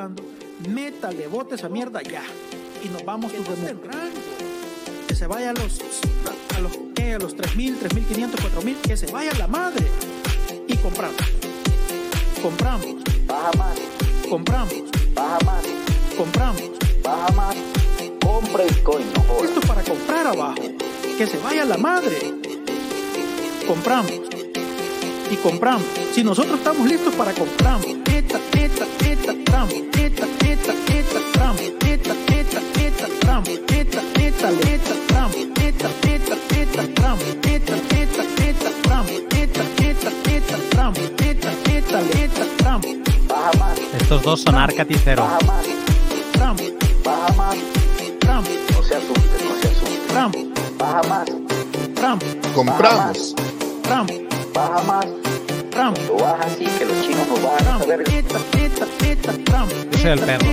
[0.00, 0.22] escuchando,
[0.68, 2.22] métale, bote esa mierda ya.
[2.82, 3.36] Y nos vamos a
[5.06, 5.80] Que se vaya a los,
[6.56, 7.14] a los, ¿qué?
[7.14, 9.86] A los 3.000, 3.500, 4.000, que se vaya la madre.
[10.66, 11.16] Y compramos.
[12.42, 12.86] Compramos.
[13.26, 13.78] Baja más,
[14.28, 14.74] Compramos.
[15.14, 15.64] baja más,
[16.16, 16.62] Compramos.
[17.02, 17.56] baja más.
[18.24, 19.44] Compre Bitcoin, no joda.
[19.44, 20.62] Esto es para comprar abajo.
[21.18, 22.18] Que se vaya la madre.
[23.66, 24.12] Compramos.
[25.30, 25.84] Y compramos.
[26.12, 27.86] Si nosotros estamos listos para compramos.
[28.12, 28.40] Eta,
[44.10, 45.24] estos dos son Arca Ticero.
[46.38, 46.54] No
[50.14, 50.30] no.
[50.76, 51.28] Baja más.
[52.54, 53.34] Compramos.
[54.52, 55.19] Baja más.
[55.80, 57.56] Lo bajas así que los chinos nos van.
[59.92, 60.46] Ese es el perro.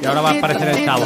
[0.00, 1.04] Y ahora va a aparecer el chavo.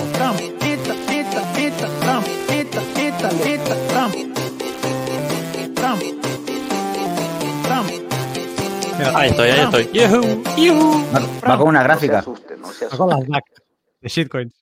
[9.15, 9.91] Ahí estoy, ahí estoy.
[9.93, 11.05] Yuhu, yuhu.
[11.49, 12.25] Va, con una gráfica.
[12.25, 13.43] Va con las
[14.01, 14.55] de shitcoins.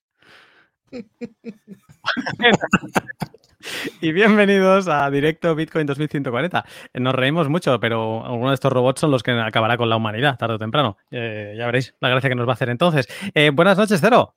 [4.00, 6.64] y bienvenidos a Directo Bitcoin 2140.
[6.92, 9.96] Eh, Nos reímos mucho, pero algunos de estos robots son los que acabará con la
[9.96, 10.96] humanidad tarde o temprano.
[11.10, 13.08] Eh, ya veréis la gracia que nos va a hacer entonces.
[13.34, 14.34] Eh, buenas noches, Cero.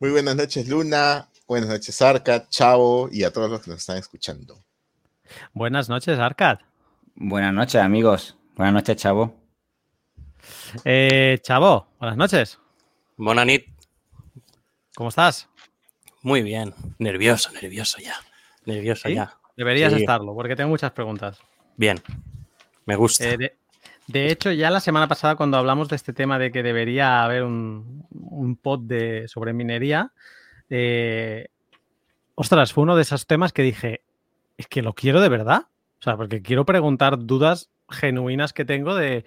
[0.00, 1.28] Muy buenas noches, Luna.
[1.46, 4.64] Buenas noches, Arca, Chavo y a todos los que nos están escuchando.
[5.52, 6.58] Buenas noches, Arcad.
[7.14, 8.36] Buenas noches, amigos.
[8.56, 9.34] Buenas noches, chavo.
[10.84, 12.58] Eh, Chavo, buenas noches.
[13.16, 13.66] Bonanit.
[14.94, 15.48] ¿Cómo estás?
[16.24, 16.74] Muy bien.
[16.98, 18.14] Nervioso, nervioso ya.
[18.64, 19.14] Nervioso ¿Sí?
[19.14, 19.36] ya.
[19.56, 20.00] Deberías Sí.
[20.00, 21.38] estarlo, porque tengo muchas preguntas.
[21.76, 22.00] Bien.
[22.86, 23.28] Me gusta.
[23.28, 23.56] Eh, de,
[24.08, 27.42] de hecho, ya la semana pasada, cuando hablamos de este tema de que debería haber
[27.44, 30.12] un, un pod de, sobre minería,
[30.70, 31.48] eh,
[32.34, 34.02] ostras, fue uno de esos temas que dije,
[34.56, 35.66] es que lo quiero de verdad.
[36.00, 39.24] O sea, porque quiero preguntar dudas genuinas que tengo de,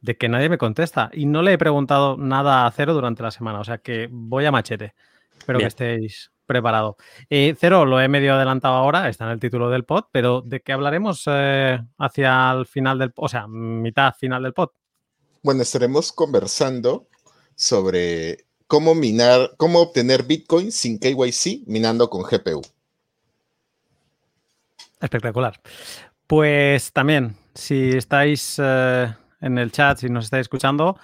[0.00, 1.10] de que nadie me contesta.
[1.12, 3.58] Y no le he preguntado nada a Cero durante la semana.
[3.60, 4.94] O sea que voy a machete.
[5.50, 6.94] Espero que estéis preparados.
[7.28, 10.60] Eh, Cero, lo he medio adelantado ahora, está en el título del pod, pero ¿de
[10.60, 14.70] qué hablaremos eh, hacia el final del, o sea, mitad final del pod?
[15.42, 17.08] Bueno, estaremos conversando
[17.56, 22.62] sobre cómo minar, cómo obtener Bitcoin sin KYC minando con GPU.
[25.00, 25.60] Espectacular.
[26.28, 30.96] Pues también, si estáis eh, en el chat, si nos estáis escuchando,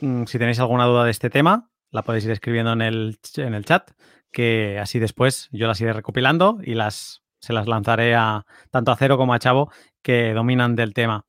[0.00, 3.54] mm, si tenéis alguna duda de este tema, la podéis ir escribiendo en el, en
[3.54, 3.90] el chat,
[4.32, 8.96] que así después yo las iré recopilando y las, se las lanzaré a tanto a
[8.96, 9.70] Cero como a Chavo,
[10.02, 11.24] que dominan del tema.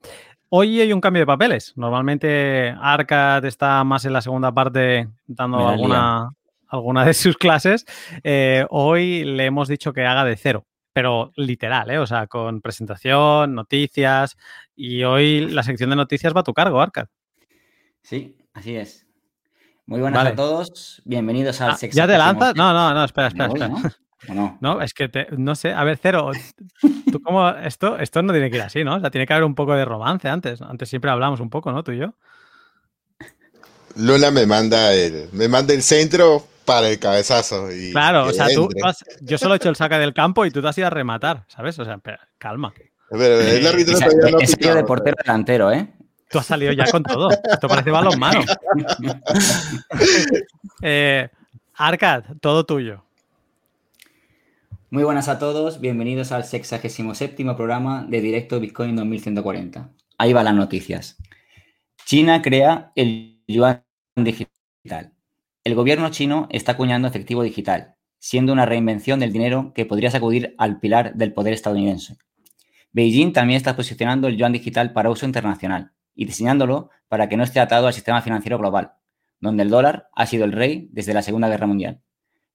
[0.50, 1.74] Hoy hay un cambio de papeles.
[1.76, 6.30] Normalmente Arcad está más en la segunda parte dando alguna,
[6.68, 7.86] alguna de sus clases.
[8.24, 12.00] Eh, hoy le hemos dicho que haga de cero, pero literal, ¿eh?
[12.00, 14.38] O sea, con presentación, noticias.
[14.76, 17.08] Y hoy la sección de noticias va a tu cargo, Arcad.
[18.02, 19.07] Sí, así es.
[19.88, 20.30] Muy buenas Vale.
[20.32, 21.02] a todos.
[21.06, 21.96] Bienvenidos al Ah, sexo.
[21.98, 22.56] ¿Ya te lanzas?
[22.56, 23.68] No, no, no, espera, espera, espera.
[23.70, 23.76] ¿no?
[24.30, 24.58] ¿O no?
[24.62, 26.32] No, es que te- no sé, a ver, Cero,
[27.12, 28.96] tú cómo, esto, esto no tiene que ir así, ¿no?
[28.96, 30.62] O sea, tiene que haber un poco de romance antes.
[30.62, 31.84] Antes siempre hablamos un poco, ¿no?
[31.84, 32.14] Tú y yo.
[33.96, 37.72] Luna me manda el, me manda el centro para el cabezazo.
[37.72, 38.82] Y Claro, o sea, tú, entre.
[38.82, 40.88] tú has- yo solo he hecho el saca del campo y tú te has ido
[40.88, 41.80] a rematar, ¿sabes?
[41.80, 42.74] O sea, espera, calma.
[43.10, 45.88] Pero el árbitro todavía no ha de portero delantero, ¿eh?
[46.30, 47.30] Tú has salido ya con todo.
[47.32, 48.42] Esto parece balonmano.
[50.84, 51.28] Eh,
[51.74, 53.04] Arcad, todo tuyo.
[54.92, 55.82] Muy buenas a todos.
[55.82, 59.90] Bienvenidos al 67 programa de Directo Bitcoin 2140.
[60.20, 61.18] Ahí van las noticias.
[62.06, 63.84] China crea el yuan
[64.16, 65.14] digital.
[65.64, 70.54] El gobierno chino está acuñando efectivo digital, siendo una reinvención del dinero que podría sacudir
[70.60, 72.18] al pilar del poder estadounidense.
[72.92, 77.44] Beijing también está posicionando el yuan digital para uso internacional y diseñándolo para que no
[77.44, 78.94] esté atado al sistema financiero global,
[79.40, 82.02] donde el dólar ha sido el rey desde la Segunda Guerra Mundial.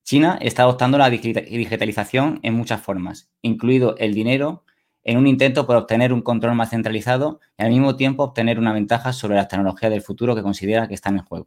[0.03, 4.65] China está adoptando la digita- digitalización en muchas formas, incluido el dinero,
[5.05, 8.73] en un intento por obtener un control más centralizado y al mismo tiempo obtener una
[8.73, 11.47] ventaja sobre las tecnologías del futuro que considera que están en juego.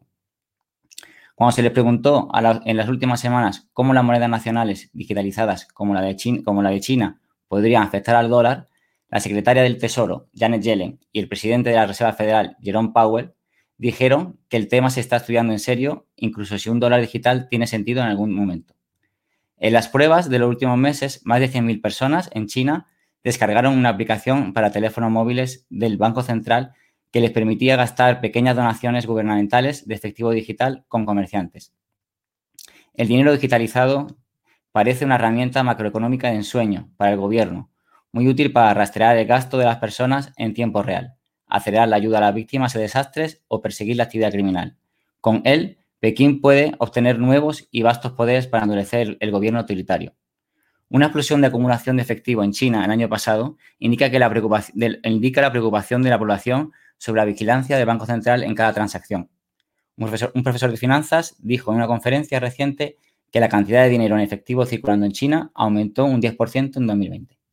[1.36, 2.30] Cuando se le preguntó
[2.66, 7.20] en las últimas semanas cómo las monedas nacionales digitalizadas como la de China
[7.50, 8.68] podrían afectar al dólar,
[9.16, 13.32] la secretaria del Tesoro, Janet Yellen, y el presidente de la Reserva Federal, Jerome Powell,
[13.78, 17.66] dijeron que el tema se está estudiando en serio, incluso si un dólar digital tiene
[17.66, 18.76] sentido en algún momento.
[19.56, 22.88] En las pruebas de los últimos meses, más de 100.000 personas en China
[23.24, 26.74] descargaron una aplicación para teléfonos móviles del Banco Central
[27.10, 31.74] que les permitía gastar pequeñas donaciones gubernamentales de efectivo digital con comerciantes.
[32.94, 34.08] El dinero digitalizado
[34.74, 37.72] parece una herramienta macroeconómica de ensueño para el gobierno,
[38.16, 41.16] muy útil para rastrear el gasto de las personas en tiempo real,
[41.48, 44.78] acelerar la ayuda a las víctimas de desastres o perseguir la actividad criminal.
[45.20, 50.16] Con él, Pekín puede obtener nuevos y vastos poderes para endurecer el gobierno autoritario.
[50.88, 54.98] Una explosión de acumulación de efectivo en China el año pasado indica, que la, preocupación,
[55.04, 59.30] indica la preocupación de la población sobre la vigilancia del Banco Central en cada transacción.
[59.98, 62.96] Un profesor, un profesor de finanzas dijo en una conferencia reciente
[63.30, 67.45] que la cantidad de dinero en efectivo circulando en China aumentó un 10% en 2020.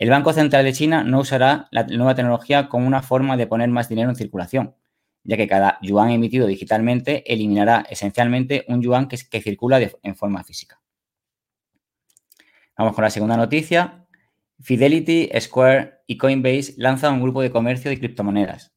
[0.00, 3.68] El Banco Central de China no usará la nueva tecnología como una forma de poner
[3.68, 4.74] más dinero en circulación,
[5.24, 10.80] ya que cada yuan emitido digitalmente eliminará esencialmente un yuan que, circula en forma física.
[12.78, 14.06] Vamos con la segunda noticia.
[14.58, 18.72] Fidelity, Square y Coinbase lanzan un grupo de comercio de criptomonedas.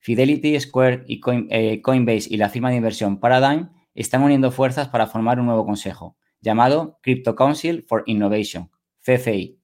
[0.00, 5.06] Fidelity, Square y eh, Coinbase y la firma de inversión Paradigm están uniendo fuerzas para
[5.06, 9.57] formar un nuevo consejo llamado Crypto Council for Innovation, CCI.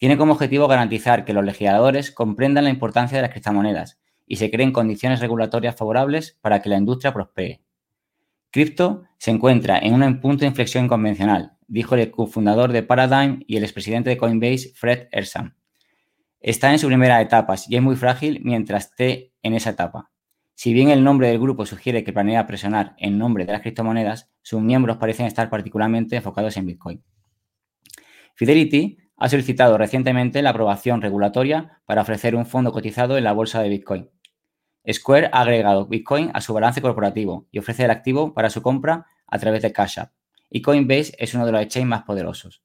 [0.00, 4.50] Tiene como objetivo garantizar que los legisladores comprendan la importancia de las criptomonedas y se
[4.50, 7.60] creen condiciones regulatorias favorables para que la industria prospere.
[8.50, 13.58] Cripto se encuentra en un punto de inflexión convencional, dijo el cofundador de Paradigm y
[13.58, 15.54] el expresidente de Coinbase, Fred Ersam.
[16.40, 20.10] Está en su primera etapa y es muy frágil mientras esté en esa etapa.
[20.54, 24.30] Si bien el nombre del grupo sugiere que planea presionar en nombre de las criptomonedas,
[24.40, 27.04] sus miembros parecen estar particularmente enfocados en Bitcoin.
[28.34, 33.60] Fidelity ha solicitado recientemente la aprobación regulatoria para ofrecer un fondo cotizado en la bolsa
[33.62, 34.10] de Bitcoin.
[34.90, 39.06] Square ha agregado Bitcoin a su balance corporativo y ofrece el activo para su compra
[39.26, 40.12] a través de Cash App.
[40.48, 42.62] Y Coinbase es uno de los exchanges más poderosos.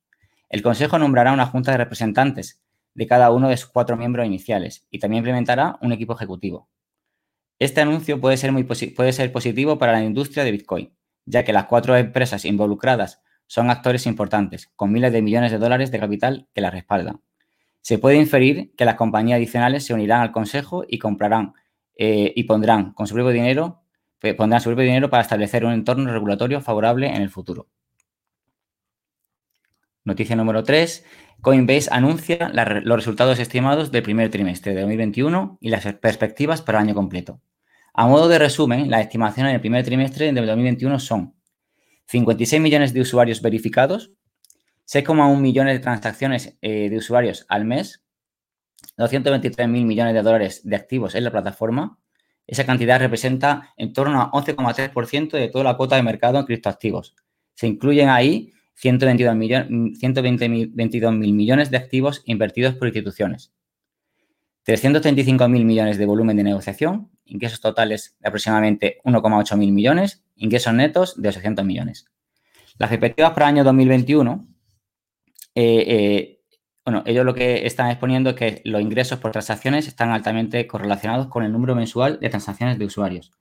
[0.48, 2.62] El Consejo nombrará una junta de representantes
[2.94, 6.70] de cada uno de sus cuatro miembros iniciales y también implementará un equipo ejecutivo.
[7.60, 10.94] Este anuncio puede ser, muy puede ser positivo para la industria de Bitcoin,
[11.26, 15.92] ya que las cuatro empresas involucradas son actores importantes, con miles de millones de dólares
[15.92, 17.22] de capital que las respaldan.
[17.82, 21.54] Se puede inferir que las compañías adicionales se unirán al Consejo y comprarán
[21.98, 23.84] eh, y pondrán con su propio dinero,
[24.38, 27.68] pondrán su propio dinero para establecer un entorno regulatorio favorable en el futuro.
[30.04, 31.06] Noticia número 3.
[31.42, 36.86] Coinbase anuncia los resultados estimados del primer trimestre de 2021 y las perspectivas para el
[36.86, 37.40] año completo.
[37.94, 41.35] A modo de resumen, las estimaciones del primer trimestre de 2021 son
[42.08, 44.12] 56 millones de usuarios verificados,
[44.88, 48.04] 6,1 millones de transacciones eh, de usuarios al mes,
[48.98, 52.00] 223 mil millones de dólares de activos en la plataforma.
[52.48, 57.16] Esa cantidad representa en torno a 11,3% de toda la cuota de mercado en criptoactivos.
[57.56, 63.52] Se incluyen ahí 122 mil millones de activos invertidos por instituciones.
[64.64, 70.74] 335 mil millones de volumen de negociación, ingresos totales de aproximadamente 1,8 mil millones, ingresos
[70.74, 72.06] netos de 800 millones.
[72.78, 74.48] Las perspectivas para el año 2021
[76.86, 81.28] bueno, ellos lo que están exponiendo es que los ingresos por transacciones están altamente correlacionados
[81.28, 83.32] con el número mensual de transacciones de usuarios.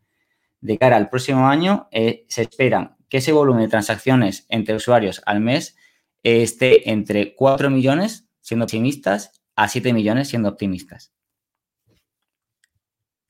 [0.63, 5.21] De cara al próximo año, eh, se espera que ese volumen de transacciones entre usuarios
[5.27, 5.77] al mes
[6.23, 11.13] eh, esté entre 4 millones, siendo optimistas, a 7 millones, siendo optimistas.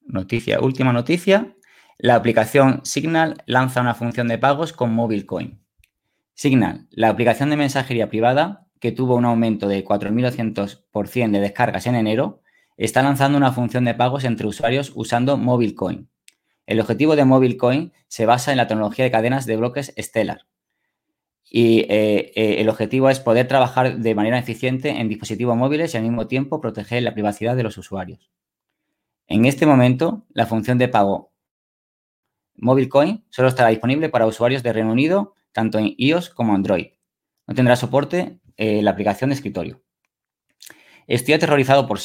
[0.02, 1.56] Noticia, última noticia.
[1.98, 5.60] La aplicación Signal lanza una función de pagos con MobileCoin.
[6.34, 11.94] Signal, la aplicación de mensajería privada, que tuvo un aumento de 4.200% de descargas en
[11.94, 12.42] enero,
[12.76, 16.08] está lanzando una función de pagos entre usuarios usando MobileCoin.
[16.66, 20.46] El objetivo de MobileCoin se basa en la tecnología de cadenas de bloques Stellar.
[21.48, 25.96] Y eh, eh, el objetivo es poder trabajar de manera eficiente en dispositivos móviles y
[25.96, 28.30] al mismo tiempo proteger la privacidad de los usuarios.
[29.28, 31.33] En este momento, la función de pago
[32.56, 36.88] MobileCoin solo estará disponible para usuarios de Reino Unido, tanto en iOS como Android.
[37.46, 39.82] No tendrá soporte eh, la aplicación de escritorio.
[41.06, 41.98] Estoy aterrorizado por,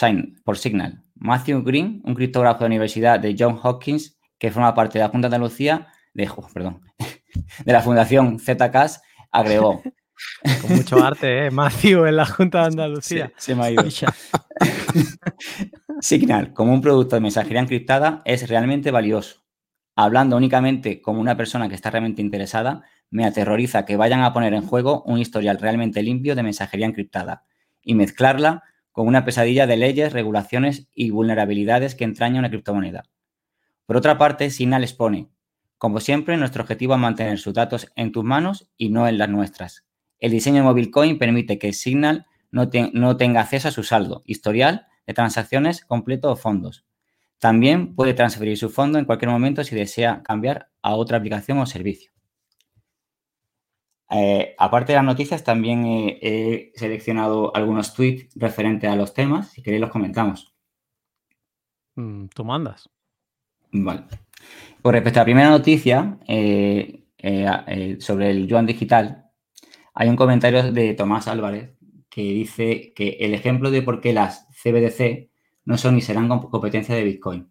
[0.44, 1.04] por Signal.
[1.16, 5.10] Matthew Green, un criptógrafo de la Universidad de John Hopkins, que forma parte de la
[5.10, 6.82] Junta de Andalucía, de, perdón,
[7.66, 9.02] de la Fundación ZCAS,
[9.32, 9.82] agregó.
[10.62, 11.52] Con mucho arte, ¿eh?
[11.52, 13.32] Matthew en la Junta de Andalucía.
[13.38, 13.84] se me ha ido.
[16.02, 19.42] Signal, como un producto de mensajería encriptada, es realmente valioso.
[19.96, 24.54] Hablando únicamente como una persona que está realmente interesada, me aterroriza que vayan a poner
[24.54, 27.44] en juego un historial realmente limpio de mensajería encriptada
[27.82, 33.04] y mezclarla con una pesadilla de leyes, regulaciones y vulnerabilidades que entraña una criptomoneda.
[33.86, 35.30] Por otra parte, Signal expone,
[35.80, 39.30] como siempre, nuestro objetivo es mantener sus datos en tus manos y no en las
[39.30, 39.86] nuestras.
[40.20, 44.88] El diseño de MobileCoin permite que Signal no, no tenga acceso a su saldo, historial
[45.08, 46.86] de transacciones completo o fondos.
[47.40, 51.66] También puede transferir su fondo en cualquier momento si desea cambiar a otra aplicación o
[51.66, 52.12] servicio.
[54.12, 59.52] Eh, aparte de las noticias, también he, seleccionado algunos tweets referentes a los temas.
[59.52, 60.54] Si queréis, los comentamos.
[61.96, 62.90] Mm, tú mandas.
[63.72, 64.04] Vale.
[64.82, 69.30] Con respecto a la primera noticia eh, eh, sobre el yuan digital,
[69.94, 71.76] hay un comentario de Tomás Álvarez
[72.10, 75.29] que dice que el ejemplo de por qué las CBDC
[75.70, 77.48] no son ni serán competencia de Bitcoin.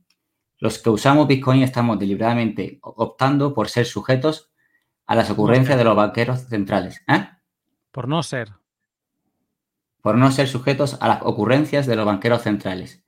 [0.58, 4.50] Los que usamos Bitcoin estamos deliberadamente optando por ser sujetos
[5.06, 7.00] a las ocurrencias de los banqueros centrales.
[7.06, 7.28] ¿eh?
[7.92, 8.54] Por no ser.
[10.02, 13.04] Por no ser sujetos a las ocurrencias de los banqueros centrales.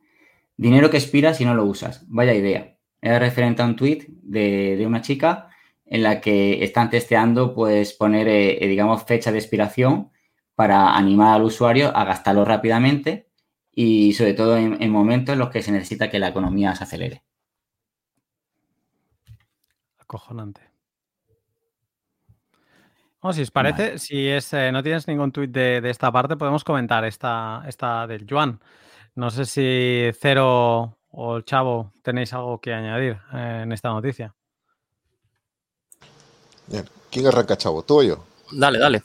[0.56, 2.04] Dinero que expira si no lo usas.
[2.06, 2.78] Vaya idea.
[3.02, 5.48] Era referente a un tweet de, una chica
[5.86, 10.12] en la que están testeando, pues, poner, eh, digamos, fecha de expiración
[10.54, 13.29] para animar al usuario a gastarlo rápidamente
[13.72, 17.22] y sobre todo en, momentos en los que se necesita que la economía se acelere.
[19.98, 20.60] Acojonante.
[23.32, 27.04] si os parece, si es, eh, no tienes ningún tuit de, esta parte, podemos comentar
[27.04, 28.60] esta, esta del Yuan.
[29.14, 34.34] No sé si Cero o el Chavo tenéis algo que añadir eh, en esta noticia.
[37.10, 37.82] ¿Quién arranca, Chavo?
[37.82, 38.24] ¿Tú o yo?
[38.52, 39.02] Dale, dale.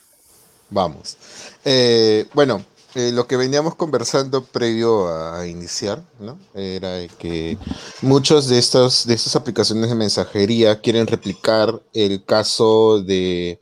[0.70, 1.16] Vamos.
[1.64, 2.64] Eh, bueno,
[2.98, 6.38] eh, lo que veníamos conversando previo a, iniciar, ¿no?
[6.54, 7.58] Era que
[8.00, 13.60] muchos de estos de estas aplicaciones de mensajería quieren replicar el caso de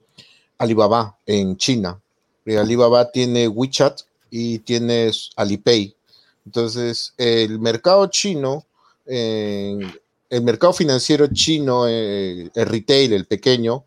[0.56, 2.00] Alibaba en China.
[2.46, 5.96] Eh, Alibaba tiene WeChat y tiene Alipay.
[6.46, 8.64] Entonces, el mercado chino,
[9.04, 13.84] el mercado financiero chino, el retail, el pequeño,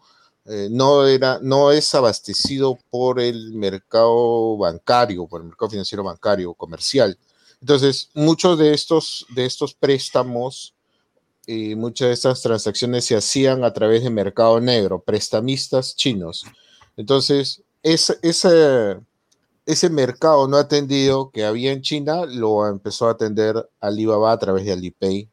[0.50, 6.54] eh, no, era, no es abastecido por el mercado bancario, por el mercado financiero bancario,
[6.54, 7.18] comercial.
[7.60, 10.74] Entonces, muchos de estos, de estos préstamos
[11.46, 16.46] y muchas de estas transacciones se hacían a través de mercado negro, prestamistas chinos.
[16.96, 19.00] Entonces, ese, ese,
[19.66, 24.64] ese mercado no atendido que había en China lo empezó a atender Alibaba a través
[24.64, 25.30] de Alipay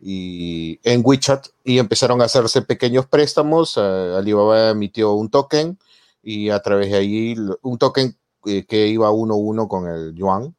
[0.00, 3.78] y en WeChat y empezaron a hacerse pequeños préstamos.
[3.78, 5.78] Alibaba emitió un token
[6.22, 10.14] y a través de ahí, un token eh, que iba uno a uno con el
[10.14, 10.54] yuan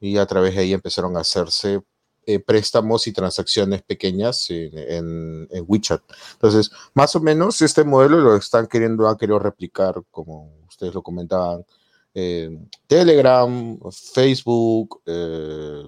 [0.00, 1.80] y a través de ahí empezaron a hacerse
[2.26, 6.02] eh, préstamos y transacciones pequeñas en, WeChat.
[6.34, 11.02] Entonces, más o menos este modelo lo están queriendo, han querido replicar, como ustedes lo
[11.02, 11.64] comentaban,
[12.86, 15.82] Telegram, Facebook, eh,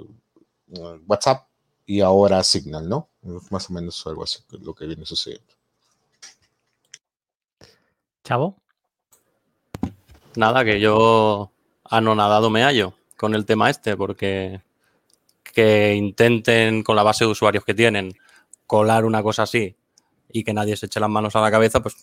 [1.07, 1.50] WhatsApp
[1.87, 3.08] y ahora Signal, ¿no?
[3.50, 5.54] Más o menos algo así lo que viene sucediendo.
[8.25, 8.56] Chavo.
[10.37, 11.50] Nada, que yo
[11.84, 14.62] anonadado me hallo con el tema este, porque
[15.42, 18.14] que intenten con la base de usuarios que tienen
[18.66, 19.76] colar una cosa así
[20.32, 21.96] y que nadie se eche las manos a la cabeza, pues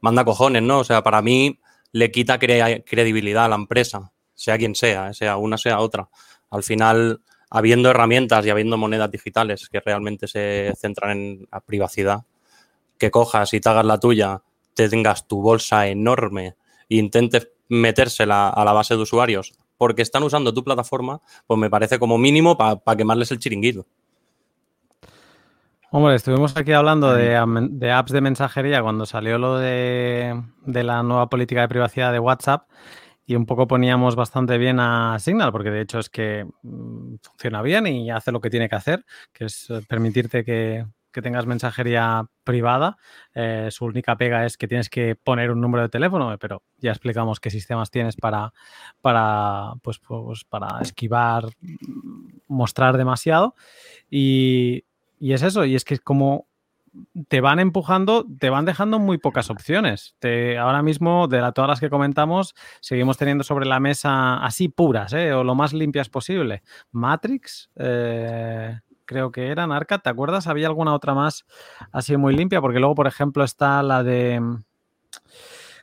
[0.00, 0.80] manda cojones, ¿no?
[0.80, 1.60] O sea, para mí
[1.92, 6.08] le quita credibilidad a la empresa, sea quien sea, sea una, sea otra.
[6.50, 12.20] Al final, habiendo herramientas y habiendo monedas digitales que realmente se centran en la privacidad,
[12.98, 14.42] que cojas y te hagas la tuya,
[14.74, 16.56] te tengas tu bolsa enorme
[16.88, 21.70] e intentes metérsela a la base de usuarios porque están usando tu plataforma, pues me
[21.70, 23.86] parece como mínimo para quemarles el chiringuito.
[25.90, 31.30] Hombre, estuvimos aquí hablando de, apps de mensajería cuando salió lo de, de la nueva
[31.30, 32.68] política de privacidad de WhatsApp
[33.28, 37.60] y un poco poníamos bastante bien a Signal, porque de hecho es que mm, funciona
[37.60, 39.04] bien y hace lo que tiene que hacer,
[39.34, 40.86] que es eh, permitirte que,
[41.20, 42.96] tengas mensajería privada.
[43.34, 46.92] Eh, su única pega es que tienes que poner un número de teléfono, pero ya
[46.92, 48.52] explicamos qué sistemas tienes para,
[49.00, 53.56] para, pues, pues para esquivar, mm, mostrar demasiado.
[54.08, 54.84] Y,
[55.18, 56.47] y es eso, y es que como
[57.28, 60.16] te van empujando, te van dejando muy pocas opciones.
[60.58, 65.32] ahora mismo, de todas las que comentamos, seguimos teniendo sobre la mesa así puras, ¿eh?
[65.32, 66.62] o lo más limpias posible.
[66.90, 70.46] Matrix, eh, creo que eran Arca, ¿te acuerdas?
[70.46, 71.44] ¿Había alguna otra más
[71.92, 72.60] así muy limpia?
[72.60, 74.40] Porque luego, por ejemplo, está la de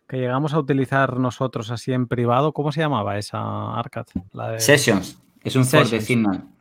[0.08, 2.54] que llegamos a utilizar nosotros así en privado.
[2.54, 4.06] ¿Cómo se llamaba esa Arcad?
[4.58, 5.20] Sessions.
[5.44, 6.55] Es un de Signal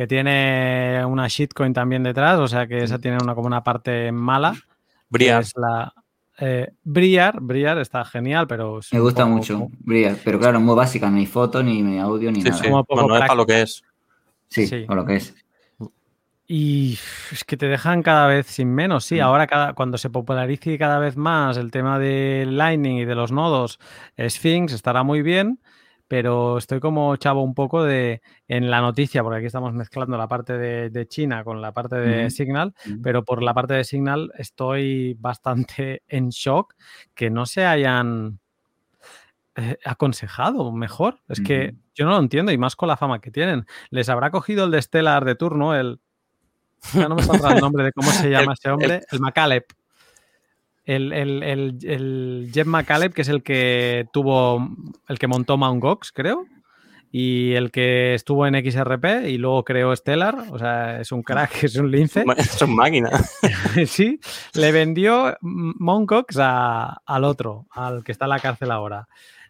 [0.00, 4.10] que tiene una shitcoin también detrás, o sea que esa tiene una como una parte
[4.10, 4.54] mala.
[5.10, 5.42] Briar.
[5.42, 5.92] Es la,
[6.38, 8.80] eh, Briar, está genial, pero...
[8.92, 12.56] Me gusta mucho Briar, pero claro, muy básica, ni foto, ni audio, ni nada.
[12.56, 12.70] Sí.
[12.70, 13.82] no es para lo que es.
[14.48, 15.34] Sí, sí, lo que es.
[16.48, 16.98] Y
[17.30, 19.16] es que te dejan cada vez sin menos, sí.
[19.16, 19.20] Mm.
[19.20, 23.32] Ahora cada, cuando se popularice cada vez más el tema de Lightning y de los
[23.32, 23.78] nodos,
[24.18, 25.60] Sphinx estará muy bien,
[26.10, 30.26] pero estoy como chavo un poco de en la noticia, porque aquí estamos mezclando la
[30.26, 32.30] parte de, de China con la parte de.
[32.30, 36.74] Signal, pero por la parte de Signal estoy bastante en shock
[37.14, 38.40] que no se hayan
[39.54, 41.20] eh, aconsejado mejor.
[41.28, 43.64] Es que yo no lo entiendo y más con la fama que tienen.
[43.90, 46.00] Les habrá cogido el de Stellar de turno, el...
[46.92, 49.62] Ya no me saldrá el nombre de cómo se llama ese hombre, el Macaleb.
[50.84, 54.68] El, el, el, el Jeff McCaleb, que es el que tuvo,
[55.08, 56.46] el que montó Mount Gox, creo,
[57.12, 61.64] y el que estuvo en XRP y luego creó Stellar, o sea, es un crack,
[61.64, 62.24] es un lince.
[62.56, 63.38] Son máquinas.
[63.86, 64.20] sí,
[64.54, 69.06] le vendió Mount Gox a- al otro, al que está en la cárcel ahora.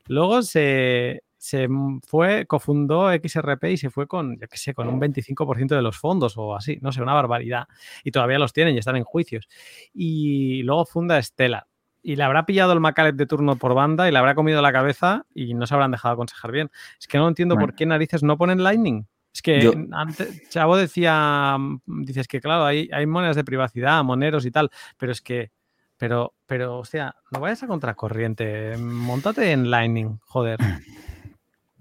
[0.06, 1.68] Luego se, se
[2.06, 5.96] fue, cofundó XRP y se fue con, yo qué sé, con un 25% de los
[5.96, 7.66] fondos o así, no sé, una barbaridad.
[8.04, 9.48] Y todavía los tienen y están en juicios.
[9.94, 11.64] Y luego funda Stellar.
[12.02, 14.70] Y le habrá pillado el Macaleb de turno por banda y le habrá comido la
[14.70, 16.70] cabeza y no se habrán dejado aconsejar bien.
[16.98, 17.68] Es que no entiendo Bueno.
[17.68, 19.06] por qué narices no ponen Lightning.
[19.32, 24.04] Es que Yo- antes, Chavo decía, mm, dices que claro, hay, hay monedas de privacidad,
[24.04, 25.52] moneros y tal, pero es que,
[25.96, 30.58] pero, pero, o sea, no vayas a contracorriente, montate en Lightning, joder.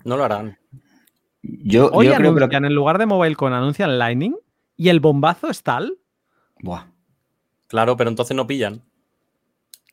[0.03, 0.57] No lo harán.
[1.41, 4.35] Yo, Hoy yo creo que lo en lugar de MobileCon, anuncian Lightning
[4.75, 5.97] y el bombazo es tal.
[6.61, 6.85] Buah.
[7.67, 8.81] Claro, pero entonces no pillan.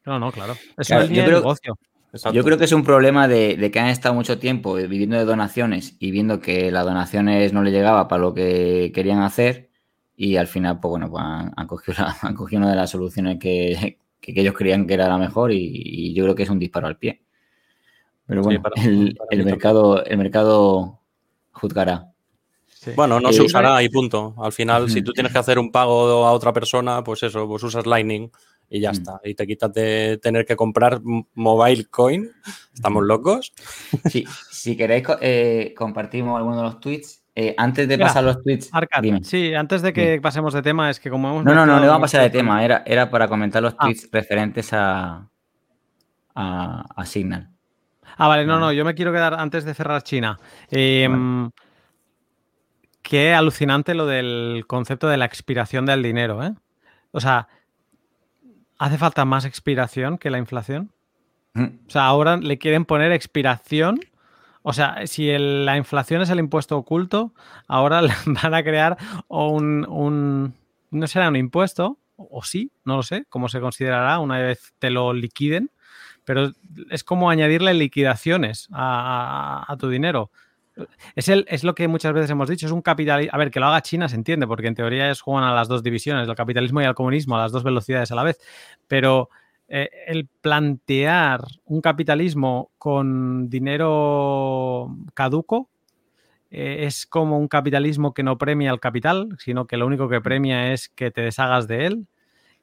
[0.05, 0.55] No, no, claro.
[0.55, 1.79] Eso Claro, es yo creo- negocio.
[2.13, 2.35] Exacto.
[2.37, 5.25] Yo creo que es un problema de, de que han estado mucho tiempo viviendo de
[5.25, 9.71] donaciones y viendo que las donaciones no le llegaba para lo que querían hacer
[10.17, 12.91] y al final, pues bueno, pues han, han cogido, la- han cogido una de las
[12.91, 16.45] soluciones que, que- que ellos creían que era la mejor y, y yo creo que
[16.45, 17.23] es un disparo al pie.
[18.27, 21.01] Pero Sí, bueno, para- el, para el mercado, el mercado
[21.53, 22.11] juzgará.
[22.67, 22.91] Sí.
[22.95, 24.35] Bueno, no Eh, se usará y punto.
[24.39, 27.63] Al final, si tú tienes que hacer un pago a otra persona, pues eso, pues
[27.63, 28.31] usas Lightning
[28.69, 28.95] y ya Mm.
[28.95, 29.21] está.
[29.25, 31.01] Y te quitas de tener que comprar
[31.35, 32.31] mobile coin.
[32.75, 33.53] ¿Estamos locos?
[34.07, 37.23] Sí, si queréis, co- eh, compartimos alguno de los tweets.
[37.39, 39.23] Eh, antes de Mira, pasar los tweets, Arcad, dime.
[39.23, 41.87] sí, antes de que pasemos de tema, es que como hemos No, no, no, le
[41.87, 42.65] vamos a pasar de tema.
[42.65, 43.85] Era, era para comentar los Ah.
[43.85, 45.29] tweets referentes a,
[46.35, 47.51] a, a Signal.
[48.17, 50.39] Ah, vale, no, no, yo me quiero quedar antes de cerrar China.
[50.71, 51.09] Eh,
[53.03, 56.55] Qué alucinante lo del concepto de la expiración del dinero, ¿eh?
[57.13, 57.47] O sea,
[58.79, 60.91] ¿hace falta más expiración que la inflación?
[61.89, 64.01] O sea, ahora le quieren poner expiración.
[64.63, 67.33] O sea, si el- la inflación es el impuesto oculto,
[67.69, 68.97] ahora van a crear
[69.29, 70.55] un, un-
[70.91, 74.75] No será un impuesto, o o sí, no lo sé, cómo se considerará una vez
[74.79, 75.71] te lo liquiden,
[76.27, 76.51] pero
[76.91, 80.31] es como añadirle liquidaciones a, tu dinero.
[81.15, 83.33] Es, el, es lo que muchas veces hemos dicho, es un capitalismo...
[83.33, 85.69] A ver, que lo haga China se entiende, porque en teoría es juegan a las
[85.69, 88.41] dos divisiones, el capitalismo y el comunismo, a las dos velocidades a la vez.
[88.89, 89.31] Pero
[89.69, 95.71] eh, el plantear un capitalismo con dinero caduco
[96.51, 100.21] eh, es como un capitalismo que no premia al capital, sino que lo único que
[100.21, 102.07] premia es que te deshagas de él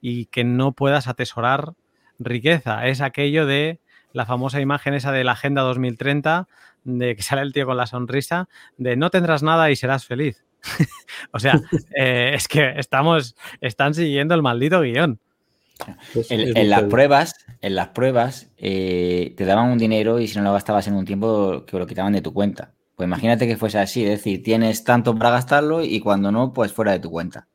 [0.01, 1.75] y que no puedas atesorar
[2.23, 2.87] riqueza.
[2.87, 3.79] Es aquello de
[4.13, 6.47] la famosa imagen esa de la Agenda 2030,
[6.83, 10.43] de que sale el tío con la sonrisa, de no tendrás nada y serás feliz.
[11.31, 11.59] o sea,
[11.97, 15.19] eh, es que estamos, están siguiendo el maldito guion.
[16.29, 20.43] En, en las pruebas, en las pruebas eh, te daban un dinero y si no
[20.43, 22.73] lo gastabas en un tiempo, que lo quitaban de tu cuenta.
[22.95, 26.71] Pues imagínate que fuese así, es decir, tienes tanto para gastarlo y cuando no, pues
[26.71, 27.47] fuera de tu cuenta.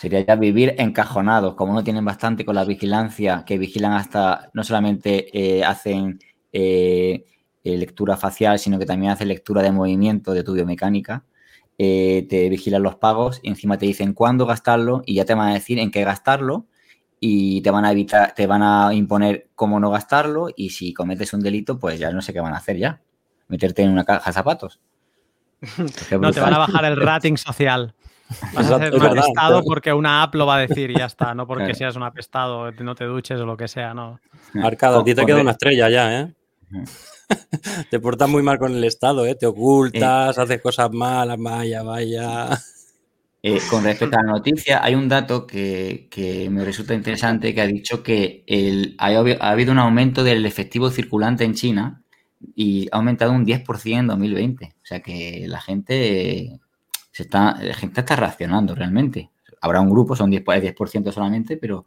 [0.00, 4.64] Sería ya vivir encajonados, como no tienen bastante con la vigilancia, que vigilan hasta, no
[4.64, 6.18] solamente eh, hacen
[6.52, 7.24] eh,
[7.64, 11.24] eh, lectura facial, sino que también hacen lectura de movimiento de tu biomecánica.
[11.76, 15.54] Te vigilan los pagos y encima te dicen cuándo gastarlo y ya te van a
[15.54, 16.66] decir en qué gastarlo
[17.20, 21.32] y te van a evitar, te van a imponer cómo no gastarlo y si cometes
[21.34, 23.00] un delito, pues ya no sé qué van a hacer ya.
[23.48, 24.80] Meterte en una caja de zapatos.
[26.20, 27.94] No, te van a bajar el rating social.
[28.54, 29.64] Vas a ser es un verdad, apestado claro.
[29.64, 31.78] porque una app lo va a decir y ya está, no porque Claro.
[31.78, 34.20] seas un apestado, no te duches o lo que sea, no.
[34.62, 36.34] Arcada, a ti te queda una estrella ya, ¿eh?
[37.90, 39.34] te portas muy mal con el Estado, ¿eh?
[39.34, 42.48] Te ocultas, haces cosas malas, vaya, vaya.
[43.42, 47.60] Eh, con respecto a la noticia, hay un dato que, que me resulta interesante que
[47.60, 52.02] ha dicho que el, ha, ha habido un aumento del efectivo circulante en China
[52.54, 54.66] y ha aumentado un 10% en 2020.
[54.66, 56.58] O sea que la gente
[57.18, 59.30] se está, la gente está reaccionando realmente.
[59.60, 61.86] Habrá un grupo, son 10, por- 10% solamente, pero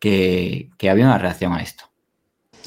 [0.00, 1.84] que, que había una reacción a esto.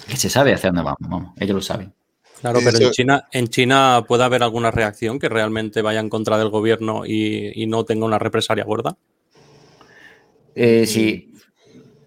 [0.09, 1.93] Que se sabe hacia dónde vamos, vamos, ellos lo saben.
[2.39, 6.37] Claro, pero en China, en China puede haber alguna reacción que realmente vaya en contra
[6.39, 8.97] del gobierno y, y no tenga una represalia gorda.
[10.55, 11.27] Eh, sí.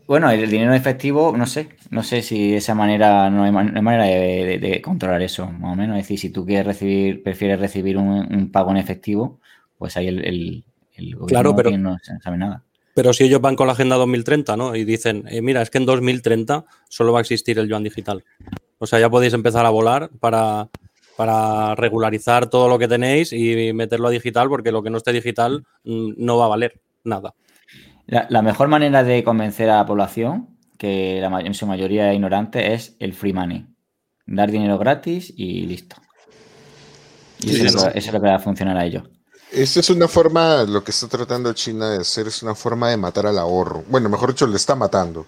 [0.06, 1.70] Bueno, el dinero en efectivo, no sé.
[1.90, 4.82] No sé si de esa manera no hay, man- no hay manera de, de- de
[4.82, 5.96] controlar eso, más o menos.
[5.98, 9.40] Es decir, si tú quieres recibir, prefieres recibir un, un pago en efectivo,
[9.78, 10.64] pues ahí el, el,
[10.96, 12.62] el gobierno Claro, pero- no sabe nada.
[12.96, 14.76] Pero si ellos van con la Agenda 2030, ¿no?
[14.76, 18.24] Y dicen, eh, mira, es que en 2030 solo va a existir el yuan digital.
[18.78, 20.68] O sea, ya podéis empezar a volar para,
[21.16, 25.12] para regularizar todo lo que tenéis y meterlo a digital, porque lo que no esté
[25.12, 27.34] digital mm, no va a valer nada.
[28.06, 32.14] La, la mejor manera de convencer a la población, que la, en su mayoría es
[32.14, 33.66] ignorante, es el free money.
[34.26, 35.96] Dar dinero gratis y listo.
[37.40, 37.76] Y Sí, eso, es sí.
[37.86, 39.02] lo que- eso es lo que va a funcionar a ellos.
[39.54, 42.96] Esto es una forma, lo que está tratando China de hacer es una forma de
[42.96, 43.84] matar al ahorro.
[43.88, 45.20] Bueno, mejor dicho, le está matando.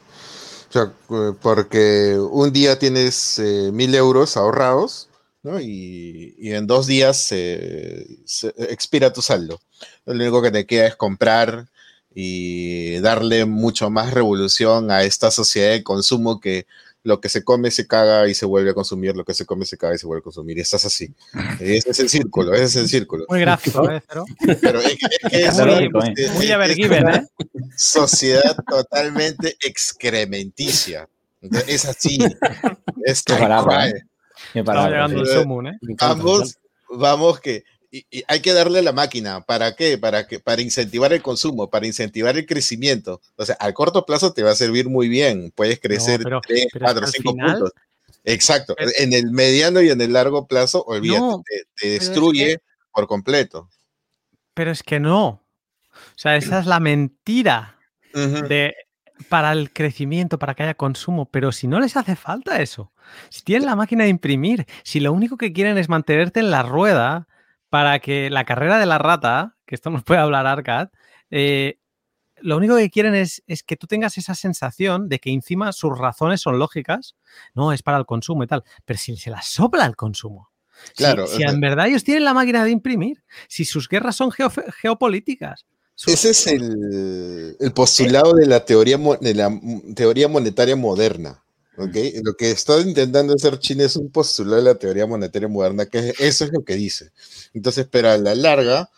[0.68, 0.92] O sea,
[1.40, 5.08] porque un día tienes eh, mil euros ahorrados,
[5.44, 5.60] ¿no?
[5.60, 8.04] Y, en dos días se
[8.58, 9.60] expira tu saldo.
[10.04, 11.68] Lo único que te queda es comprar
[12.12, 16.66] y darle mucho más revolución a esta sociedad de consumo que
[17.06, 19.64] lo que se come se caga y se vuelve a consumir, lo que se come
[19.64, 20.58] se caga y se vuelve a consumir.
[20.58, 21.14] Y estás así.
[21.60, 23.24] Ese es el círculo, ese es el círculo.
[23.28, 24.02] Muy gráfico, ¿eh?
[24.60, 26.34] Pero es que, es que es Muy- es-
[27.16, 27.26] ¿eh?
[27.76, 31.08] Sociedad totalmente excrementicia.
[31.42, 32.18] Entonces, Es así.
[33.04, 33.22] Es.
[33.88, 34.02] ¿eh?
[34.52, 35.26] Qué Estaba palabra, llegando el.
[35.42, 35.78] Sumun, ¿eh?
[35.82, 36.58] Me me Ambos,
[36.90, 37.62] vamos que.
[37.90, 39.40] Y, y hay que darle la máquina.
[39.42, 39.96] ¿Para qué?
[39.98, 43.20] Para, que, para incentivar el consumo, para incentivar el crecimiento.
[43.36, 45.52] O sea, al corto plazo te va a servir muy bien.
[45.54, 47.72] Puedes crecer pero- 3, pero 4, es que al 5 final- puntos.
[48.24, 48.74] Exacto.
[48.76, 52.00] Pero- en el mediano y en el largo plazo, olvídate, No, te, te pero es
[52.00, 52.58] destruye
[52.92, 53.68] por completo.
[54.54, 55.26] Pero es que no.
[55.28, 57.78] O sea, esa es la mentira
[58.12, 58.74] de,
[59.28, 61.26] para el crecimiento, para que haya consumo.
[61.30, 62.90] Pero si no les hace falta eso,
[63.28, 66.62] si tienen la máquina de imprimir, si lo único que quieren es mantenerte en la
[66.62, 67.28] rueda
[67.70, 70.88] para que la carrera de la rata, que esto nos puede hablar Arcad,
[71.30, 71.78] eh,
[72.38, 75.98] lo único que quieren es, es que tú tengas esa sensación de que encima sus
[75.98, 77.16] razones son lógicas.
[77.54, 78.62] No, es para el consumo y tal.
[78.84, 80.50] Pero si se las sopla el consumo.
[80.88, 84.30] Si- Claro, Si, en verdad ellos tienen la máquina de imprimir, si sus guerras son
[84.30, 85.64] geopolíticas.
[85.94, 89.50] sus- Ese es el, el postulado de la teoría, de la
[89.94, 91.42] teoría monetaria moderna.
[91.76, 91.96] ¿Ok?
[92.24, 95.98] Lo que está intentando hacer China es un postulado de la teoría monetaria moderna, que
[96.10, 97.10] es- eso es lo que dice.
[97.54, 98.90] Entonces, pero a la larga,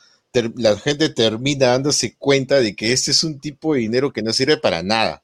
[0.57, 4.33] la gente termina dándose cuenta de que este es un tipo de dinero que no
[4.33, 5.23] sirve para nada,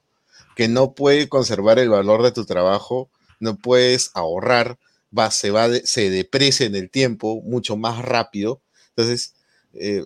[0.55, 4.79] que no puede conservar el valor de tu trabajo, no puedes ahorrar,
[5.17, 8.61] va, se, va se deprecia en el tiempo mucho más rápido.
[8.89, 9.35] Entonces,
[9.73, 10.05] eh,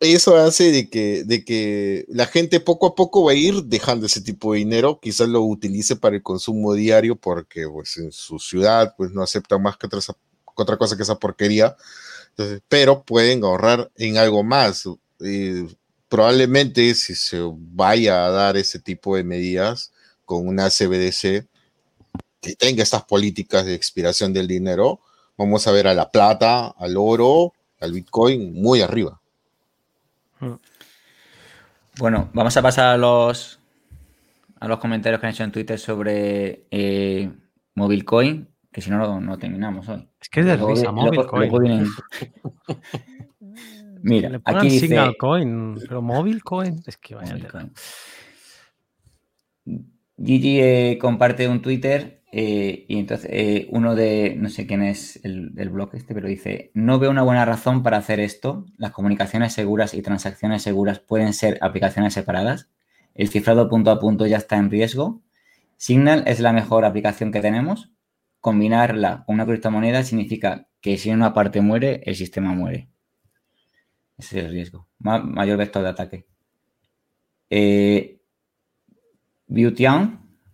[0.00, 4.06] eso hace de que, de que la gente poco a poco va a ir dejando
[4.06, 8.38] ese tipo de dinero, quizás lo utilice para el consumo diario porque pues, en su
[8.38, 10.00] ciudad pues, no aceptan más que otra,
[10.54, 11.76] otra cosa que esa porquería,
[12.30, 14.84] Entonces, pero pueden ahorrar en algo más.
[15.20, 15.66] Eh,
[16.08, 19.92] probablemente si se vaya a dar ese tipo de medidas
[20.24, 21.46] con una CBDC
[22.40, 25.00] que tenga estas políticas de expiración del dinero,
[25.36, 29.20] vamos a ver a la plata, al oro, al Bitcoin muy arriba.
[31.98, 33.60] Bueno, vamos a pasar a los,
[34.60, 37.30] a los comentarios que han hecho en Twitter sobre eh,
[37.74, 40.06] Mobilecoin, que si no, no, no terminamos hoy.
[40.20, 41.40] Es que es de Luego risa, luego- Mobilecoin.
[41.50, 41.88] luego vienen-
[44.02, 47.30] Mira, Le pongan aquí dice Signal Coin, pero Mobile Coin, es que vaya.
[47.32, 47.72] Mobilecoin.
[50.22, 55.20] Gigi eh, comparte un Twitter eh, y entonces eh, uno de, no sé quién es
[55.24, 58.66] el, el blog este, pero dice, no veo una buena razón para hacer esto.
[58.76, 62.68] Las comunicaciones seguras y transacciones seguras pueden ser aplicaciones separadas.
[63.14, 65.22] El cifrado punto a punto ya está en riesgo.
[65.78, 67.90] Signal es la mejor aplicación que tenemos.
[68.40, 72.88] Combinarla con una criptomoneda significa que si una parte muere, el sistema muere.
[74.18, 74.88] Ese es el riesgo.
[74.98, 76.26] Ma- mayor vector de ataque.
[77.50, 78.20] Eh,
[79.48, 80.00] Beautian,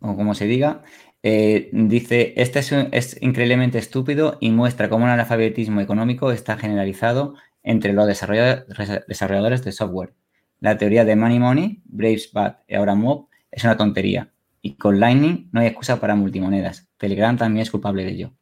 [0.00, 0.82] o como se diga,
[1.22, 2.60] eh, dice, este
[2.92, 9.72] es, increíblemente estúpido y muestra cómo el analfabetismo económico está generalizado entre los desarrolladores de
[9.72, 10.14] software.
[10.60, 14.32] La teoría de Money Money, Bravesbat y ahora Mob es una tontería.
[14.60, 16.88] Y con Lightning no hay excusa para multimonedas.
[16.96, 18.32] Telegram también es culpable de ello.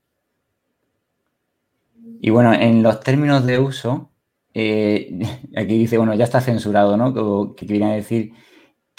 [2.22, 4.10] Y bueno, en los términos de uso,
[4.54, 5.18] eh,
[5.56, 7.54] aquí dice, bueno, ya está censurado, ¿no?
[7.54, 8.32] Que, que viene a decir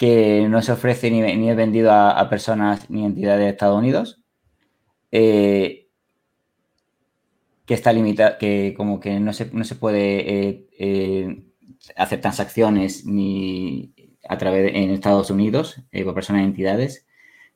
[0.02, 3.78] que no se ofrece ni, ni es vendido a, a personas ni entidades de Estados
[3.78, 4.20] Unidos,
[5.12, 5.86] eh,
[7.66, 11.44] que está limitado, que como que no se, no se puede eh, eh,
[11.96, 13.92] hacer transacciones ni
[14.28, 17.06] a través de, en Estados Unidos por personas y entidades,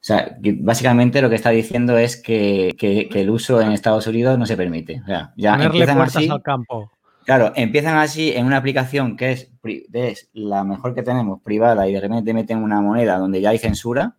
[0.01, 3.73] O sea, que básicamente lo que está diciendo es que, que- que el uso en
[3.73, 5.01] Estados Unidos no se permite.
[5.03, 6.29] O sea, ya Ponerle puertas así.
[6.29, 6.93] al campo.
[7.27, 12.01] Claro, empiezan así en una aplicación que es, la mejor que tenemos, privada, y de
[12.01, 14.17] repente meten una moneda donde ya hay censura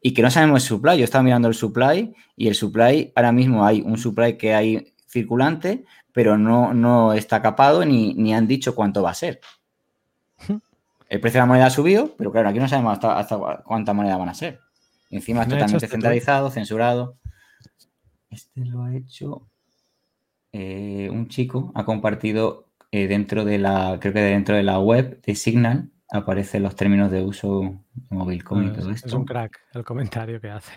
[0.00, 0.98] y que no sabemos el supply.
[0.98, 4.92] Yo estaba mirando el supply y el supply, ahora mismo hay un supply que hay
[5.06, 9.40] circulante, pero no, no está capado ni, ni han dicho cuánto va a ser.
[11.08, 13.94] El precio de la moneda ha subido, pero claro, aquí no sabemos hasta, hasta cuántas
[13.94, 14.58] monedas van a ser.
[15.10, 17.18] Encima es ¿Quién ha hecho totalmente centralizado, censurado.
[18.30, 19.46] Este lo ha hecho
[20.52, 25.20] eh, un chico, ha compartido eh, dentro de la, creo que dentro de la web
[25.22, 27.60] de Signal, aparecen los términos de uso
[27.94, 30.72] de Mobilecoin y todo Es, es esto un crack el comentario que hace.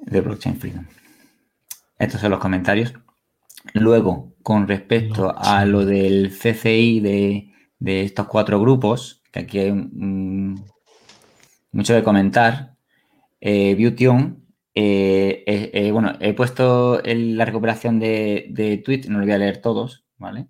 [0.00, 0.84] de Blockchain Freedom.
[1.98, 2.94] Estos son los comentarios.
[3.74, 9.72] Luego, con respecto a lo del CCI de, de estos cuatro grupos, que aquí hay
[11.72, 12.74] mucho que comentar,
[13.40, 14.44] eh, Beaution,
[14.80, 19.38] eh, eh, eh, bueno, he puesto la recuperación de, de tweets, no lo voy a
[19.38, 20.46] leer todos, ¿vale?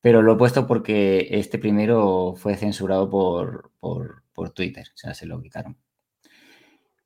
[0.00, 5.26] Pero lo he puesto porque este primero fue censurado por, por, Twitter, o sea, se
[5.26, 5.78] lo quitaron.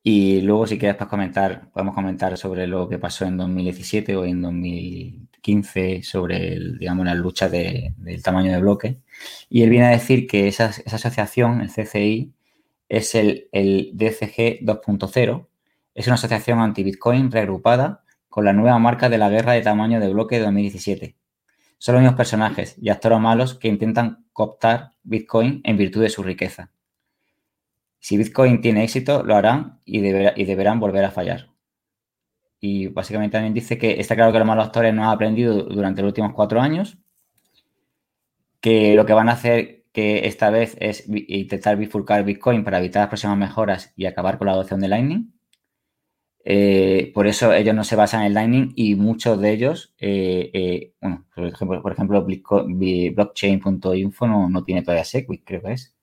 [0.03, 4.25] Y luego, si quieres pues, comentar, podemos comentar sobre lo que pasó en 2017 o
[4.25, 9.01] en 2015 sobre, el, digamos, la lucha de- del tamaño de bloque.
[9.51, 12.33] Y él viene a decir que esa, esa asociación, el CCI,
[12.89, 15.49] es el, el DCG 2.0.
[15.97, 20.13] Es una asociación anti-Bitcoin reagrupada con la nueva marca de la guerra de tamaño de
[20.13, 21.17] bloque de 2017.
[21.79, 26.23] Son los mismos personajes y actores malos que intentan cooptar Bitcoin en virtud de su
[26.23, 26.71] riqueza.
[27.99, 31.49] Si Bitcoin tiene éxito, lo harán y, deberá- y deberán volver a fallar.
[32.61, 36.03] Y básicamente también dice que está claro que los malos actores no han aprendido durante
[36.03, 36.99] los últimos cuatro años,
[38.61, 43.01] que lo que van a hacer que esta vez es intentar bifurcar Bitcoin para evitar
[43.01, 45.36] las próximas mejoras y acabar con la adopción de Lightning.
[46.49, 50.93] Eh, por eso ellos no se basan en Lightning y muchos de ellos, eh, eh,
[51.01, 55.97] bueno, por ejemplo, por ejemplo blockchain.info no, no tiene todavía Segwit, creo que es.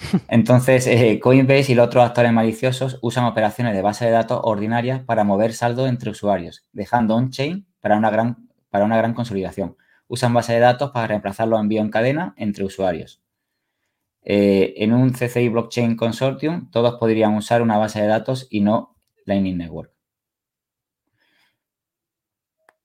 [0.28, 0.88] Entonces,
[1.20, 5.52] Coinbase y los otros actores maliciosos usan operaciones de base de datos ordinarias para mover
[5.52, 9.76] saldo entre usuarios, dejando on-chain para una gran, para una gran consolidación.
[10.08, 13.22] Usan base de datos para reemplazar los envíos en cadena entre usuarios.
[14.22, 18.97] En un CCI Blockchain Consortium, todos podrían usar una base de datos y no
[19.28, 19.92] Lightning Network.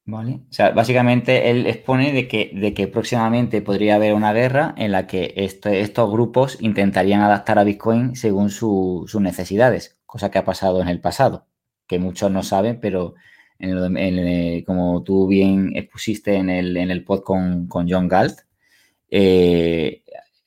[0.06, 0.42] ¿Vale?
[0.50, 4.92] O sea, básicamente él expone de que, de que próximamente podría haber una guerra en
[4.92, 10.40] la que este- estos grupos intentarían adaptar a Bitcoin según su- sus necesidades, cosa que
[10.40, 11.48] ha pasado en el pasado,
[11.88, 13.14] que muchos no saben, pero
[13.60, 18.40] en el- como tú bien expusiste en el, en el pod con, con John Galt,
[19.10, 20.03] eh,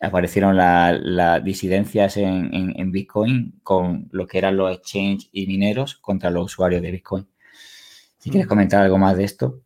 [0.07, 5.47] aparecieron la- las disidencias en, en- en Bitcoin con lo que eran los exchanges y
[5.47, 7.29] mineros contra los usuarios de Bitcoin.
[8.19, 9.61] Si quieres comentar algo más de esto.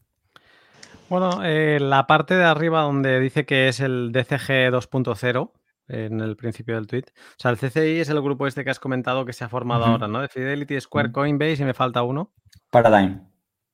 [1.09, 5.53] Bueno, eh, la parte de arriba donde dice que es el DCG 2.0
[5.89, 7.05] en el principio del tweet.
[7.07, 9.87] O sea, el CCI es el grupo este que has comentado que se ha formado
[9.87, 10.21] ahora, ¿no?
[10.21, 11.11] De Fidelity, Square.
[11.11, 12.33] Coinbase y me falta uno.
[12.71, 13.27] Paradigm.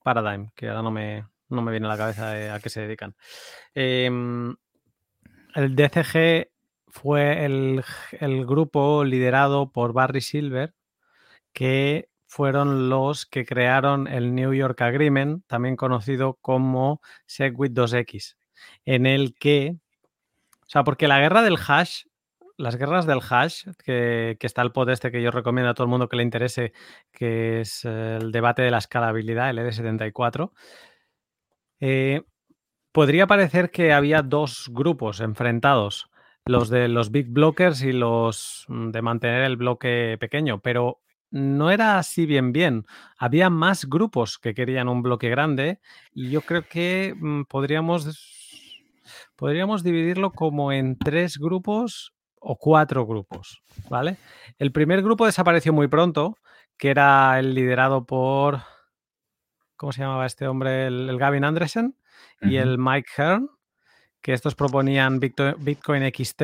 [0.02, 2.80] Paradigm, que ahora no me, no me viene a la cabeza de a qué se
[2.80, 3.14] dedican.
[3.74, 4.54] Em,
[5.56, 6.48] el DCG
[6.96, 7.84] fue el,
[8.20, 10.74] el grupo liderado por Barry Silver,
[11.52, 18.36] que fueron los que crearon el New York Agreement, también conocido como Segwit 2X,
[18.86, 19.76] en el que,
[20.62, 22.04] o sea, porque la guerra del hash,
[22.56, 25.84] las guerras del hash, que, que está el pod este que yo recomiendo a todo
[25.84, 26.72] el mundo que le interese,
[27.12, 30.50] que es eh, el debate de la escalabilidad, el ED74,
[31.80, 32.22] eh,
[32.90, 36.08] podría parecer que había dos grupos enfrentados,
[36.46, 41.70] los de los big blockers y los mm, de mantener el bloque pequeño, pero no
[41.70, 42.86] era así bien bien.
[43.18, 45.80] Había más grupos que querían un bloque grande
[46.12, 48.80] y yo creo que mm, podríamos,
[49.34, 54.16] podríamos dividirlo como en tres grupos o cuatro grupos, ¿vale?
[54.58, 56.38] El primer grupo desapareció muy pronto,
[56.78, 58.60] que era el liderado por,
[59.76, 60.86] ¿cómo se llamaba este hombre?
[60.86, 61.96] El, el Gavin Andresen
[62.40, 63.50] y el Mike Hearn,
[64.26, 66.42] que estos proponían Bitcoin, XT.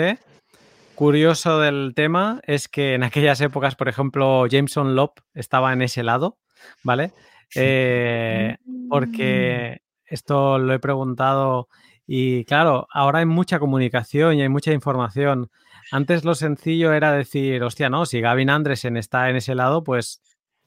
[0.94, 6.04] Curioso del tema es que en aquellas épocas, por ejemplo, Jameson Lopp estaba en ese
[6.04, 6.38] lado,
[6.84, 7.10] ¿vale?
[7.56, 8.56] Eh,
[8.88, 11.66] porque esto lo he preguntado
[12.06, 15.50] y claro, ahora hay mucha comunicación y hay mucha información.
[15.90, 20.22] Antes lo sencillo era decir, hostia, no, si Gavin Andresen está en ese lado, pues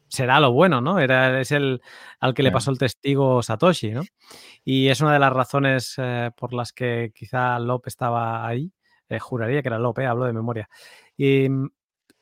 [0.08, 1.00] será lo bueno, ¿no?
[1.00, 1.82] Era, es el
[2.20, 4.04] al que le pasó el testigo Satoshi, ¿no?
[4.64, 8.72] Y es una de las razones eh, por las que quizá Lop estaba ahí.
[9.10, 10.70] Eh, juraría que era Lop, eh, hablo de memoria.
[11.18, 11.48] Y,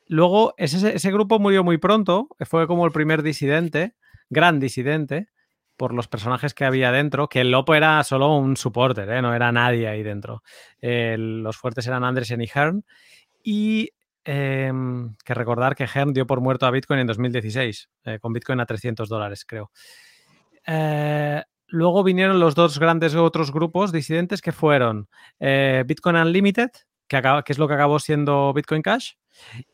[0.06, 3.94] luego ese, ese grupo murió muy pronto, fue como el primer disidente,
[4.28, 5.28] gran disidente,
[5.76, 9.22] por los personajes que había dentro, que el Lopo era solo un supporter, ¿eh?
[9.22, 10.42] no era nadie ahí dentro.
[10.80, 12.84] Eh, los fuertes eran Andresen y Hearn.
[13.42, 13.90] Y
[14.24, 14.72] eh,
[15.24, 18.66] que recordar que Hearn dio por muerto a Bitcoin en 2016, eh, con Bitcoin a
[18.66, 19.70] 300 dólares, creo.
[20.66, 25.08] Eh, luego vinieron los dos grandes otros grupos disidentes que fueron
[25.38, 26.70] Bitcoin Unlimited,
[27.06, 29.12] que es lo que acabó siendo Bitcoin Cash,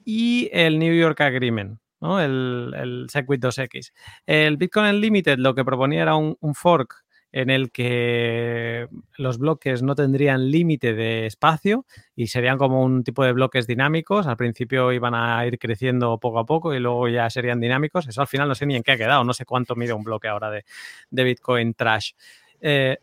[0.05, 2.21] y el New York Agreement, ¿no?
[2.21, 3.93] el, el Segwit 2X.
[4.27, 9.83] El Bitcoin Unlimited lo que proponía era un, un, fork en el que los bloques
[9.83, 14.27] no tendrían límite de espacio y serían como un tipo de bloques dinámicos.
[14.27, 18.09] Al principio iban a ir creciendo poco a poco y luego ya serían dinámicos.
[18.09, 20.03] Eso al final no sé ni en qué ha quedado, no sé cuánto mide un
[20.03, 20.65] bloque ahora de,
[21.11, 22.13] de Bitcoin Trash.
[22.61, 22.99] Eh,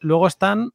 [0.00, 0.70] luego están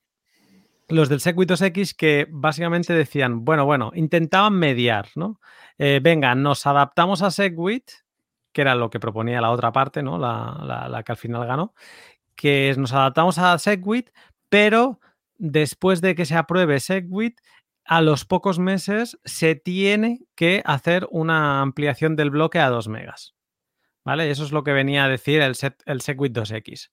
[0.90, 5.40] los del Segwit 2X que básicamente decían, bueno, bueno, intentaban mediar, ¿no?
[5.78, 7.92] Eh, venga, nos adaptamos a Segwit,
[8.52, 10.18] que era lo que proponía la otra parte, ¿no?
[10.18, 11.76] La, la que al final ganó,
[12.40, 14.12] que nos adaptamos a Segwit,
[14.48, 15.02] pero
[15.38, 17.38] después de que se apruebe Segwit,
[17.84, 23.36] a los pocos meses se tiene que hacer una ampliación del bloque a 2 megas.
[24.06, 24.32] ¿Vale?
[24.32, 26.92] Eso es lo que venía a decir el, set, el Segwit 2X.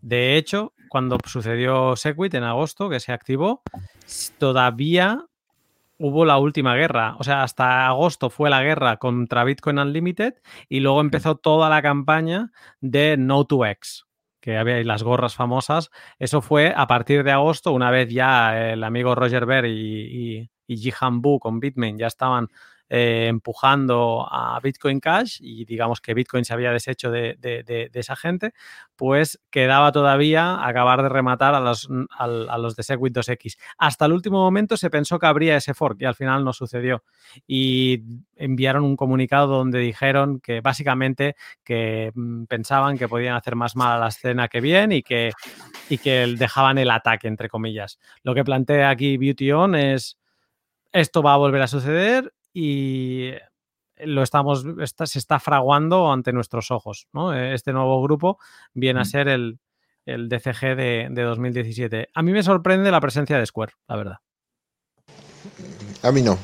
[0.00, 3.62] De hecho, cuando sucedió Segwit en agosto, que se activó,
[4.38, 5.24] todavía
[5.98, 7.14] hubo la última guerra.
[7.20, 10.34] O sea, hasta agosto fue la guerra contra Bitcoin Unlimited
[10.68, 14.07] y luego empezó toda la campaña de No2X,
[14.40, 15.90] que había las gorras famosas.
[16.18, 20.76] Eso fue a partir de agosto, una vez ya el amigo Roger Ver y, y,
[20.76, 22.48] Jihan Bu con Bitmain ya estaban
[22.90, 28.54] eh, empujando a Bitcoin Cash y digamos que Bitcoin se había deshecho de, esa gente,
[28.96, 33.58] pues quedaba todavía acabar de rematar a los, de Segwit 2X.
[33.76, 37.04] Hasta el último momento se pensó que habría ese fork y al final no sucedió.
[37.46, 38.02] Y
[38.36, 43.96] enviaron un comunicado donde dijeron que básicamente que mm, pensaban que podían hacer más mal
[43.96, 45.32] a la escena que bien y que,
[45.90, 47.98] y que dejaban el ataque, entre comillas.
[48.22, 50.18] Lo que plantea aquí Beauty On es
[50.92, 53.30] esto va a volver a suceder y
[53.98, 57.06] lo estamos, está, se está fraguando ante nuestros ojos.
[57.12, 57.32] ¿no?
[57.32, 58.40] Este nuevo grupo
[58.74, 59.60] viene a ser el,
[60.04, 62.08] el DCG de, de, 2017.
[62.12, 64.16] A mí me sorprende la presencia de Square, la verdad.
[66.02, 66.36] A mí no.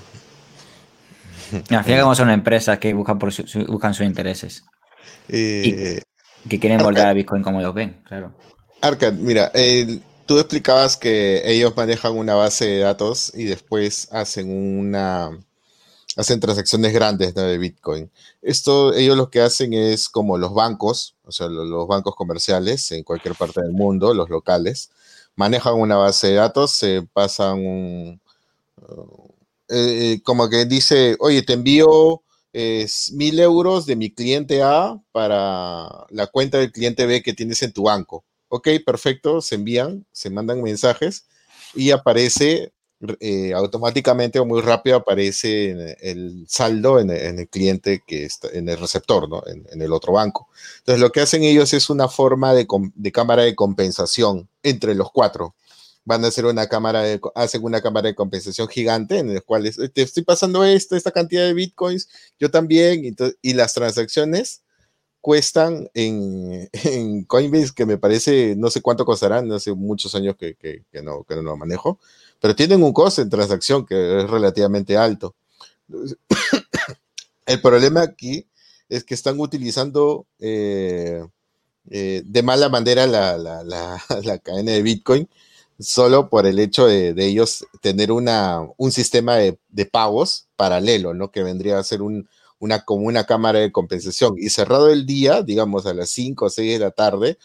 [1.70, 4.64] Al final, como son empresas que buscan, por su, buscan sus intereses.
[5.28, 6.00] Eh,
[6.44, 8.32] y que quieren volver a Bitcoin como ellos ven, claro.
[8.82, 14.78] Arcad, mira, eh, tú explicabas que ellos manejan una base de datos y después hacen
[14.78, 15.30] una
[16.16, 18.10] hacen transacciones grandes de Bitcoin.
[18.42, 23.02] Esto, ellos lo que hacen es como los bancos, o sea, los, bancos comerciales en
[23.02, 24.90] cualquier parte del mundo, los locales,
[25.36, 28.20] manejan una base de datos, se pasan un,
[28.88, 29.28] uh,
[29.68, 32.22] eh, como que dice, oye, te envío
[32.52, 37.62] eh, mil euros de mi cliente A para la cuenta del cliente B que tienes
[37.62, 38.24] en tu banco.
[38.48, 41.26] Ok, perfecto, se envían, se mandan mensajes
[41.74, 42.72] y aparece
[43.20, 48.68] eh, automáticamente o muy rápido aparece el saldo en, en, el cliente que está en
[48.68, 49.42] el receptor, ¿no?
[49.46, 50.48] En, en, el otro banco.
[50.78, 55.10] Entonces, lo que hacen ellos es una forma de, de, cámara de compensación entre los
[55.10, 55.54] cuatro.
[56.04, 59.66] Van a hacer una cámara de, hacen una cámara de compensación gigante en el cual
[59.66, 64.62] es, te estoy pasando esto, esta cantidad de bitcoins, yo también, y, las transacciones
[65.20, 70.54] cuestan en, en, Coinbase, que me parece, no sé cuánto costarán, no muchos años que,
[70.54, 71.98] que, que, no, que no lo manejo,
[72.44, 75.34] pero tienen un coste en transacción que es relativamente alto.
[77.46, 78.46] El problema aquí
[78.86, 81.26] es que están utilizando eh,
[81.88, 85.26] eh, de mala manera la, la, la, la, cadena de Bitcoin
[85.78, 91.14] solo por el hecho de, de ellos tener una, un sistema de, de, pagos paralelo,
[91.14, 91.30] ¿no?
[91.30, 92.28] Que vendría a ser un,
[92.58, 94.34] una, como una cámara de compensación.
[94.36, 97.38] Y cerrado el día, digamos a las 5 o 6 de la tarde,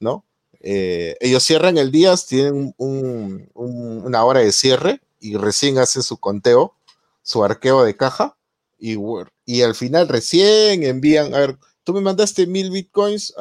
[0.00, 0.24] ¿no?
[0.68, 6.02] Eh, ellos cierran el día, tienen un, un, una hora de cierre y recién hacen
[6.02, 6.74] su conteo,
[7.22, 8.36] su arqueo de caja
[8.76, 13.32] y, al final recién envían, a ver, tú me mandaste mil bitcoins,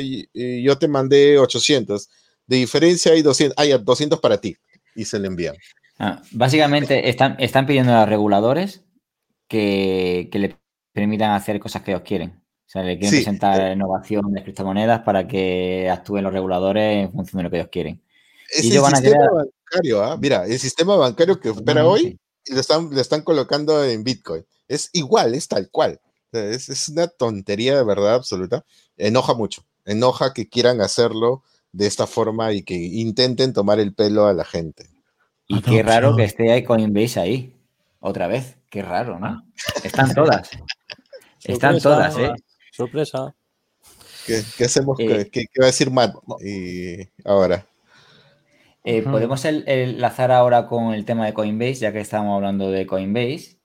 [0.00, 2.08] y, yo te mandé 800.
[2.46, 4.56] De diferencia hay 200, hay 200 para ti
[4.94, 5.56] y se le envían.
[5.98, 8.82] Ah, básicamente están, están pidiendo a los reguladores
[9.46, 10.56] que, que le
[10.94, 12.41] permitan hacer cosas que ellos quieren.
[12.72, 13.16] O sea, le quieren sí.
[13.16, 17.68] presentar innovación de criptomonedas para que actúen los reguladores en función de lo que ellos
[17.70, 18.00] quieren.
[18.50, 19.30] Es y el sistema crear...
[19.30, 20.18] bancario, ¿eh?
[20.18, 24.46] mira, el sistema bancario que opera hoy lo están, lo están colocando en Bitcoin.
[24.68, 26.00] Es igual, es tal cual.
[26.32, 28.64] Es, es, una tontería de verdad absoluta.
[28.96, 29.66] Enoja mucho.
[29.84, 31.42] Enoja que quieran hacerlo
[31.72, 34.86] de esta forma y que intenten tomar el pelo a la gente.
[35.46, 37.54] Y qué raro que esté ahí Coinbase ahí.
[38.00, 38.56] Otra vez.
[38.70, 39.42] Qué raro, ¿no?
[39.84, 40.48] Están todas.
[41.44, 42.32] Están todas, ¿eh?
[42.72, 43.34] Sorpresa.
[44.26, 44.98] ¿Qué, qué hacemos?
[45.00, 46.14] Eh, ¿Qué, qué va a decir Matt
[46.44, 47.66] y ahora?
[48.84, 49.02] Eh.
[49.02, 53.58] Podemos el- enlazar ahora con el tema de Coinbase, ya que estábamos hablando de Coinbase.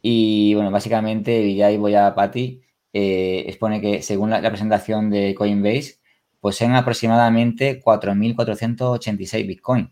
[0.00, 2.62] Y bueno, básicamente, y ahí voy a Pati,
[2.92, 5.98] eh, expone que según la, la presentación de Coinbase,
[6.40, 9.90] poseen aproximadamente 4.486 Bitcoin,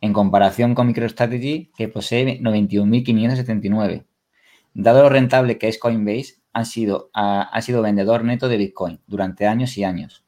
[0.00, 4.04] en comparación con MicroStrategy, que posee 91.579.
[4.74, 9.00] Dado lo rentable que es Coinbase, han sido, ha, ha sido vendedor neto de Bitcoin
[9.06, 10.26] durante años y años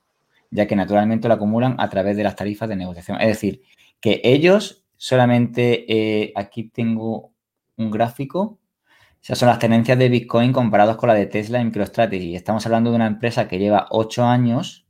[0.51, 3.21] ya que naturalmente lo acumulan a través de las tarifas de negociación.
[3.21, 3.63] Es decir,
[4.01, 7.33] que ellos solamente, eh, aquí tengo
[7.77, 11.65] un gráfico, o sea, son las tenencias de Bitcoin comparados con la de Tesla y
[11.65, 12.37] MicroStrategy.
[12.37, 14.87] Estamos hablando de una empresa que lleva ocho años,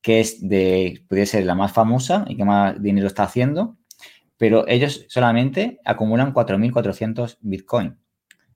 [0.00, 3.76] que es de, puede ser la más famosa y que más dinero está haciendo,
[4.36, 7.98] pero ellos solamente acumulan 4.400 Bitcoin.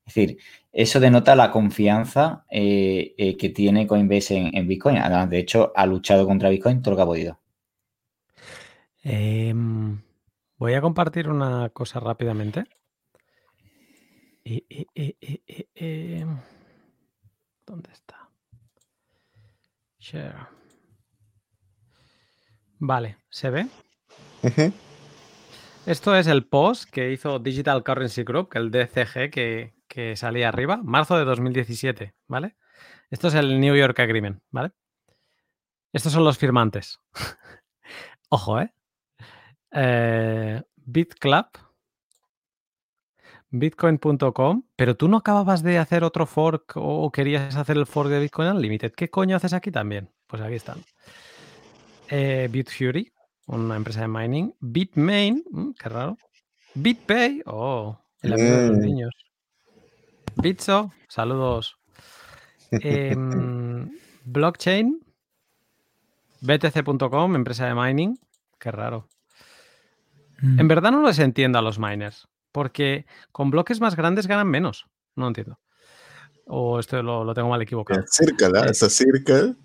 [0.06, 0.38] Es decir,
[0.78, 4.98] eso denota la confianza eh, eh, que tiene Coinbase en, en Bitcoin.
[4.98, 7.40] Además, de hecho, ha luchado contra Bitcoin todo lo que ha podido.
[9.02, 10.00] Em,
[10.56, 12.64] voy a compartir una cosa rápidamente.
[14.44, 16.38] Em,
[17.66, 18.28] ¿Dónde está?
[19.98, 20.46] Share.
[22.78, 23.66] Vale, ¿se ve?
[25.86, 30.80] Esto es el post que hizo Digital Currency Group, el DCG que, que salía arriba,
[30.82, 32.56] marzo de 2017, ¿vale?
[33.10, 34.72] Esto es el New York Agreement, ¿vale?
[35.92, 37.00] Estos son los firmantes.
[38.28, 38.72] Ojo, ¿eh?
[39.72, 41.46] eh BitClub,
[43.50, 48.20] Bitcoin.com, pero tú no acababas de hacer otro fork o querías hacer el fork de
[48.20, 48.92] Bitcoin Unlimited.
[48.92, 50.10] ¿Qué coño haces aquí también?
[50.26, 50.78] Pues aquí están.
[52.10, 53.10] Eh, BitFury,
[53.46, 54.54] una empresa de mining.
[54.60, 56.18] Bitmain, mm, qué raro.
[56.74, 58.80] BitPay, oh, el amigo de los Mm.
[58.82, 59.14] niños.
[60.40, 61.78] Bitso, saludos.
[62.70, 63.90] Em,
[64.24, 65.00] blockchain,
[66.40, 68.18] BTC.com, empresa de mining,
[68.58, 69.08] qué raro.
[70.40, 74.86] En verdad no les entiendo a los miners, porque con bloques más grandes ganan menos.
[75.16, 75.58] No entiendo.
[76.46, 78.04] O esto lo, lo tengo mal equivocado.
[78.06, 78.66] Circle, ¿ah?
[78.66, 79.56] Eh, Esa Circle.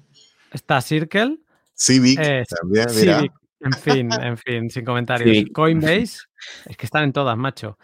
[0.51, 1.38] Está Circle,
[1.76, 3.19] Civic eh, también, mira.
[3.19, 5.45] Civic, en fin, en fin, sin comentarios.
[5.53, 6.17] Coinbase,
[6.65, 7.78] es que están en todas, macho.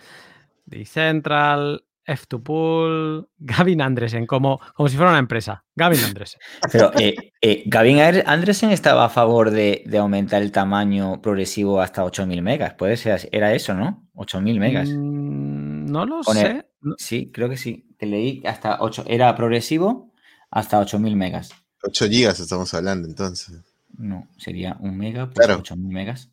[0.66, 5.64] Decentral, F2Pool, Gavin Andresen, como, como si fuera una empresa.
[5.76, 6.39] Gavin Andresen.
[6.72, 12.03] Pero eh, eh, Gavin Andresen estaba a favor de, de aumentar el tamaño progresivo hasta
[12.03, 12.74] 8.000 megas.
[12.74, 13.30] Puede ser, así.
[13.32, 14.07] era eso, ¿no?
[14.16, 14.89] 8.000 megas.
[14.89, 16.66] Mm, no lo Pone- sé.
[16.82, 17.86] No- Sí, creo que sí.
[17.97, 20.12] Que leí hasta 8, era progresivo
[20.51, 21.49] hasta 8.000 megas.
[21.84, 23.62] 8 gigas estamos hablando entonces.
[23.97, 25.62] No, sería un mega, pues Claro.
[25.62, 26.30] 8.000 megas.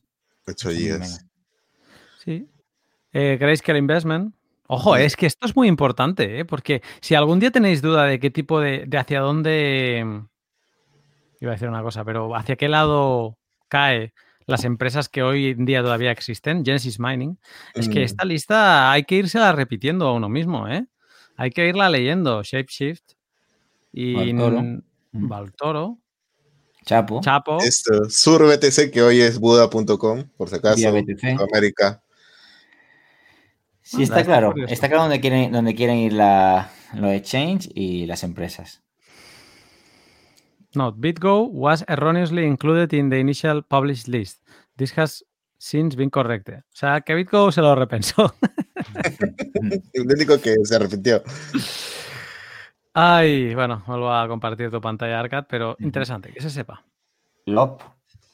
[0.47, 0.99] 8 8.000 gigas.
[1.01, 1.27] megas.
[2.25, 2.49] Sí.
[3.13, 4.35] Eh, Grayscale Investment.
[4.69, 6.45] Ojo, es que esto es muy importante, ¿eh?
[6.45, 10.05] porque si algún día tenéis duda de qué tipo de, de hacia dónde,
[11.41, 13.39] iba a decir una cosa, pero hacia qué lado
[13.69, 14.13] cae
[14.47, 17.39] las empresas que hoy en día todavía existen, Genesis Mining,
[17.75, 18.05] es que Mm.
[18.05, 20.87] esta lista hay que irse repitiendo a uno mismo, ¿eh?
[21.37, 22.43] Hay que irla leyendo.
[22.43, 23.03] Shapeshift
[23.93, 24.83] y Mm.
[25.13, 25.99] Valtoro,
[26.85, 27.21] Chapo.
[27.21, 27.59] Chapo.
[27.59, 30.77] Esto, Sur BTC, que hoy es Buda.com, por si acaso.
[30.77, 31.37] Vía BTC.
[31.53, 32.03] América.
[33.87, 34.53] Sí, está claro.
[34.67, 38.83] Está claro dónde quieren, dónde quieren ir la, los exchange y las empresas.
[40.75, 44.43] No, BitGo was erroneously included in the initial published list.
[44.77, 45.25] This has
[45.59, 46.59] since been corrected.
[46.59, 48.35] O sea, que BitGo se lo repensó.
[49.95, 51.23] Único que se arrepintió.
[52.93, 56.85] Ay, bueno, vuelvo a compartir tu pantalla, Arcad, pero interesante, que se sepa.
[57.45, 57.83] Lop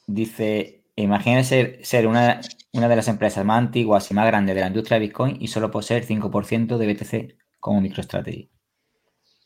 [0.07, 2.41] dice, imagínese ser, una,
[2.73, 5.49] una de las empresas más antiguas y más grandes de la industria de Bitcoin y
[5.49, 8.51] solo poseer 5% de BTC como MicroStrategy.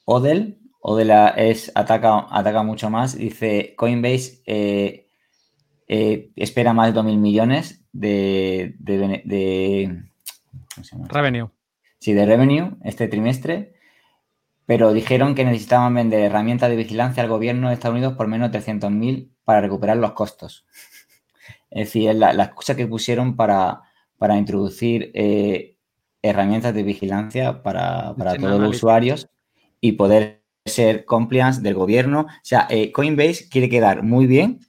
[0.05, 5.09] Odell, Odell es, ataca, ataca mucho más, dice Coinbase eh,
[5.88, 10.03] eh, espera más de 2.000 millones de, de, de-
[10.74, 11.09] ¿cómo se llama?
[11.09, 11.51] Revenue.
[11.99, 13.74] sí, de revenue este trimestre,
[14.64, 18.51] pero dijeron que necesitaban vender herramientas de vigilancia al gobierno de Estados Unidos por menos
[18.51, 20.66] de 300.000 para recuperar los costos.
[21.71, 23.83] Es decir, la, la excusa que pusieron para,
[24.19, 25.77] para introducir eh,
[26.23, 29.29] herramientas de vigilancia para, para todos los usuarios
[29.81, 32.23] y poder ser compliance del gobierno.
[32.23, 34.61] O sea, eh, Coinbase quiere quedar muy bien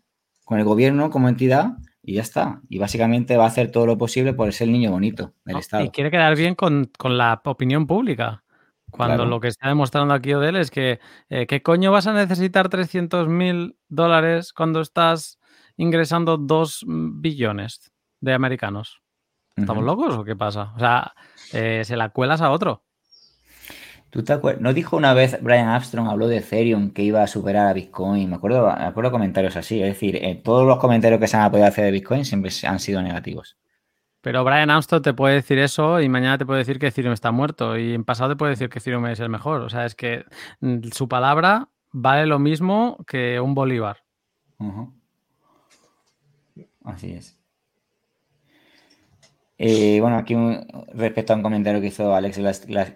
[0.45, 2.61] con el gobierno como entidad y ya está.
[2.69, 5.59] Y básicamente va a hacer todo lo posible por ser el niño bonito del ¿no?
[5.59, 5.83] Estado.
[5.83, 8.43] Y quiere quedar bien con, con la opinión pública.
[8.89, 9.29] Cuando Claro.
[9.29, 13.27] lo que está demostrando aquí Odell es que, eh, ¿qué coño vas a necesitar 300
[13.27, 15.39] mil dólares cuando estás
[15.77, 19.01] ingresando 2 billones de americanos?
[19.55, 20.73] ¿Estamos locos o qué pasa?
[20.75, 21.13] O sea,
[21.51, 22.83] eh, se la cuelas a otro.
[24.09, 24.61] ¿Tú te acuerdas?
[24.61, 28.29] ¿No dijo una vez Brian Armstrong, habló de Ethereum, que iba a superar a Bitcoin?
[28.29, 29.81] Me acuerdo, me acuerdo comentarios así.
[29.81, 32.79] Es decir, eh, todos los comentarios que se han podido hacer de Bitcoin siempre han
[32.79, 33.57] sido negativos.
[34.21, 37.31] Pero Brian Armstrong te puede decir eso y mañana te puede decir que Ethereum está
[37.31, 39.61] muerto y en pasado te puede decir que Ethereum es el mejor.
[39.61, 40.25] O sea, es que
[40.61, 44.03] mm, su palabra vale lo mismo que un bolívar.
[44.59, 44.96] Ujú.
[46.87, 47.37] Así es.
[49.57, 50.35] Eh, bueno, aquí
[50.93, 52.37] respecto a un comentario que hizo Alex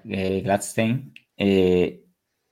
[0.05, 2.03] eh, Gladstein, eh,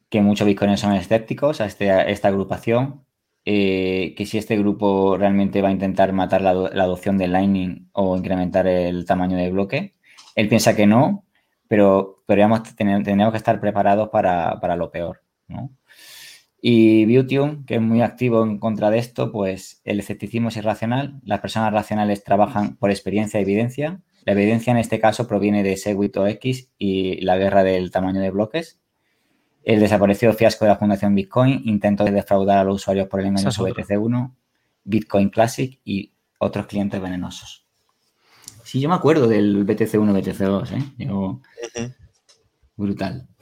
[0.09, 3.05] que muchos bitcoiners son escépticos a, este- esta agrupación,
[3.45, 7.89] que si este grupo realmente va a intentar matar la, ado- la adopción de Lightning
[7.93, 9.95] o incrementar el tamaño del bloque.
[10.35, 11.25] Él piensa que no,
[11.67, 15.71] pero, pero tenemos que estar preparados para, para lo peor, ¿no?
[16.61, 21.19] Y Beautune, que es muy activo en contra de esto, pues el escepticismo es irracional.
[21.23, 24.01] Las personas racionales trabajan por experiencia y evidencia.
[24.25, 28.19] La evidencia en este caso proviene de Segwit o X y la guerra del tamaño
[28.19, 28.79] de bloques.
[29.63, 33.83] El desaparecido fiasco de la Fundación Bitcoin intentó defraudar a los usuarios por el otra.
[33.83, 34.35] BTC1,
[34.83, 37.65] Bitcoin Classic y otros clientes venenosos.
[38.63, 40.83] Sí, yo me acuerdo del BTC1, BTC2, ¿eh?
[40.97, 41.41] Yo-
[42.75, 43.27] Brutal.
[43.31, 43.35] O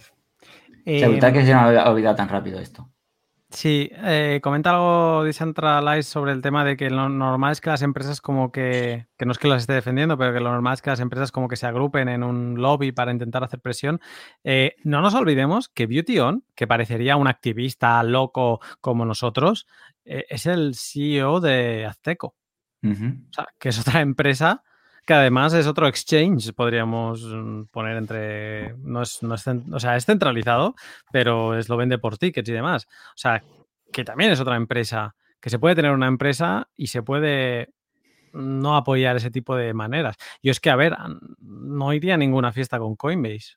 [0.86, 2.90] sea, Eh, brutal que se me ha olvidado tan rápido esto.
[3.50, 7.82] Sí, eh, comenta algo Decentralize sobre el tema de que lo normal es que las
[7.82, 10.82] empresas como que, que no es que las esté defendiendo, pero que lo normal es
[10.82, 14.02] que las empresas como que se agrupen en un lobby para intentar hacer presión.
[14.44, 19.66] Eh, no nos olvidemos que Beauty On, que parecería un activista loco como nosotros,
[20.04, 22.36] eh, es el CEO de Azteco.
[22.84, 24.64] O sea, que es otra empresa
[25.08, 28.76] que además es otro exchange, podríamos mm, poner entre.
[28.80, 30.76] No es, no es o sea, es centralizado,
[31.14, 32.88] pero es, lo vende por tickets y demás.
[33.10, 33.42] O sea,
[33.92, 35.16] que también es otra empresa.
[35.40, 37.70] Que se puede tener una empresa y se puede
[38.34, 40.18] no apoyar ese tipo de maneras.
[40.44, 40.98] Yo es que, a ver,
[41.40, 43.56] no iría a ninguna fiesta con Coinbase.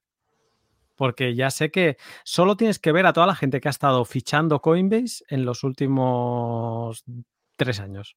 [0.94, 4.04] Porque ya sé que solo tienes que ver a toda la gente que ha estado
[4.04, 7.02] fichando Coinbase en los últimos
[7.56, 8.16] tres años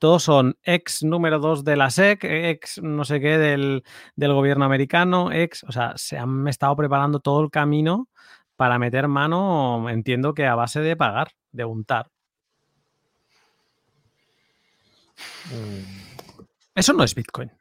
[0.00, 3.84] todos son ex número dos de la SEC, ex no sé qué del,
[4.16, 8.08] del gobierno americano, ex, o sea, se han estado preparando todo el camino
[8.56, 12.08] para meter mano, entiendo que a base de pagar, de untar.
[16.74, 17.52] Eso no es Bitcoin.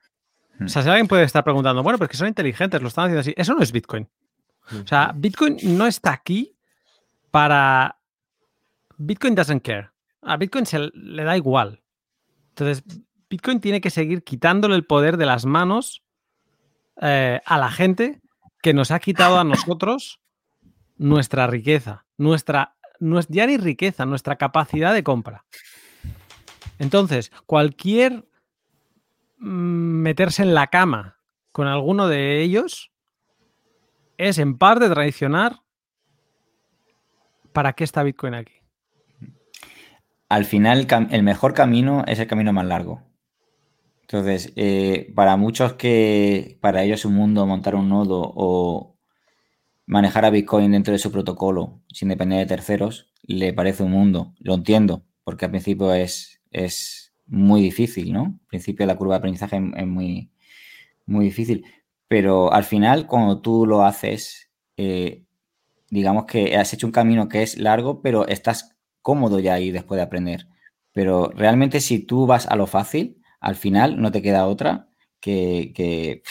[0.63, 3.05] O sea, si alguien puede estar preguntando, bueno, pero es que son inteligentes, lo están
[3.05, 3.33] haciendo así.
[3.35, 4.07] Eso no es Bitcoin.
[4.83, 6.55] O sea, Bitcoin no está aquí
[7.31, 7.97] para...
[8.97, 9.89] Bitcoin doesn't care.
[10.21, 11.81] A Bitcoin se le da igual.
[12.59, 12.83] Entonces,
[13.29, 16.03] Bitcoin tiene que seguir quitándole el poder de las manos
[17.01, 18.21] eh, a la gente
[18.61, 20.19] que nos ha quitado a nosotros
[20.97, 25.45] nuestra riqueza, nuestra, nues- ya ni riqueza, nuestra capacidad de compra.
[26.79, 28.27] Entonces, cualquier
[29.37, 29.47] mm,
[30.01, 31.17] meterse en la cama
[31.53, 32.91] con alguno de ellos
[34.17, 35.61] es en parte traicionar
[37.53, 38.58] para qué está Bitcoin aquí.
[40.29, 43.01] Al final el mejor camino es el camino más largo.
[44.01, 48.97] Entonces, eh, para muchos que para ellos es un mundo montar un nodo o
[49.85, 54.33] manejar a Bitcoin dentro de su protocolo sin depender de terceros, le parece un mundo.
[54.39, 58.21] Lo entiendo, porque al principio es, es muy difícil, ¿no?
[58.23, 60.31] Al principio la curva de aprendizaje es, es muy,
[61.05, 61.65] muy difícil.
[62.07, 65.23] Pero al final, cuando tú lo haces, eh,
[65.89, 68.78] digamos que has hecho un camino que es largo, pero estás
[69.09, 70.47] cómodo ya ahí después de aprender.
[70.93, 74.87] Pero realmente si tú vas a lo fácil, al final no te queda otra
[75.19, 76.21] que, que,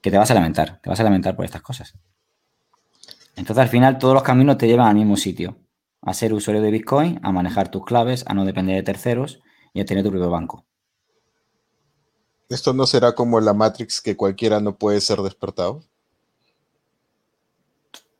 [0.00, 1.94] que te vas a lamentar, te vas a lamentar por estas cosas.
[3.36, 5.58] Entonces al final todos los caminos te llevan al mismo sitio,
[6.00, 9.40] a ser usuario de Bitcoin, a manejar tus claves, a no depender de terceros
[9.74, 10.64] y a tener tu propio banco.
[12.48, 15.82] Esto no será como la Matrix que cualquiera no puede ser despertado,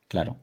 [0.07, 0.35] Claro,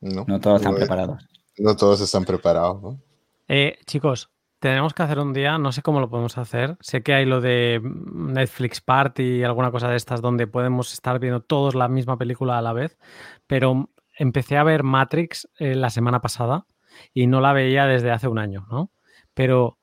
[0.00, 0.24] ¿no?
[0.26, 1.26] no todos están preparados.
[1.58, 3.00] No todos están preparados, ¿no?
[3.48, 6.76] Eh, chicos, tenemos que hacer un día, no sé cómo lo podemos hacer.
[6.80, 11.18] Sé que hay lo de Netflix Party y alguna cosa de estas donde podemos estar
[11.18, 12.98] viendo todos la misma película a la vez,
[13.46, 16.66] pero empecé a ver Matrix eh, la semana pasada
[17.12, 18.90] y no la veía desde hace un año, ¿no?
[19.34, 19.78] Pero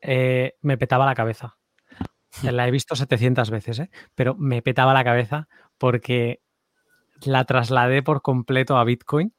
[0.00, 1.58] eh, me petaba la cabeza.
[2.42, 3.90] La he visto 700 veces, ¿eh?
[4.14, 5.48] Pero me petaba la cabeza
[5.78, 6.42] porque
[7.22, 9.35] la trasladé por completo a Bitcoin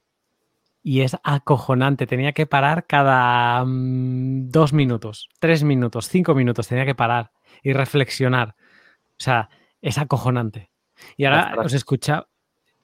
[0.83, 2.07] y es acojonante.
[2.07, 6.67] Tenía que parar cada mm, dos minutos, tres minutos, cinco minutos.
[6.67, 7.31] Tenía que parar
[7.63, 8.55] y reflexionar.
[9.11, 9.49] O sea,
[9.81, 10.71] es acojonante.
[11.15, 12.27] Y ahora os escucha.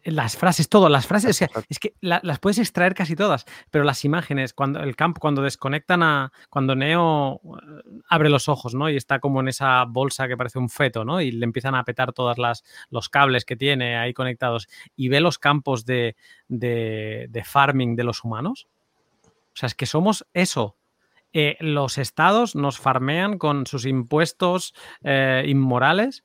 [0.05, 3.45] Las frases, todo, las frases, es que, es que la- las puedes extraer casi todas,
[3.71, 8.73] pero las imágenes, cuando el campo, cuando desconectan a, cuando Neo eh, abre los ojos,
[8.75, 8.89] ¿no?
[8.89, 11.21] Y está como en esa bolsa que parece un feto, ¿no?
[11.21, 15.19] Y le empiezan a petar todas las los cables que tiene ahí conectados y ve
[15.21, 16.15] los campos de,
[16.47, 18.67] de, de farming de los humanos.
[19.25, 20.77] O sea, es que somos eso.
[21.31, 24.73] Eh, los estados nos farmean con sus impuestos
[25.03, 26.23] eh, inmorales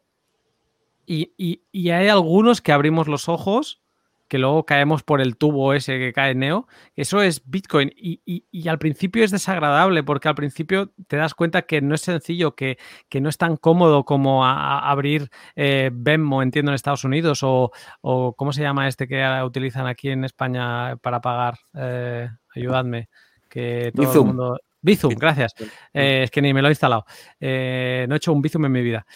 [1.09, 3.81] y, y- y hay algunos que abrimos los ojos,
[4.29, 6.69] que luego caemos por el tubo ese que cae Neo.
[6.97, 7.91] Eso es Bitcoin.
[7.97, 11.95] Y, y- y al principio es desagradable porque al principio te das cuenta que no
[11.95, 12.77] es sencillo, que,
[13.09, 17.41] que no es tan cómodo como a- a abrir eh, Venmo, entiendo, en Estados Unidos
[17.43, 21.55] o, o ¿cómo se llama este que utilizan aquí en España para pagar?
[21.75, 23.09] Eh, ayudadme.
[23.49, 24.27] Que todo el Bizum.
[24.27, 24.61] mundo...
[24.81, 25.55] Bizum, gracias.
[25.93, 27.05] Eh, es que ni me lo he instalado.
[27.41, 29.07] Eh, no he hecho un Bizum en mi vida.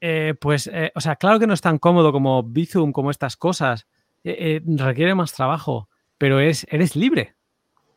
[0.00, 3.36] Eh, pues, eh, o sea, claro que no es tan cómodo como Bizum, como estas
[3.36, 3.86] cosas.
[4.24, 5.88] Eh, requiere más trabajo,
[6.18, 7.36] pero es, eres libre.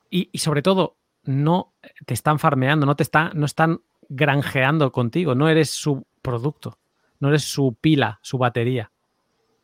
[0.10, 1.74] Y, sobre todo, no
[2.06, 6.80] te están farmeando, no te están, no están granjeando contigo, no eres su producto,
[7.20, 8.92] no eres su pila, su batería.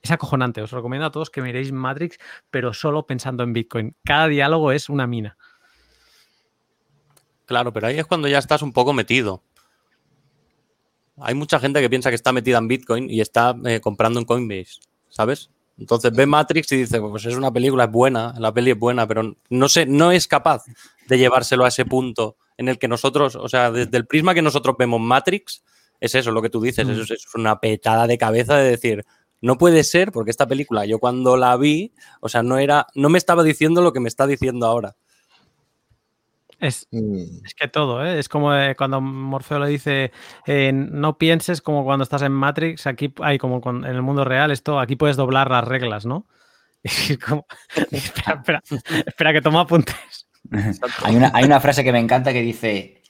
[0.02, 2.20] Es acojonante, os recomiendo a todos que miréis Matrix,
[2.52, 3.96] pero solo pensando en Bitcoin.
[4.04, 5.36] Cada diálogo es una mina.
[7.46, 9.42] Claro, pero ahí es cuando ya estás un poco metido.
[11.18, 14.26] Hay mucha gente que piensa que está metida en Bitcoin y está eh, comprando en
[14.26, 15.50] Coinbase, ¿sabes?
[15.78, 19.08] Entonces ve Matrix y dice, pues es una película, es buena, la peli es buena,
[19.08, 20.64] pero no sé, no es capaz
[21.08, 24.42] de llevárselo a ese punto en el que nosotros, o sea, desde el prisma que
[24.42, 25.64] nosotros vemos Matrix,
[26.00, 26.92] es eso lo que tú dices, Mm.
[26.92, 29.06] eso es, es una petada de cabeza de decir,
[29.42, 33.10] no puede ser, porque esta película, yo cuando la vi, o sea, no era, no
[33.10, 34.96] me estaba diciendo lo que me está diciendo ahora.
[36.66, 38.20] Es, Mm, Es que todo, ¿eh?
[38.20, 40.12] Es como eh, cuando Morfeo le dice,
[40.48, 44.24] eh, no pienses como cuando estás en Matrix, aquí hay como con- en el mundo
[44.26, 46.26] real, esto, aquí puedes doblar las reglas, ¿no?
[46.84, 47.46] Y es como,
[47.92, 48.64] espera, espera,
[49.06, 49.96] espera que toma apuntes.
[51.04, 53.02] Hay una, hay una frase que me encanta que dice,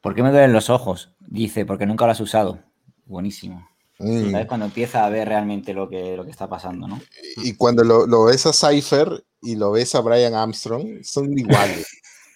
[0.00, 1.12] ¿por qué me duelen los ojos?
[1.20, 2.60] Dice, porque nunca lo has usado.
[3.04, 3.68] Buenísimo.
[3.98, 4.30] mm.
[4.30, 4.46] ¿Sabes?
[4.46, 7.00] Cuando empieza a ver realmente lo que, lo que está pasando, ¿no?
[7.36, 11.86] Y cuando lo, lo ves a Cypher y lo ves a Brian Armstrong, son iguales.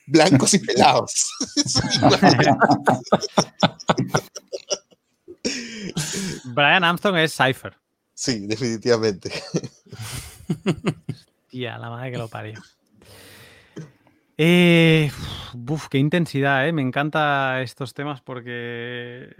[0.08, 1.30] Blancos y pelados.
[6.44, 7.74] Brian Armstrong es Cypher.
[8.14, 9.32] sí, definitivamente.
[11.48, 12.60] Tía, la madre que lo parió.
[14.36, 15.10] Eh,
[15.68, 16.72] uf, qué intensidad, ¿eh?
[16.72, 19.34] Me encanta estos temas porque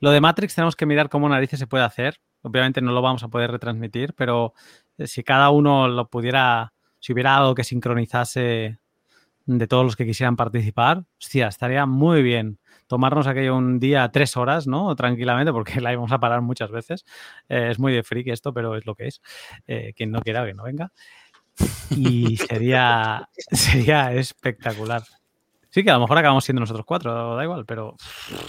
[0.00, 2.20] lo de Matrix tenemos que mirar cómo narices se puede hacer.
[2.42, 4.54] Obviamente no lo vamos a poder retransmitir, pero
[4.98, 8.79] eh, si cada uno lo pudiera, si hubiera algo que sincronizase
[9.46, 12.58] de todos los que quisieran participar, hostia, estaría muy bien
[12.90, 14.96] tomarnos aquello un día tres horas, ¿no?
[14.96, 17.04] Tranquilamente, porque la íbamos a parar muchas veces.
[17.48, 19.22] Eh, es muy de freak esto, pero es lo que es.
[19.68, 20.92] Eh, quien no quiera, que no venga.
[21.90, 25.02] Y sería, sería espectacular.
[25.70, 27.94] Sí, que a lo mejor acabamos siendo nosotros cuatro, da igual, pero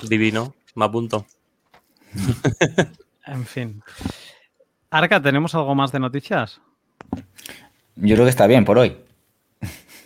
[0.10, 1.28] Divino, me apunto.
[3.28, 3.84] en fin.
[4.89, 6.60] Arca, ¿tenemos algo más de noticias?
[7.96, 8.98] Yo creo que está bien por hoy.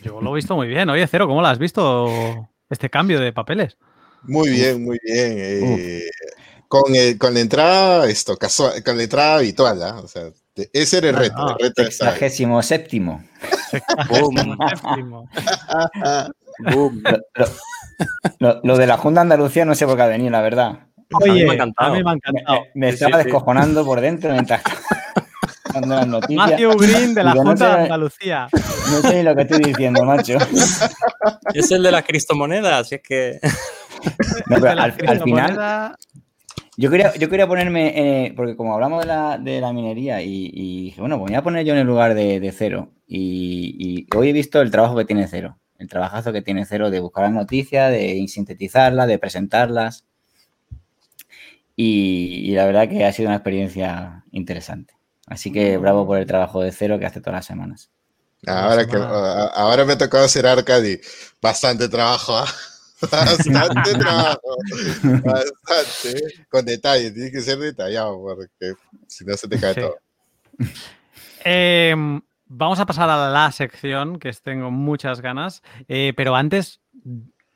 [0.05, 0.87] Yo lo he visto muy bien.
[0.89, 3.77] Oye, Cero, ¿cómo lo has visto este cambio de papeles?
[4.21, 5.33] Muy bien, muy bien.
[5.37, 6.09] eh,
[6.67, 9.99] con, el- con la entrada, esto, casual, con la entrada habitual, ¿ah?
[10.03, 10.29] O sea,
[10.73, 11.35] ese era el Ah, reto.
[11.37, 11.83] no, el reto.
[11.83, 13.23] Sexagésimo séptimo.
[14.09, 15.27] Boom, Séptimo.
[16.59, 17.01] boom.
[17.03, 17.47] Lo, lo-
[18.39, 20.87] lo- lo de la Junta Andalucía no sé por qué ha venido, la verdad.
[21.09, 21.91] mí me ha Oye, encantado.
[21.93, 22.59] a mí me ha encantado.
[22.75, 23.27] me- me Sí, estaba sí, sí.
[23.29, 24.61] descojonando por dentro mientras
[25.75, 26.49] dando las noticias.
[26.49, 28.47] Matthew Green de la no Junta sé- de Andalucía.
[28.91, 30.37] No sé ni lo que estoy diciendo, macho.
[31.53, 33.39] Es el de las cristomonedas, si es que.
[34.47, 35.95] No, pero al, al final,
[36.77, 37.93] yo quería, yo quería ponerme,
[38.25, 41.37] eh, porque como hablamos de la, de la minería y, y dije, bueno, pues voy
[41.37, 42.91] a poner yo en el lugar de, de cero.
[43.07, 46.89] Y, y hoy he visto el trabajo que tiene cero, el trabajazo que tiene cero
[46.89, 50.05] de buscar las noticias, de sintetizarlas, de presentarlas.
[51.77, 54.94] Y, y la verdad que ha sido una experiencia interesante.
[55.27, 57.89] Así que bravo por el trabajo de cero que hace todas las semanas.
[58.47, 59.45] Ahora, que, semana.
[59.55, 60.99] ahora me ha tocado hacer Arcadi.
[61.41, 62.45] Bastante trabajo, ¿ah?
[63.11, 64.57] Bastante trabajo.
[65.03, 66.23] Bastante.
[66.49, 68.73] Con detalles, tiene que ser detallado porque
[69.07, 69.81] si no se te cae Sí.
[69.81, 69.95] todo.
[71.43, 76.81] Em, vamos a pasar a la sección, que tengo muchas ganas, eh, pero antes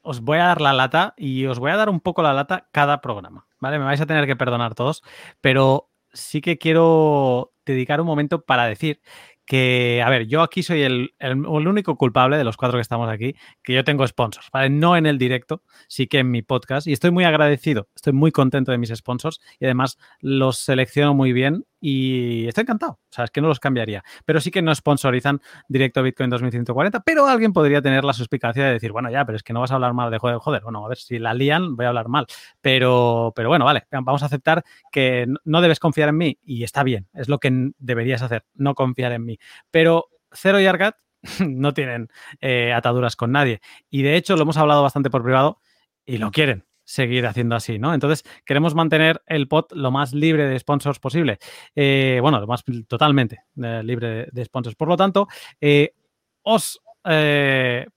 [0.02, 2.68] os voy a dar la lata y os voy a dar un poco la lata
[2.72, 3.80] cada programa, ¿vale?
[3.80, 5.04] Me vais a tener que perdonar todos,
[5.42, 9.02] pero sí que quiero dedicar un momento para decir
[9.46, 13.10] que, a ver, yo aquí soy el, el- único culpable de los cuatro que estamos
[13.10, 14.70] aquí, que yo tengo sponsors, ¿vale?
[14.70, 18.32] No en el directo, sí que en mi podcast, y estoy muy agradecido, estoy muy
[18.32, 22.94] contento de mis sponsors y además los selecciono muy bien y estoy encantado.
[22.94, 24.04] O sea, es que no los cambiaría.
[24.26, 28.74] Pero sí que no sponsorizan directo Bitcoin 2140, pero alguien podría tener la suspicacia de
[28.74, 30.64] decir, bueno, ya, pero es que no vas a hablar mal de joder, joder.
[30.64, 32.26] Bueno, a ver, si la lían, voy a hablar mal.
[32.62, 36.84] Pero, pero bueno, vale, vamos a aceptar que no debes confiar en mí y está
[36.84, 39.40] bien, es lo que deberías hacer, no confiar en mí.
[39.72, 40.96] Pero Cero y Argat
[41.48, 42.10] no tienen
[42.42, 43.62] eh, ataduras con nadie.
[43.90, 45.60] Y de hecho, lo hemos hablado bastante por privado
[46.06, 47.94] y lo quieren seguir haciendo así, ¿no?
[47.94, 51.38] Entonces, queremos mantener el pot lo más libre de sponsors posible.
[51.76, 54.76] Eh, bueno, lo más totalmente eh, libre de, sponsors.
[54.76, 55.28] Por lo tanto,
[55.62, 55.94] eh,
[56.42, 56.82] os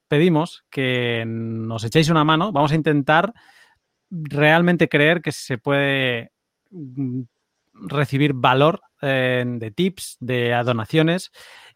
[0.08, 2.52] pedimos que nos echéis una mano.
[2.52, 3.32] Vamos a intentar
[4.10, 6.32] realmente creer que se puede
[6.70, 7.22] mm,
[7.72, 11.32] recibir valor de tips, de donaciones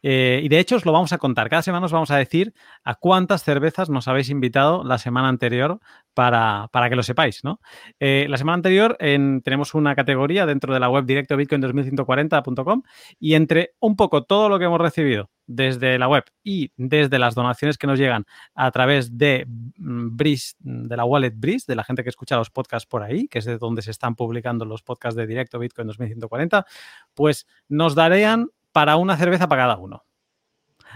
[0.09, 1.49] eh, y de hecho os lo vamos a contar.
[1.49, 2.55] Cada semana os vamos a decir
[2.85, 5.81] a cuántas cervezas nos habéis invitado la semana anterior
[6.15, 7.59] para, que lo sepáis, ¿no?
[7.99, 12.83] Eh, la semana anterior tenemos una categoría dentro de la web directo bitcoin2140.com
[13.19, 17.35] y entre un poco todo lo que hemos recibido desde la web y desde las
[17.35, 21.83] donaciones que nos llegan a través de mm, Breeze, de la wallet Breeze, de la
[21.83, 24.83] gente que escucha los podcasts por ahí, que es de donde se están publicando los
[24.83, 26.65] podcasts de directo Bitcoin 2140,
[27.13, 30.05] pues nos darían para una cerveza para cada uno.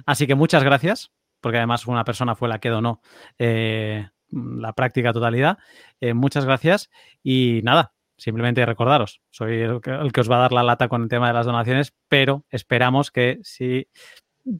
[0.04, 3.00] Así que muchas gracias, porque además una persona fue la que donó
[3.38, 5.56] eh, la práctica totalidad.
[5.98, 6.90] Eh, muchas gracias
[7.22, 11.08] y nada, simplemente recordaros, soy el que, os va a dar la lata con el
[11.08, 13.88] tema de las donaciones, pero esperamos que si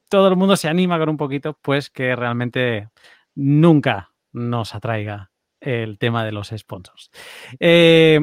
[0.09, 2.89] todo el mundo se anima con un poquito, pues que realmente
[3.35, 7.11] nunca nos atraiga el tema de los sponsors.
[7.59, 8.19] Eh,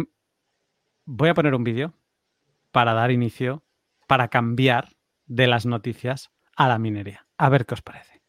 [1.06, 1.94] voy a poner un vídeo
[2.72, 3.62] para dar inicio
[4.08, 4.90] para cambiar
[5.26, 7.28] de las noticias a la minería.
[7.38, 8.22] A ver qué os parece.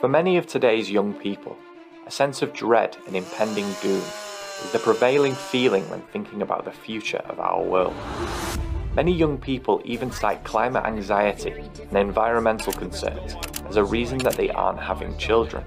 [0.00, 1.56] For many of today's young people,
[2.06, 4.02] a sense of dread and impending doom
[4.62, 7.94] is the prevailing feeling when thinking about the future of our world.
[8.94, 11.54] Many young people even cite climate anxiety
[11.88, 13.34] and environmental concerns
[13.66, 15.64] as a reason that they aren't having children.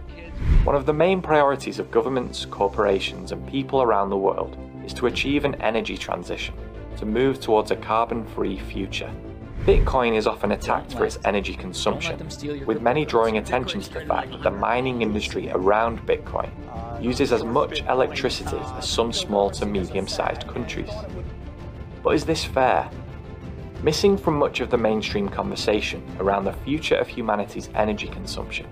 [0.64, 4.56] One of the main priorities of governments, corporations, and people around the world
[4.86, 6.54] is to achieve an energy transition
[6.98, 9.12] to move towards a carbon free future.
[9.66, 12.18] Bitcoin is often attacked for its energy consumption,
[12.66, 16.50] with many drawing attention to the fact that the mining industry around Bitcoin
[17.02, 20.90] uses as much electricity as some small to medium sized countries.
[22.02, 22.90] But is this fair?
[23.84, 28.66] Missing from much of the mainstream conversation around the future of humanity's energy consumption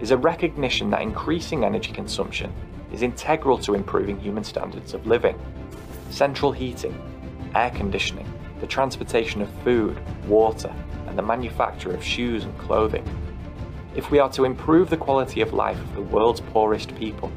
[0.00, 2.52] is a recognition that increasing energy consumption
[2.90, 5.38] is integral to improving human standards of living.
[6.10, 7.00] Central heating,
[7.54, 8.26] air conditioning,
[8.60, 10.72] the transportation of food, water,
[11.06, 13.04] and the manufacture of shoes and clothing.
[13.94, 17.30] If we are to improve the quality of life of the world's poorest people,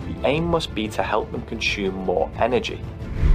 [0.00, 2.80] the aim must be to help them consume more energy.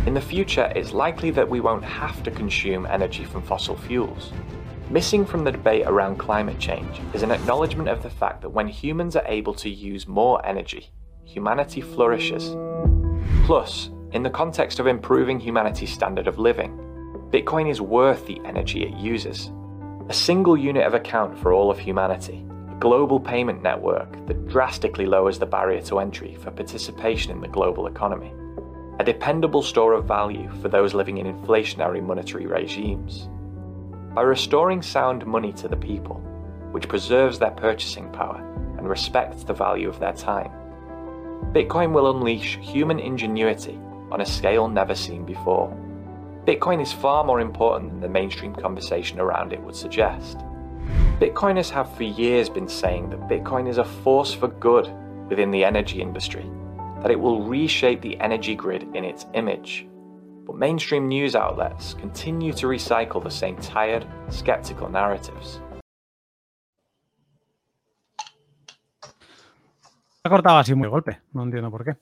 [0.05, 4.33] In the future, it's likely that we won't have to consume energy from fossil fuels.
[4.89, 8.67] Missing from the debate around climate change is an acknowledgement of the fact that when
[8.67, 10.89] humans are able to use more energy,
[11.23, 12.55] humanity flourishes.
[13.45, 16.77] Plus, in the context of improving humanity's standard of living,
[17.31, 19.51] Bitcoin is worth the energy it uses.
[20.09, 25.05] A single unit of account for all of humanity, a global payment network that drastically
[25.05, 28.33] lowers the barrier to entry for participation in the global economy,
[28.99, 33.29] a dependable store of value for those living in inflationary monetary regimes.
[34.13, 36.15] By restoring sound money to the people,
[36.73, 38.45] which preserves their purchasing power
[38.77, 40.51] and respects the value of their time,
[41.53, 43.79] Bitcoin will unleash human ingenuity
[44.11, 45.75] on a scale never seen before.
[46.45, 50.39] Bitcoin is far more important than the mainstream conversation around it would suggest.
[51.19, 54.91] Bitcoiners have for years been saying that Bitcoin is a force for good
[55.29, 56.45] within the energy industry,
[57.01, 59.87] that it will reshape the energy grid in its image.
[60.45, 65.61] But mainstream news outlets continue to recycle the same tired, skeptical narratives.
[70.23, 71.97] Ha cortado así muy golpe, no entiendo por qué.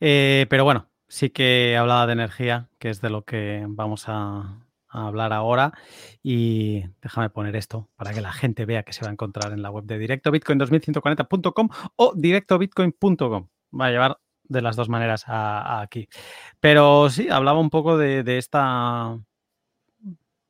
[0.00, 4.58] Eh, pero bueno, sí que hablaba de energía, que es de lo que vamos a,
[4.88, 5.72] hablar ahora.
[6.22, 9.62] Y déjame poner esto para que la gente vea que se va a encontrar en
[9.62, 13.48] la web de directobitcoin2140.com o directobitcoin.com.
[13.78, 16.08] Va a llevar de las dos maneras aquí.
[16.60, 19.18] Pero sí, hablaba un poco de, de, esta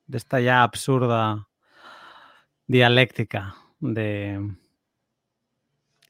[0.07, 1.49] de esta ya absurda
[2.67, 4.57] dialéctica de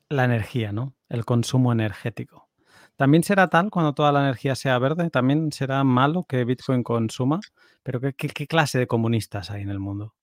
[0.09, 0.95] la energía, ¿no?
[1.09, 2.42] El consumo energético.
[3.03, 5.11] ¿También será tal cuando toda la energía sea verde?
[5.11, 7.41] ¿También será malo que Bitcoin consuma?
[7.83, 10.15] ¿Pero qué, clase de comunistas hay en el mundo?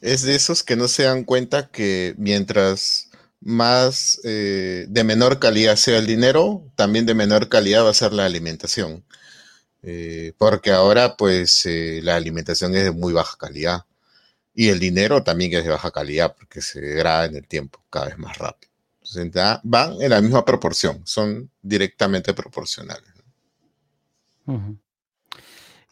[0.00, 5.74] Es de esos que no se dan cuenta que mientras más eh, de menor calidad
[5.74, 9.04] sea el dinero, también de menor calidad va a ser la alimentación.
[9.82, 13.84] Eh, porque ahora, pues, eh, la alimentación es de muy baja calidad.
[14.54, 18.06] Y el dinero también es de baja calidad porque se degrada en el tiempo cada
[18.06, 18.67] vez más rápido.
[19.14, 23.04] Da- van en la misma proporción, son directamente proporcionales.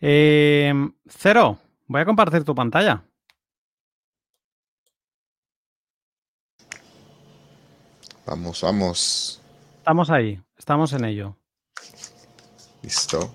[0.01, 0.73] Eh,
[1.09, 3.03] Cero, voy a compartir tu pantalla.
[8.27, 9.41] Vamos, vamos.
[9.79, 11.37] Estamos ahí, estamos en ello.
[12.83, 13.33] Listo.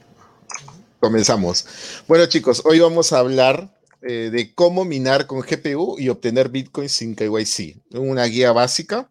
[0.99, 1.65] Comenzamos.
[2.07, 6.89] Bueno, chicos, hoy vamos a hablar eh, de cómo minar con GPU y obtener Bitcoin
[6.89, 7.81] sin KYC.
[7.93, 9.09] Una guía básica.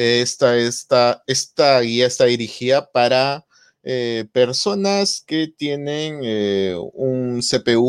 [0.00, 3.44] Esta, esta, esta guía está dirigida para
[3.82, 7.82] eh, personas que tienen eh, un CPU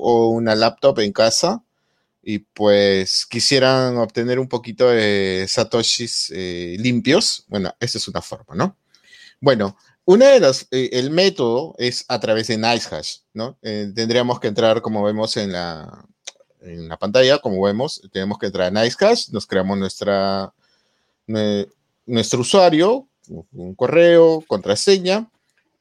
[0.00, 1.64] o una laptop en casa
[2.22, 7.46] y pues quisieran obtener un poquito de satoshis eh, limpios.
[7.48, 8.76] Bueno, esa es una forma, ¿no?
[9.40, 13.58] Bueno, una de las, el método es a través de NiceHash, ¿no?
[13.60, 16.06] Tendríamos que entrar, como vemos en la,
[16.60, 20.54] en la pantalla, como vemos, tenemos que entrar a NiceHash, nos creamos nuestra,
[21.26, 21.68] nue-
[22.06, 23.08] nuestro usuario,
[23.52, 25.30] un correo, contraseña,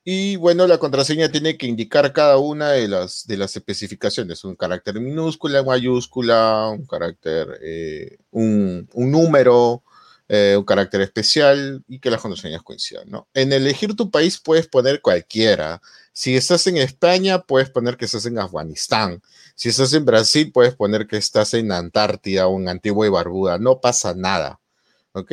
[0.03, 4.55] y bueno, la contraseña tiene que indicar cada una de las, de las especificaciones, un
[4.55, 9.81] carácter minúscula, mayúscula, un carácter, eh, un, un número,
[10.29, 13.27] eh, un carácter especial y que las contraseñas coincidan, ¿no?
[13.33, 15.81] En elegir tu país puedes poner cualquiera.
[16.13, 19.21] Si estás en España, puedes poner que estás en Afganistán.
[19.55, 23.57] Si estás en Brasil, puedes poner que estás en Antártida o en Antigua y Barbuda.
[23.57, 24.59] No pasa nada,
[25.15, 25.31] ¿ok?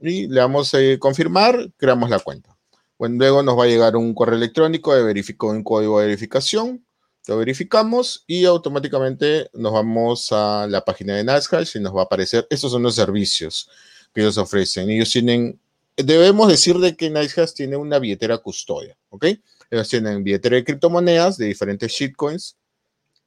[0.00, 2.56] Y le damos a confirmar, creamos la cuenta.
[2.98, 6.84] Bueno, luego nos va a llegar un correo electrónico de verifico un código de verificación.
[7.28, 12.04] Lo verificamos y automáticamente nos vamos a la página de NiceHash y nos va a
[12.04, 12.46] aparecer.
[12.50, 13.70] Estos son los servicios
[14.12, 14.90] que ellos ofrecen.
[14.90, 15.58] Ellos tienen,
[15.96, 19.26] debemos decir de que NiceHash tiene una billetera custodia, ¿ok?
[19.70, 22.56] Ellos tienen billetera de criptomonedas de diferentes shitcoins.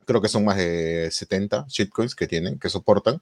[0.06, 3.22] Creo que son más de 70 shitcoins que tienen, que soportan.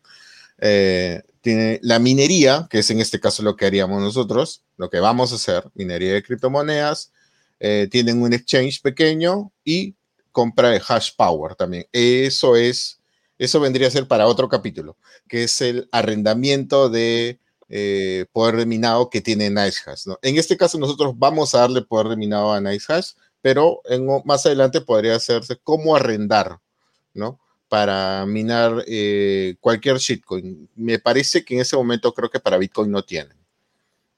[0.60, 5.00] Eh, tiene la minería, que es en este caso lo que haríamos nosotros, lo que
[5.00, 7.12] vamos a hacer, minería de criptomonedas.
[7.60, 9.96] Eh, tienen un exchange pequeño y
[10.32, 11.86] compra de hash power también.
[11.92, 13.00] Eso es,
[13.38, 14.98] eso vendría a ser para otro capítulo,
[15.28, 17.40] que es el arrendamiento de
[17.70, 20.06] eh, poder de minado que tiene NiceHash.
[20.06, 20.20] ¿no?
[20.22, 24.46] En este caso nosotros vamos a darle poder de minado a NiceHash, pero en, más
[24.46, 26.60] adelante podría hacerse cómo arrendar,
[27.14, 27.40] ¿no?
[27.74, 30.70] Para minar eh, cualquier shitcoin.
[30.76, 33.36] Me parece que en ese momento creo que para Bitcoin no tienen.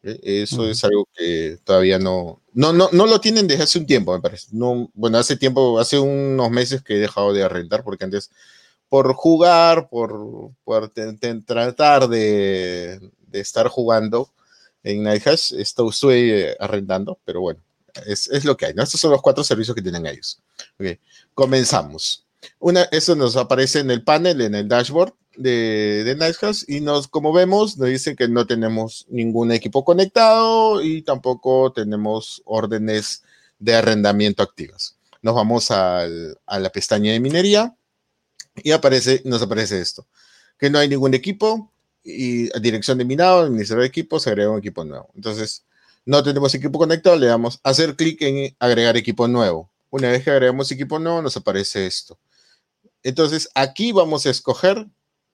[0.03, 0.19] ¿eh?
[0.43, 4.13] Eso es algo que todavía no, no, no, no lo tienen desde hace un tiempo,
[4.13, 4.47] me parece.
[4.51, 8.29] No, bueno, hace tiempo, hace unos meses que he dejado de arrendar porque antes
[8.89, 14.29] por jugar, por, por te- te- tratar de, de estar jugando
[14.83, 17.61] en NiceHash, esto estuve eh, arrendando, pero bueno,
[18.05, 18.83] es, es lo que hay, ¿no?
[18.83, 20.39] Estos son los cuatro servicios que tienen ellos.
[20.77, 20.99] Ok,
[21.33, 22.24] comenzamos.
[22.59, 27.07] Una, eso nos aparece en el panel, en el dashboard de, de NiceHash y nos,
[27.07, 33.23] como vemos, nos dicen que no tenemos ningún equipo conectado y tampoco tenemos órdenes
[33.59, 34.97] de arrendamiento activas.
[35.21, 37.75] Nos vamos a la pestaña de minería
[38.55, 40.07] y aparece, nos aparece esto,
[40.57, 41.71] que no hay ningún equipo
[42.03, 45.09] y dirección de minado, administrador de equipos, se agrega un equipo nuevo.
[45.15, 45.65] Entonces,
[46.05, 49.71] no tenemos equipo conectado, le damos hacer clic en agregar equipo nuevo.
[49.89, 52.19] Una vez que agregamos equipo nuevo, nos aparece esto.
[53.05, 54.87] Entonces, aquí vamos a escoger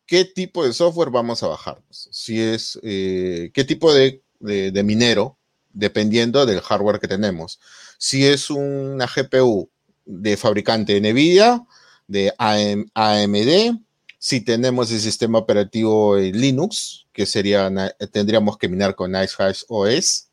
[0.06, 1.82] qué tipo de software vamos a bajar.
[1.90, 5.38] Si es, eh, qué tipo de, de- de minero,
[5.72, 7.62] dependiendo del hardware que tenemos.
[7.98, 9.70] Si es una GPU
[10.06, 11.66] de fabricante NVIDIA,
[12.08, 13.80] de AM AMD,
[14.20, 17.72] si tenemos el sistema operativo Linux, que sería,
[18.12, 20.28] tendríamos que minar con NiceHash OS,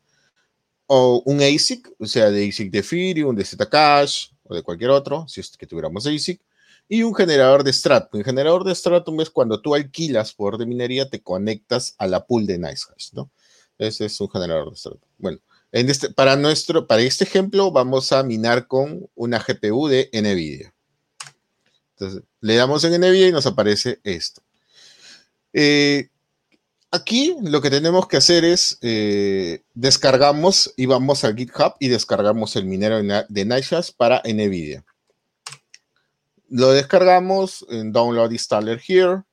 [0.87, 5.25] o un ASIC, o sea, de ASIC de Ethereum, de Zcash, o de cualquier otro,
[5.29, 6.41] si es que tuviéramos ASIC,
[6.89, 8.19] y un generador de Stratum.
[8.19, 12.25] Un generador de Stratum es cuando tú alquilas poder de minería, te conectas a la
[12.25, 13.29] pool de NiceHash, ¿no?
[13.77, 15.09] Ese es un generador de Stratum.
[15.19, 15.39] Bueno,
[15.71, 20.73] en este, para, nuestro, para este ejemplo vamos a minar con una GPU de NVIDIA.
[21.91, 24.41] Entonces, le damos en NVIDIA y nos aparece esto.
[25.53, 26.09] Eh,
[26.89, 32.55] aquí lo que tenemos que hacer es eh, descargamos y vamos a GitHub y descargamos
[32.55, 34.83] el minero de NiceHash para NVIDIA.
[36.49, 39.23] Lo descargamos en Download Installer Here.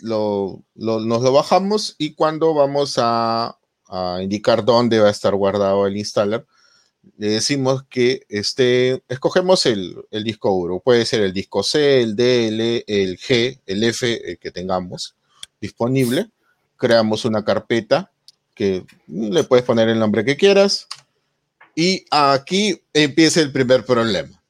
[0.00, 3.58] Lo, nos lo bajamos y cuando vamos a,
[4.20, 6.46] indicar dónde va a estar guardado el installer,
[7.18, 10.80] le decimos que este, escogemos el, disco duro.
[10.80, 15.14] Puede ser el disco C, el D, el el G, el F, que tengamos
[15.60, 16.30] disponible.
[16.76, 18.10] Creamos una carpeta
[18.54, 20.88] que le puedes poner el nombre que quieras.
[21.74, 24.43] Y aquí empieza el primer problema.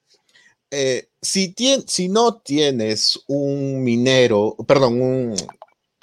[0.77, 1.55] Eh, si,
[1.87, 5.01] si no tienes un minero, perdón,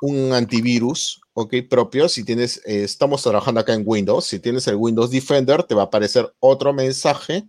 [0.01, 4.78] un, antivirus, ok, propio, si tienes, eh, estamos trabajando acá en Windows, si tienes el
[4.78, 7.43] Windows Defender, te va a aparecer otro mensaje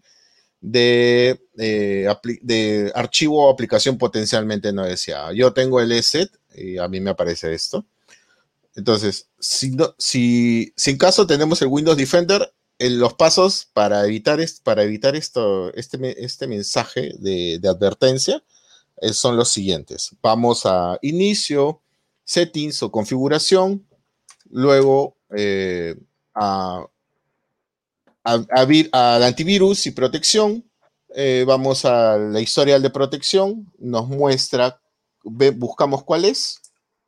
[0.60, 5.32] de, eh, archivo o aplicación potencialmente no deseada.
[5.32, 7.86] Yo tengo el ESET y a mí me aparece esto.
[8.74, 12.52] Entonces, si, si, si en caso tenemos el Windows Defender,
[12.91, 18.43] los pasos para evitar, para evitar esto, este, este mensaje de, advertencia
[19.01, 20.16] eh, son los siguientes.
[20.22, 21.80] Vamos a inicio,
[22.24, 23.87] settings o configuración,
[24.51, 25.97] luego eh,
[26.35, 26.87] a,
[28.24, 30.64] al antivirus y protección,
[31.14, 34.80] eh, vamos a la historial de protección, nos muestra,
[35.22, 36.61] buscamos cuál es,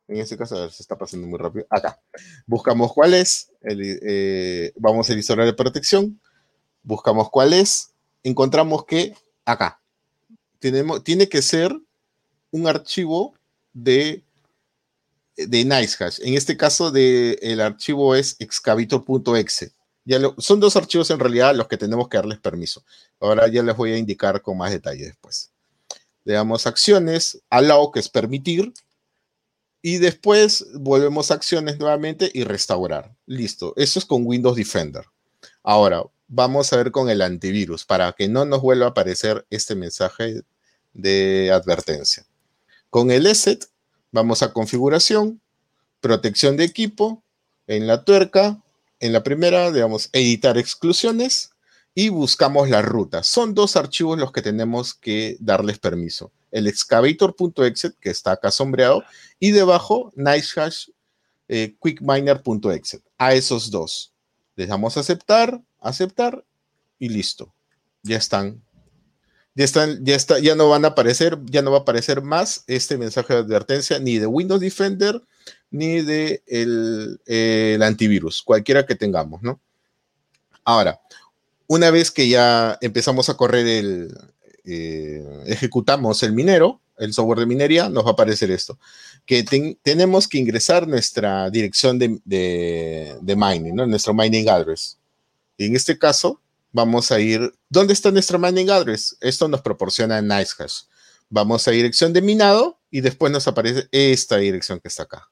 [0.09, 2.01] en este caso se está pasando muy rápido, acá,
[2.47, 6.21] buscamos cuál es, eh, vamos al historial de protección,
[6.83, 7.91] buscamos cuál es,
[8.23, 9.81] encontramos que acá,
[10.59, 11.77] tenemos, tiene que ser
[12.51, 13.35] un archivo
[13.73, 14.25] de
[15.37, 16.21] de NiceHash.
[16.23, 19.73] En este caso, de, el archivo es excavator.exe.
[20.05, 22.85] Ya son dos archivos en realidad los que tenemos que darles permiso.
[23.21, 25.51] Ahora ya les voy a indicar con más detalle después.
[26.25, 28.73] Le damos acciones, allow, que es permitir,
[29.85, 33.15] y después volvemos a acciones nuevamente y restaurar.
[33.27, 35.05] Listo, eso es con Windows Defender.
[35.63, 39.75] Ahora, vamos a ver con el antivirus para que no nos vuelva a aparecer este
[39.75, 40.41] mensaje
[40.95, 42.25] de advertencia.
[42.89, 43.67] Con el ESET
[44.15, 45.41] Vamos a configuración,
[46.01, 47.25] protección de equipo,
[47.67, 48.63] en la tuerca,
[49.01, 51.51] en la primera, digamos, editar exclusiones
[51.97, 53.25] y buscamos la ruta.
[53.25, 56.31] Son dos archivos los que tenemos que darles permiso.
[56.55, 59.05] El excavator.exe, que está acá sombreado,
[59.39, 60.89] y debajo nicehash
[61.49, 63.03] eh, quickminer.exe.
[63.19, 64.13] A esos dos.
[64.57, 66.45] Les aceptar, aceptar
[66.99, 67.53] y listo.
[68.03, 68.63] Ya están
[69.55, 72.65] ya están, ya está, ya no van a aparecer, ya no va a aparecer más
[72.67, 75.23] este mensaje de advertencia ni de Windows Defender
[75.71, 79.61] ni de el, antivirus, cualquiera que tengamos, ¿no?
[80.65, 81.01] Ahora,
[81.67, 84.19] una vez que ya empezamos a correr el,
[84.65, 88.79] eh, ejecutamos el minero, el software de minería, nos va a aparecer esto,
[89.27, 89.43] que
[89.83, 93.87] tenemos que ingresar nuestra dirección de, de, mining, ¿no?
[93.87, 94.99] Nuestro mining address.
[95.57, 96.41] Y en este caso,
[96.73, 99.17] vamos a ir, ¿dónde está nuestra mining address?
[99.21, 100.83] Esto nos proporciona NiceHash.
[101.31, 105.31] Vamos a dirección de minado y después nos aparece esta dirección que está acá.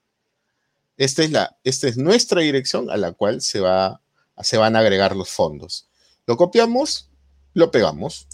[0.96, 4.00] Esta es, la, esta es nuestra dirección a la cual se, va,
[4.42, 5.88] se van a agregar los fondos.
[6.26, 7.10] Lo copiamos,
[7.54, 8.26] lo pegamos.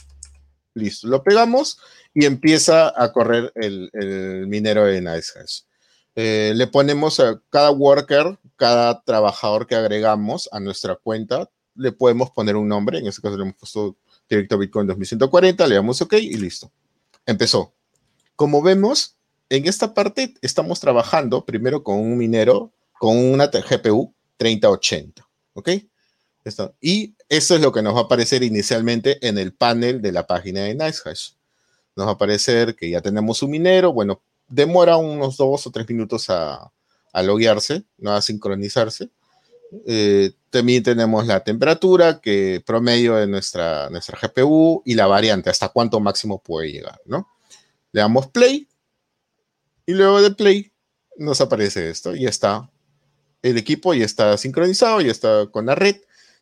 [0.78, 1.78] Listo, lo pegamos
[2.14, 3.90] y empieza a correr el,
[4.46, 5.62] minero de NiceHash.
[6.14, 12.30] Eh, le ponemos a cada worker, cada trabajador que agregamos a nuestra cuenta, le podemos
[12.30, 13.96] poner un nombre, en este caso le hemos puesto
[14.28, 16.70] directo Bitcoin 2140, le damos OK y listo.
[17.24, 17.74] Empezó.
[18.36, 19.16] Como vemos,
[19.48, 25.70] en esta parte estamos trabajando primero con un minero, con una GPU 3080, ¿ok?
[26.80, 30.26] Y eso es lo que nos va a aparecer inicialmente en el panel de la
[30.26, 31.32] página de NiceHash.
[31.96, 35.88] Nos va a aparecer que ya tenemos un minero, bueno, demora unos dos o tres
[35.88, 36.72] minutos a,
[37.12, 39.10] a loguearse, no a sincronizarse.
[39.86, 45.68] Eh, también tenemos la temperatura que promedio de nuestra, nuestra GPU y la variante, hasta
[45.68, 47.28] cuánto máximo puede llegar, ¿no?
[47.92, 48.68] Le damos play
[49.84, 50.72] y luego de play
[51.16, 52.70] nos aparece esto y está
[53.42, 55.96] el equipo ya está sincronizado, ya está con la red,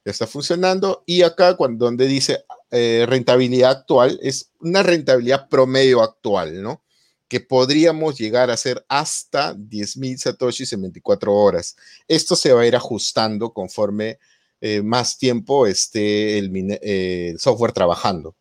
[0.06, 6.00] ya está funcionando y acá cuando, donde dice eh, rentabilidad actual es una rentabilidad promedio
[6.00, 6.80] actual, ¿no?
[7.28, 11.74] que podríamos llegar a ser hasta 10.000 satoshis en 24 horas.
[12.06, 14.20] Esto se va a ir ajustando conforme
[14.60, 18.36] eh, más tiempo esté el, eh, software trabajando.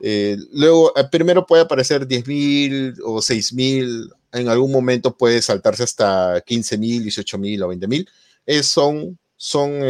[0.00, 7.04] Eh, luego, primero puede aparecer 10.000 o 6.000, en algún momento puede saltarse hasta 15.000,
[7.04, 8.62] 18.000 o 20.000.
[8.64, 9.80] son son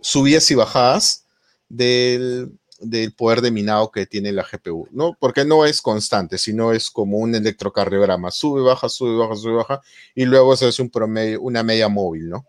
[0.00, 1.26] subidas y bajadas
[1.68, 5.14] del, del poder de minado que tiene la GPU, ¿no?
[5.20, 9.82] Porque no es constante, sino es como un electrocardiograma, sube, baja, sube, baja, sube, baja,
[10.14, 12.46] y luego se hace un promedio, una media móvil, ¿no?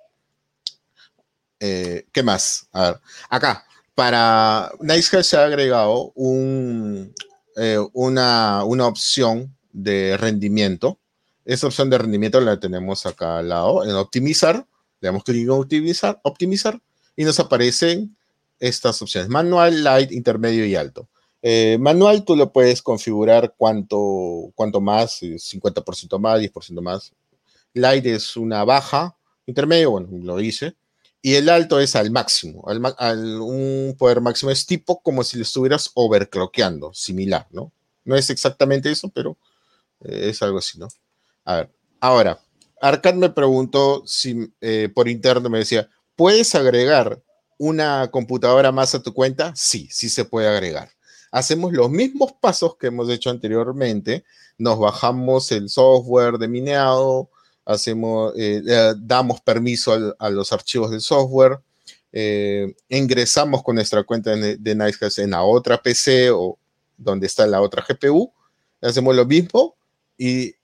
[1.60, 2.68] Eh, ¿Qué más?
[2.72, 7.14] A ver, acá, para NiceHash se ha agregado un,
[7.58, 10.98] eh, una, una opción de rendimiento.
[11.44, 14.66] Esa opción de rendimiento la tenemos acá al lado, en optimizar,
[15.02, 16.82] le damos clic en optimizar, optimizar,
[17.16, 18.16] y nos aparecen
[18.60, 21.10] estas opciones, manual, light, intermedio y alto.
[21.42, 27.12] Eh, manual tú lo puedes configurar cuánto, cuánto más, 50% más, 10% más.
[27.74, 30.76] Light es una baja, intermedio, bueno, lo hice.
[31.24, 35.38] y el alto es al máximo, al, al- un poder máximo es tipo como si
[35.38, 37.72] lo estuvieras overclockeando, similar, ¿no?
[38.06, 39.38] No es exactamente eso, pero
[40.02, 40.88] eh, es algo así, ¿no?
[41.46, 41.72] A ver,
[42.02, 42.40] ahora,
[42.82, 47.22] Arcad me preguntó si eh, por interno me decía, ¿puedes agregar
[47.60, 49.54] una computadora más a tu cuenta?
[49.56, 50.90] Sí, sí se puede agregar.
[51.32, 54.26] Hacemos los mismos pasos que hemos hecho anteriormente,
[54.58, 57.30] nos bajamos el software de mineado,
[57.66, 61.60] hacemos, eh, eh, damos permiso a los archivos del software,
[62.90, 66.58] ingresamos con nuestra cuenta de, de en la otra PC o
[66.98, 68.34] donde está la otra GPU,
[68.82, 69.76] hacemos lo mismo
[70.18, 70.56] y,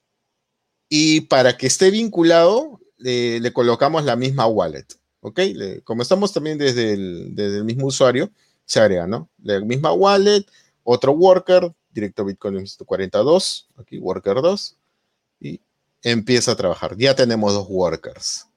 [0.89, 4.85] y para que esté vinculado le, le colocamos la misma wallet,
[5.21, 5.39] ¿ok?
[5.83, 8.31] Como estamos también desde el, desde el mismo usuario,
[8.65, 9.29] se agrega, ¿no?
[9.41, 10.45] La misma wallet,
[10.83, 14.77] otro worker, directo Bitcoin 42, aquí worker 2,
[15.41, 15.61] y
[16.03, 16.95] empieza a trabajar.
[16.97, 18.47] Ya tenemos dos workers.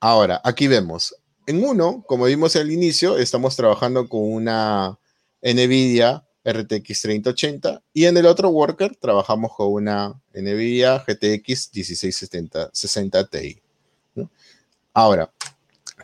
[0.00, 1.14] Ahora, aquí vemos,
[1.46, 4.98] en uno, como vimos al inicio, estamos trabajando con una
[5.42, 13.26] NVIDIA RTX 3080 y en el otro worker trabajamos con una NVIDIA GTX 1660 60
[13.26, 13.60] Ti.
[14.94, 15.30] Ahora,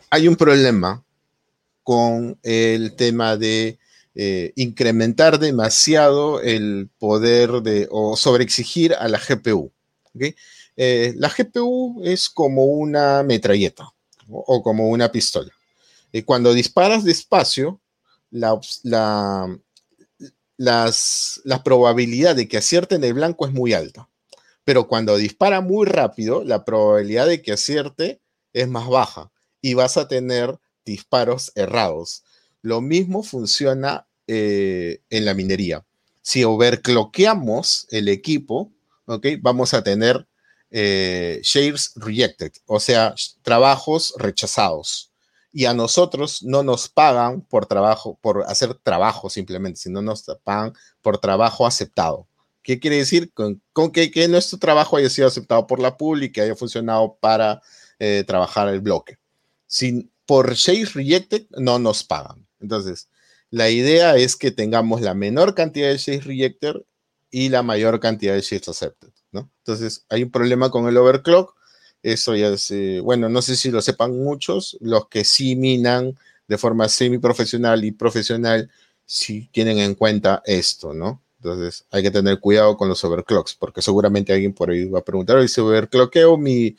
[0.09, 1.03] hay un problema
[1.81, 3.79] con el tema de
[4.15, 9.71] eh, incrementar demasiado el poder de o sobreexigir a la GPU.
[10.77, 13.91] Eh, la GPU es como una metralleta
[14.29, 15.51] o, como una pistola.
[16.11, 17.79] Y cuando disparas despacio,
[18.29, 18.59] la,
[20.63, 24.09] las, la probabilidad de que acierte en el blanco es muy alta.
[24.63, 28.21] Pero cuando dispara muy rápido, la probabilidad de que acierte
[28.53, 32.23] es más baja y vas a tener disparos errados.
[32.61, 35.85] Lo mismo funciona eh, en la minería.
[36.21, 38.71] Si overclockeamos el equipo.
[39.41, 40.25] Vamos a tener
[40.71, 45.12] eh, shares rejected, o sea, trabajos rechazados.
[45.53, 50.73] Y a nosotros no nos pagan por trabajo, por hacer trabajo simplemente, sino nos pagan
[51.01, 52.27] por trabajo aceptado.
[52.63, 53.31] ¿Qué quiere decir?
[53.33, 55.95] Con, que, nuestro trabajo haya sido aceptado por la
[56.33, 57.61] que haya funcionado para
[57.99, 59.17] eh, trabajar el bloque.
[59.67, 62.47] Sin, por shares rejected no nos pagan.
[62.59, 63.09] Entonces,
[63.49, 66.75] la idea es que tengamos la menor cantidad de shares rejected
[67.29, 69.51] y la mayor cantidad de shares accepted, ¿no?
[69.59, 71.55] Entonces, hay un problema con el overclock.
[72.03, 76.17] Eso ya es, eh, bueno, no sé si lo sepan muchos, los que sí minan
[76.47, 78.69] de forma semi-profesional y profesional,
[79.05, 81.21] sí tienen en cuenta esto, ¿no?
[81.37, 85.03] Entonces, hay que tener cuidado con los overclocks, porque seguramente alguien por ahí va a
[85.03, 86.75] preguntar, oye, si overclockeo mi,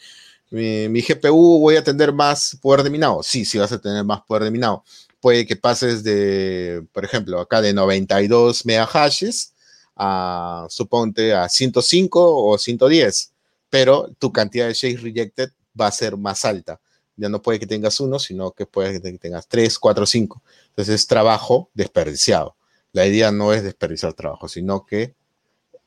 [0.51, 3.23] mi, mi GPU, ¿voy a tener más poder de minado?
[3.23, 4.85] Sí, sí vas a tener más poder de minado.
[5.21, 9.55] Puede que pases de, por ejemplo, acá de 92 megahashes
[9.97, 13.34] a, suponte, a 105 o 110,
[13.75, 16.81] pero tu cantidad de shades rejected va a ser más alta.
[17.17, 20.43] Ya no puede que tengas uno, sino que puede que tengas 3, 4, 5.
[20.69, 22.55] Entonces es trabajo desperdiciado.
[22.93, 25.17] La idea no es desperdiciar trabajo, sino que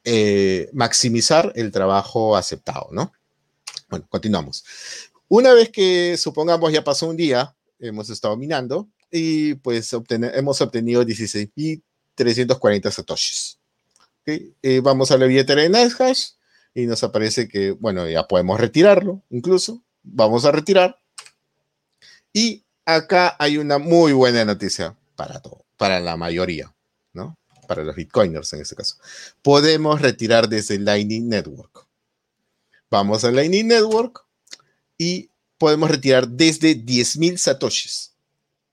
[0.04, 3.14] eh, maximizar el trabajo aceptado, ¿no?
[3.90, 4.66] Bueno, continuamos.
[5.30, 10.60] Una vez que supongamos ya pasó un día, hemos estado minando y pues obtener, hemos
[10.60, 13.60] obtenido 16.340 satoshis.
[14.24, 14.42] ¿ok?
[14.62, 16.32] Eh, vamos a la billetera de NiceHash
[16.78, 19.82] y nos aparece que, bueno, ya podemos retirarlo, incluso.
[20.04, 21.02] Vamos a retirar.
[22.32, 26.72] Y acá hay una muy buena noticia para todo, para la mayoría,
[27.14, 27.36] ¿no?
[27.68, 28.96] Para los bitcoiners en este caso.
[29.42, 31.88] Podemos retirar desde Lightning Network.
[32.92, 34.24] Vamos a Lightning Network
[35.00, 38.14] y podemos retirar desde 10.000 satoshis.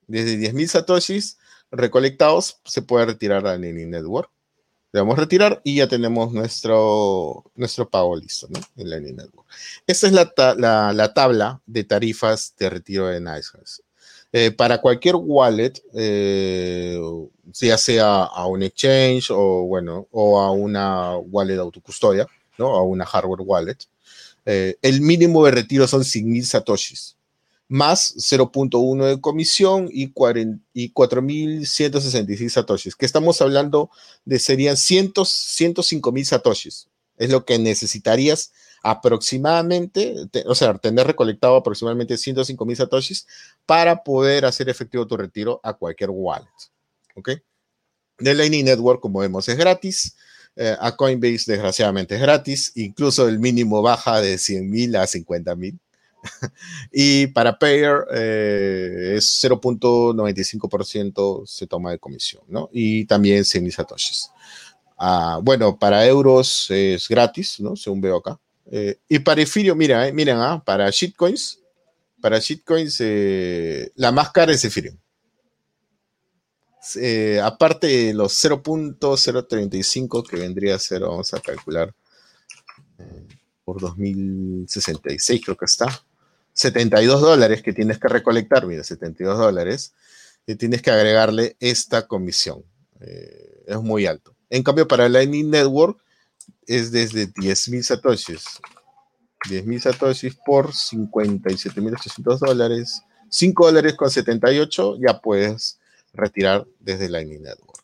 [0.06, 1.38] Desde 10.000 satoshis
[1.70, 4.33] recolectados se puede retirar a Lightning Network.
[4.94, 8.60] Le vamos retirar y ya tenemos nuestro, nuestro pago listo, ¿no?
[8.76, 9.48] En Lightning Network.
[9.88, 13.80] Esta es la, la- la tabla de tarifas de retiro de NiceHash.
[14.32, 16.96] Eh, para cualquier wallet, eh,
[17.54, 22.76] ya sea a un exchange o, bueno, o a una wallet autocustodia, ¿no?
[22.76, 23.78] A una hardware wallet,
[24.46, 27.16] eh, el mínimo de retiro son 100.000 satoshis,
[27.74, 33.90] más 0.1 de comisión y, 40 y 4.166 satoshis, que estamos hablando
[34.24, 36.88] de serían 100, 105.000 satoshis.
[37.16, 38.52] Es lo que necesitarías
[38.84, 43.26] aproximadamente, te- o sea, tener recolectado aproximadamente 105.000 satoshis
[43.66, 46.46] para poder hacer efectivo tu retiro a cualquier wallet.
[47.16, 47.30] ¿Ok?
[48.18, 50.14] De Lightning Network, como vemos, es gratis.
[50.56, 52.70] Eh, a Coinbase, desgraciadamente, es gratis.
[52.76, 55.80] Incluso el mínimo baja de 100.000 a 50.000.
[56.92, 62.68] y para Payer eh, es 0.95% se toma de comisión, ¿no?
[62.72, 64.30] Y también 100.000 satoshis.
[64.96, 67.76] Ah, bueno, para euros es gratis, ¿no?
[67.76, 68.38] Según veo acá.
[68.70, 71.60] Eh, y para Ethereum, mira, eh, miren, ah, para shitcoins,
[72.20, 74.96] para shitcoins, eh, la más cara es Ethereum.
[77.42, 81.94] Aparte de los 0.035 que vendría a ser, vamos a calcular,
[83.64, 85.86] por 2066 creo que está,
[86.54, 89.92] 72 dólares que tienes que recolectar, mira, 72 dólares,
[90.46, 92.64] y tienes que agregarle esta comisión.
[93.00, 94.34] Eh, es muy alto.
[94.50, 95.98] En cambio, para Lightning Network
[96.66, 98.44] es desde 10.000 satoshis.
[99.48, 103.02] 10.000 satoshis por 57.800 dólares.
[103.28, 105.78] 5 dólares con 78 ya puedes
[106.12, 107.82] retirar desde Lightning Network.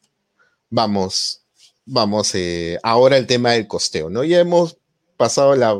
[0.68, 1.42] Vamos,
[1.84, 4.22] vamos, eh, ahora el tema del costeo, ¿no?
[4.22, 4.78] Ya hemos
[5.16, 5.76] pasado la,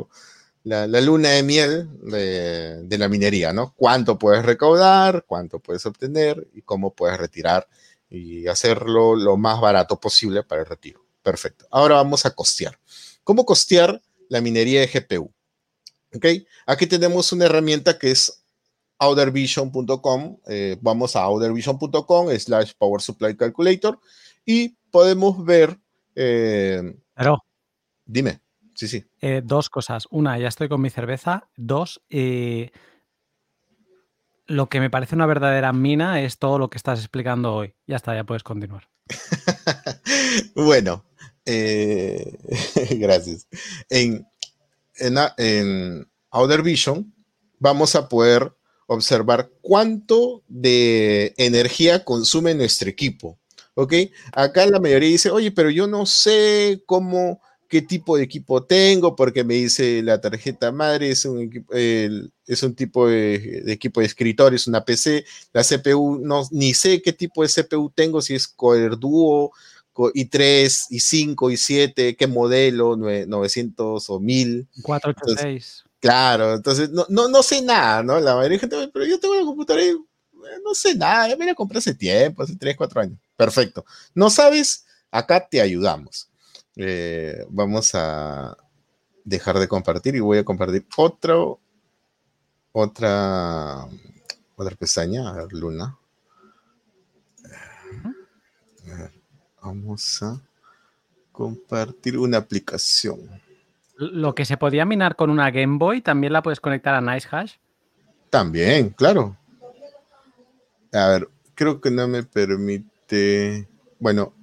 [0.63, 3.73] la, luna de miel de, de, la minería, ¿no?
[3.75, 7.67] Cuánto puedes recaudar, cuánto puedes obtener y cómo puedes retirar
[8.09, 11.03] y hacerlo lo más barato posible para el retiro.
[11.23, 11.65] Perfecto.
[11.71, 12.77] Ahora vamos a costear.
[13.23, 15.31] ¿Cómo costear la minería de GPU?
[16.13, 16.25] ¿Ok?
[16.65, 18.43] Aquí tenemos una herramienta que es
[18.97, 20.37] outervision.com.
[20.47, 23.99] Eh, vamos a outervision.com slash power supply calculator
[24.45, 25.79] y podemos ver...
[26.15, 27.37] Eh, Pero...
[28.05, 28.41] Dime.
[28.81, 29.05] Sí, sí.
[29.21, 30.07] Eh, dos cosas.
[30.09, 31.47] Una, ya estoy con mi cerveza.
[31.55, 32.71] Dos, eh,
[34.47, 37.75] lo que me parece una verdadera mina es todo lo que estás explicando hoy.
[37.85, 38.89] Ya está, ya puedes continuar.
[40.55, 41.05] bueno,
[41.45, 42.39] eh,
[42.97, 43.45] gracias.
[43.87, 44.27] En,
[44.95, 47.13] en, en Outer Vision
[47.59, 48.51] vamos a poder
[48.87, 53.37] observar cuánto de energía consume nuestro equipo.
[53.75, 53.93] ¿Ok?
[54.33, 57.41] Acá la mayoría dice, oye, pero yo no sé cómo
[57.71, 62.75] qué tipo de equipo tengo, porque me dice la tarjeta madre, es un, es un
[62.75, 65.23] tipo de, equipo de escritorio, es una PC,
[65.53, 69.53] la CPU, no, ni sé qué tipo de CPU tengo, si es Core Duo,
[69.95, 74.67] i3, i5, i7, qué modelo, 900 o 1000.
[74.83, 75.85] 486.
[76.01, 78.19] claro, entonces no, no, no, sé nada, ¿no?
[78.19, 81.37] La mayoría de gente, pero yo tengo la computadora y eh, no sé nada, ya
[81.37, 83.19] me la compré hace tiempo, hace 3, 4 años.
[83.37, 83.85] Perfecto.
[84.13, 84.83] ¿No sabes?
[85.09, 86.30] Acá te ayudamos.
[86.75, 88.55] Eh, vamos a
[89.23, 91.59] dejar de compartir y voy a compartir otro,
[92.71, 93.85] otra,
[94.55, 95.29] otra pestaña.
[95.29, 95.97] A ver, Luna.
[99.61, 100.41] vamos a
[101.31, 103.19] compartir una aplicación.
[103.95, 107.53] Lo que se podía minar con una Game Boy, ¿también la puedes conectar a NiceHash?
[108.29, 109.37] También, claro.
[110.93, 113.67] A ver, creo que no me permite.
[113.99, 114.33] Bueno,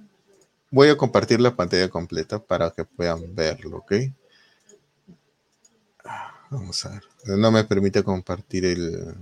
[0.71, 3.93] Voy a compartir la pantalla completa para que puedan verlo, ¿ok?
[6.49, 7.03] Vamos a ver.
[7.37, 9.15] No me permite compartir el,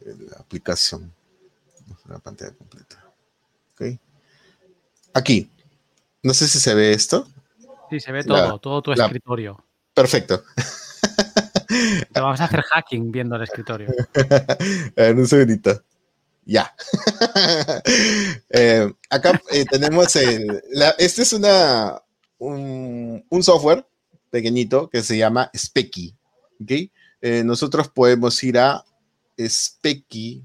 [0.00, 1.12] la aplicación.
[2.08, 3.04] La pantalla completa.
[3.72, 3.98] ¿Ok?
[5.14, 5.50] Aquí.
[6.22, 7.26] No sé si se ve esto.
[7.88, 9.64] Sí, se ve todo, todo tu escritorio.
[9.94, 10.44] Perfecto.
[12.12, 13.88] Te vamos a hacer hacking viendo el escritorio.
[14.14, 14.56] a
[14.96, 15.82] ver, un segundito.
[16.44, 16.74] Ya.
[18.52, 20.60] Eh, acá eh, tenemos el.
[20.98, 22.02] este es una,
[22.38, 23.86] un, software
[24.28, 26.16] pequeñito que se llama Specky.
[26.60, 26.90] ¿okay?
[27.20, 28.84] Eh, nosotros podemos ir a
[29.38, 30.44] Specky.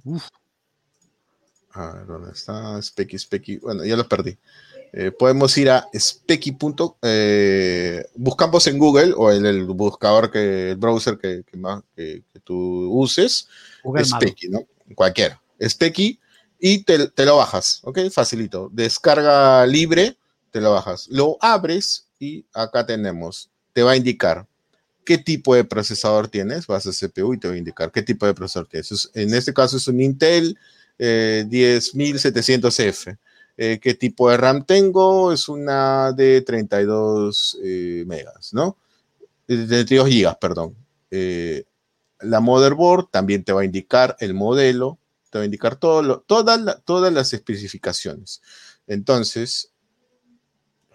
[1.72, 2.80] A ver, ¿dónde está?
[2.82, 3.58] Specky, Specky.
[3.58, 4.38] Bueno, ya lo perdí.
[5.18, 6.56] podemos ir a Specky.
[8.16, 13.48] buscamos en Google o en el buscador que el browser que, más, que, tú uses.
[13.84, 14.62] Google Specky, ¿no?
[14.94, 15.42] Cualquiera.
[15.62, 16.20] Specky
[16.60, 18.00] y te, lo bajas, ¿ok?
[18.12, 18.70] Facilito.
[18.72, 20.18] Descarga libre,
[20.52, 21.08] te lo bajas.
[21.10, 24.48] Lo abres y acá tenemos, te va a indicar
[25.06, 28.26] qué tipo de procesador tienes, vas a CPU y te va a indicar qué tipo
[28.26, 29.10] de procesador tienes.
[29.14, 30.58] En este caso es un Intel
[30.98, 33.12] 10700F.
[33.12, 33.18] Eh,
[33.58, 35.32] eh, ¿Qué tipo de RAM tengo?
[35.32, 38.78] Es una de 32 eh, megas, ¿no?
[39.48, 40.76] De 32 gigas, perdón.
[42.20, 44.98] la motherboard también te va a indicar el modelo,
[45.38, 48.42] va a indicar todo todas, todas las especificaciones.
[48.88, 49.74] Entonces,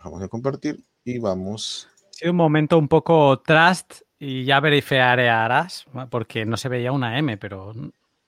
[0.02, 1.88] vamos a compartir y vamos.
[2.10, 7.36] Sí, un momento un poco trust y ya verificarás, porque no se veía una M,
[7.38, 7.72] pero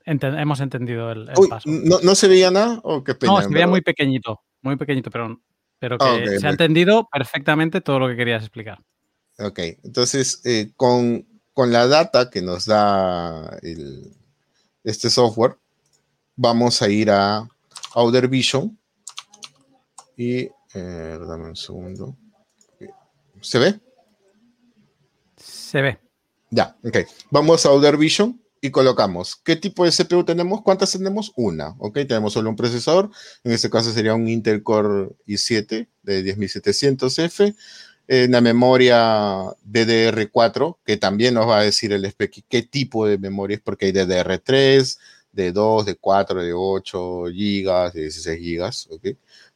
[0.05, 1.69] hemos entendido el, paso.
[1.69, 5.39] ¿no, se veía nada o qué No, se veía muy pequeñito, muy pequeñito, pero,
[5.79, 8.81] pero que se ha entendido perfectamente todo lo que querías explicar.
[9.39, 13.59] Ok, entonces eh, con, con, la data que nos da
[14.85, 15.59] este software,
[16.37, 17.49] vamos a ir a
[17.95, 18.79] Outer Vision
[20.17, 22.17] y eh, dame un segundo.
[23.41, 23.81] ¿Se ve?
[25.37, 25.99] Se ve.
[26.51, 26.99] Ya, ok.
[27.31, 31.95] Vamos a Outer Vision y colocamos qué tipo de CPU tenemos, cuántas tenemos, una, ok,
[32.07, 33.11] tenemos solo un procesador,
[33.43, 37.57] en este caso sería un Intel Core i7 de 10700F,
[38.07, 43.19] eh, una memoria DDR4, que también nos va a decir el spec qué tipo de
[43.19, 44.99] memoria es, porque hay DDR3,
[45.33, 48.89] de 2, de 4, de 8 gigas, de 16 gigas.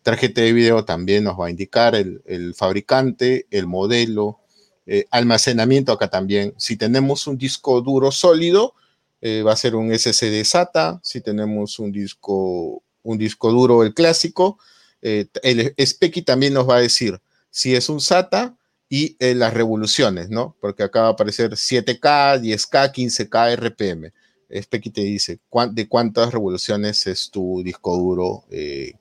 [0.03, 4.41] Tarjeta de video también nos va a indicar el, el fabricante, el modelo,
[4.87, 6.55] eh, almacenamiento acá también.
[6.59, 8.75] Si tenemos un disco duro sólido,
[9.21, 11.01] eh, va a ser un SSD SATA.
[11.03, 14.59] Si tenemos un disco, un disco duro, el clásico,
[15.03, 17.21] eh, el SPECI también nos va a decir
[17.51, 18.57] si es un SATA
[18.89, 20.57] y las revoluciones, ¿no?
[20.61, 24.13] Porque acá va a aparecer 7K, 10K, 15K RPM.
[24.51, 25.39] SPECI te dice
[25.73, 28.45] de cuántas revoluciones es tu disco duro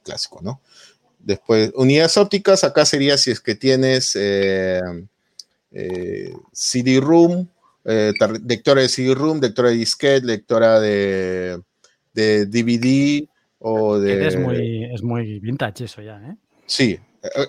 [0.04, 0.62] clásico, ¿no?
[1.20, 4.16] Después, unidades ópticas, acá sería si es que tienes
[5.78, 7.48] eh, CD-ROOM,
[7.84, 8.14] eh,
[8.48, 11.62] lectora de CD-ROOM, lectora de disquete, lectora de,
[12.14, 13.28] DVD
[13.60, 14.26] o de...
[14.26, 16.36] Es muy, es muy vintage eso ya, ¿eh?
[16.66, 16.98] Sí,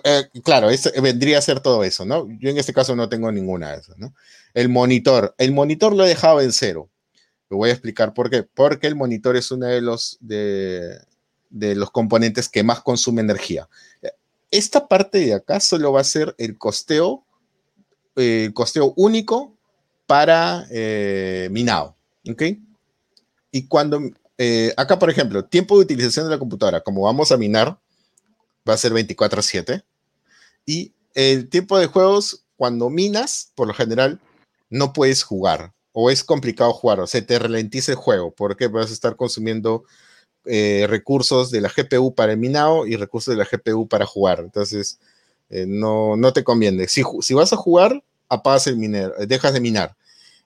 [0.03, 0.67] eh, claro,
[1.01, 2.27] vendría a ser todo eso, ¿no?
[2.39, 4.13] Yo en este caso no tengo ninguna de esas, ¿no?
[4.53, 6.89] El monitor, el monitor lo he dejado en cero.
[7.49, 8.43] Lo voy a explicar por qué.
[8.43, 10.99] Porque el monitor es uno de los, de,
[11.49, 13.69] de los componentes que más consume energía.
[14.51, 17.25] Esta parte de acá solo va a ser el costeo
[18.19, 19.55] eh, costeo único
[20.07, 21.95] para eh, minado.
[22.27, 22.41] ¿Ok?
[23.51, 24.01] Y cuando,
[24.39, 27.79] eh, acá por ejemplo, tiempo de utilización de la computadora, como vamos a minar,
[28.67, 29.83] va a ser 24/7.
[30.65, 34.19] Y el tiempo de juegos, cuando minas, por lo general,
[34.71, 38.91] no puedes jugar o es complicado jugar, o se te ralentiza el juego, porque vas
[38.91, 39.83] a estar consumiendo
[40.45, 44.39] recursos de la GPU para el minado y recursos de la GPU para jugar.
[44.39, 44.99] Entonces,
[45.49, 46.87] no, no te conviene.
[46.87, 49.95] Si, si vas a jugar, apagas el minero, eh, dejas de minar.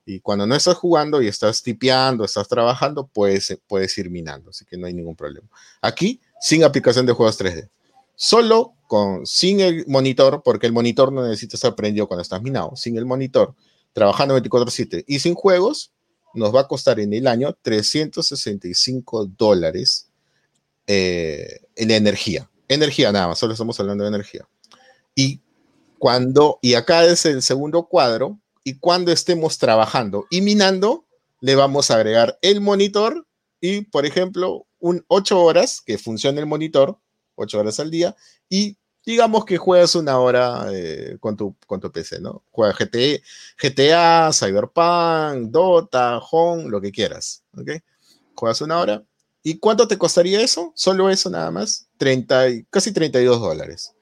[0.05, 4.65] Y cuando no estás jugando y estás tipeando, estás trabajando, puedes, puedes ir minando, así
[4.65, 5.47] que no hay ningún problema.
[5.81, 7.69] Aquí, sin aplicación de juegos 3D.
[8.15, 12.75] Solo con, sin el monitor, porque el monitor no necesita estar prendido cuando estás minado,
[12.75, 13.53] sin el monitor,
[13.93, 15.91] trabajando 24/7 y sin juegos,
[16.33, 20.07] nos va a costar en el año 365 dólares
[20.87, 22.49] eh, en energía.
[22.67, 24.47] Energía nada más, solo estamos hablando de energía.
[25.13, 25.41] Y
[25.99, 31.05] cuando, y acá es el segundo cuadro, y cuando estemos trabajando y minando,
[31.41, 33.25] le vamos a agregar el monitor
[33.59, 36.97] y, por ejemplo, un 8 horas que funcione el monitor,
[37.35, 38.15] 8 horas al día,
[38.49, 42.43] y digamos que juegas una hora eh, con, tu, con tu PC, ¿no?
[42.51, 43.23] Juega GT,
[43.61, 47.71] GTA, Cyberpunk, Dota, Home, lo que quieras, ¿ok?
[48.35, 49.03] Juegas una hora.
[49.43, 50.71] ¿Y cuánto te costaría eso?
[50.75, 53.93] Solo eso nada más, 30, casi 32 dólares.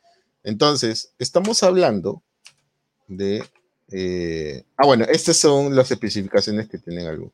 [0.44, 2.22] Entonces, estamos hablando
[3.08, 3.44] de...
[3.92, 7.34] Eh, ah, bueno, estas son las especificaciones que tienen algo.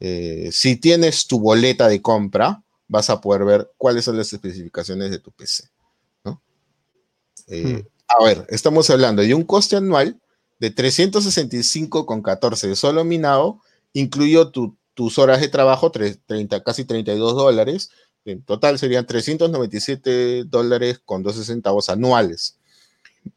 [0.00, 5.10] Eh, si tienes tu boleta de compra, vas a poder ver cuáles son las especificaciones
[5.10, 5.64] de tu PC.
[7.48, 7.88] Eh, hmm.
[8.08, 10.20] A ver, estamos hablando de un coste anual
[10.58, 13.60] de 365,14 de solo minado,
[13.92, 17.90] incluyo tus horas de trabajo, 30, casi 32 dólares,
[18.24, 22.58] en total serían 397 dólares con 12 centavos anuales.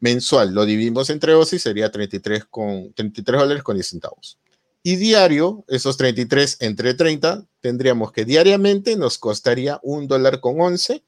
[0.00, 4.38] Mensual, lo dividimos entre 12 y sería 33, con, 33 dólares con 10 centavos.
[4.82, 11.02] Y diario, esos 33 entre 30, tendríamos que diariamente nos costaría un dólar con 11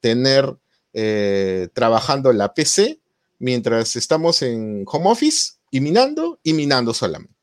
[0.00, 0.56] tener
[1.00, 2.98] eh, trabajando la PC
[3.38, 7.36] mientras estamos en home office y minando y minando solamente.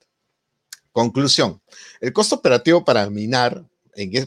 [0.91, 1.61] Conclusión,
[2.01, 3.65] el costo operativo para minar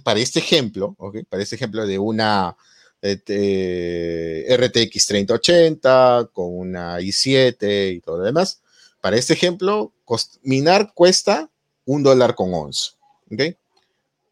[0.03, 0.97] para este ejemplo,
[1.29, 2.57] para este ejemplo de una
[3.03, 8.63] este, RTX 3080 con una i7 y todo lo demás,
[9.03, 9.93] para este ejemplo,
[10.43, 11.51] minar cuesta
[11.85, 12.93] un dólar con once.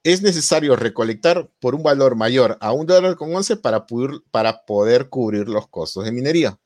[0.07, 4.65] Es necesario recolectar por un valor mayor a un dólar con once para poder, para
[4.65, 6.61] poder cubrir los costos de minería.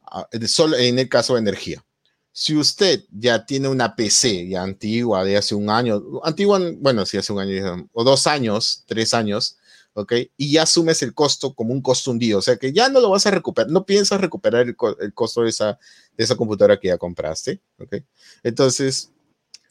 [0.00, 1.84] Ah, solo en el caso de energía.
[2.32, 7.18] Si usted ya tiene una PC ya antigua de hace un año, antigua, bueno, si
[7.18, 9.58] hace un año o dos años, tres años,
[9.92, 10.14] ¿ok?
[10.38, 13.10] Y ya asumes el costo como un costo hundido, o sea que ya no lo
[13.10, 14.74] vas a recuperar, no piensas recuperar el,
[15.12, 15.78] costo de esa,
[16.16, 17.96] de esa computadora que ya compraste, ¿ok?
[18.42, 19.10] Entonces,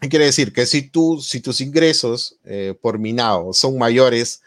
[0.03, 0.53] ¿qué quiere decir?
[0.53, 4.41] Que si, tú, si tus ingresos eh, por minado son mayores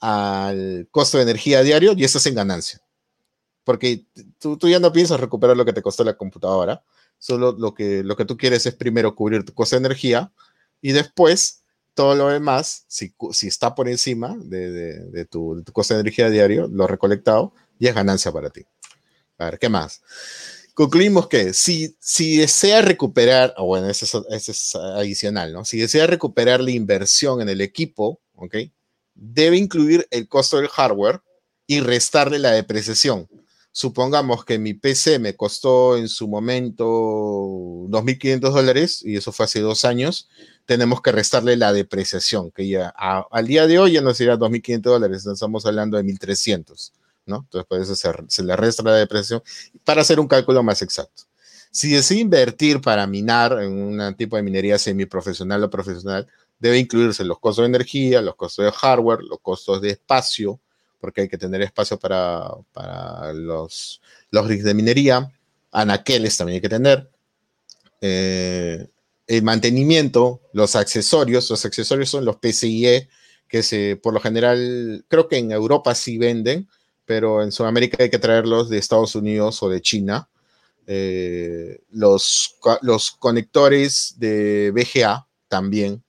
[0.00, 2.80] al costo de energía diario, ya estás en ganancia.
[3.62, 4.04] Porque
[4.38, 6.82] tú, tú ya no piensas recuperar lo que te costó la computadora,
[7.22, 10.32] Solo lo que, lo que tú quieres es primero cubrir tu costo de energía
[10.80, 11.62] y después
[11.94, 16.00] todo lo demás, si, si está por encima de, de, tu, de, tu, costo de
[16.00, 18.66] energía diario, lo recolectado, ya es ganancia para ti.
[19.38, 20.02] A ver, ¿qué más?
[20.74, 25.64] Concluimos que si, si desea recuperar, o bueno, eso es, es, adicional, ¿no?
[25.64, 28.56] Si desea recuperar la inversión en el equipo, ¿ok?
[29.14, 31.20] Debe incluir el costo del hardware
[31.66, 33.28] y restarle la depreciación
[33.72, 39.60] supongamos que mi PC me costó en su momento 2.500 dólares, y eso fue hace
[39.60, 40.28] dos años,
[40.66, 44.80] tenemos que restarle la depreciación, que ya al día de hoy ya no sería 2.500
[44.82, 46.92] dólares, estamos hablando de 1.300,
[47.32, 47.38] ¿no?
[47.44, 49.42] Entonces, por eso se, se, le resta la depreciación
[49.84, 51.24] para hacer un cálculo más exacto.
[51.70, 56.28] Si decide invertir para minar en un tipo de minería semiprofesional o profesional,
[56.58, 60.60] debe incluirse los costos de energía, los costos de hardware, los costos de espacio,
[61.00, 64.00] porque hay que tener espacio para, para los,
[64.30, 65.32] los rigs de minería,
[65.72, 67.10] anaqueles también hay que tener,
[68.02, 68.86] eh,
[69.26, 73.08] el mantenimiento, los accesorios, los accesorios son los PCIe,
[73.48, 76.68] que se, por lo general, creo que en Europa sí venden,
[77.04, 80.28] pero en Sudamérica hay que traerlos de Estados Unidos o de China.
[80.86, 86.02] Eh, los, los conectores de VGA también.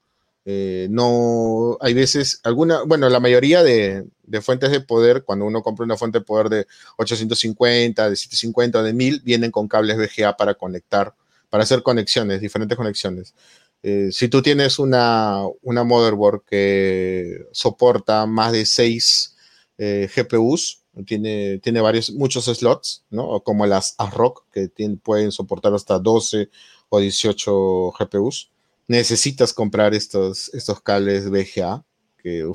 [0.45, 5.61] Eh, no, hay veces, alguna, bueno, la mayoría de, de, fuentes de poder, cuando uno
[5.61, 6.67] compra una fuente de poder de
[6.97, 11.13] 850, de 750, de 1000, vienen con cables VGA para conectar
[11.53, 13.35] para hacer conexiones, diferentes conexiones.
[13.83, 19.35] Eh, si tú tienes una, una, motherboard que soporta más de 6
[19.77, 23.41] eh, GPUs, tiene, tiene varios, muchos slots, ¿no?
[23.41, 24.69] Como las AROC, que
[25.01, 26.49] pueden soportar hasta 12
[26.89, 28.51] o 18 GPUs.
[28.87, 31.83] Necesitas comprar estos, estos cables VGA,
[32.21, 32.45] que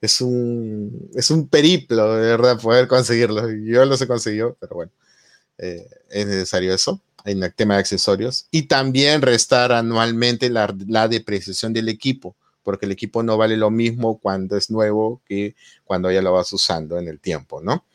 [0.00, 3.44] es, un, es un periplo, de verdad, poder conseguirlos.
[3.64, 4.92] Yo los he conseguido, pero bueno,
[5.58, 11.08] eh, es necesario eso en el tema de accesorios y también restar anualmente la, la,
[11.08, 12.36] depreciación del equipo,
[12.68, 16.52] porque el equipo no vale lo mismo cuando es nuevo que cuando ya lo vas
[16.52, 17.86] usando en el tiempo, ¿no?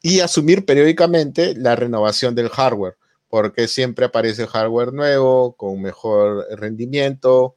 [0.00, 2.96] Y asumir periódicamente la renovación del hardware,
[3.28, 7.56] porque siempre aparece hardware nuevo con mejor rendimiento.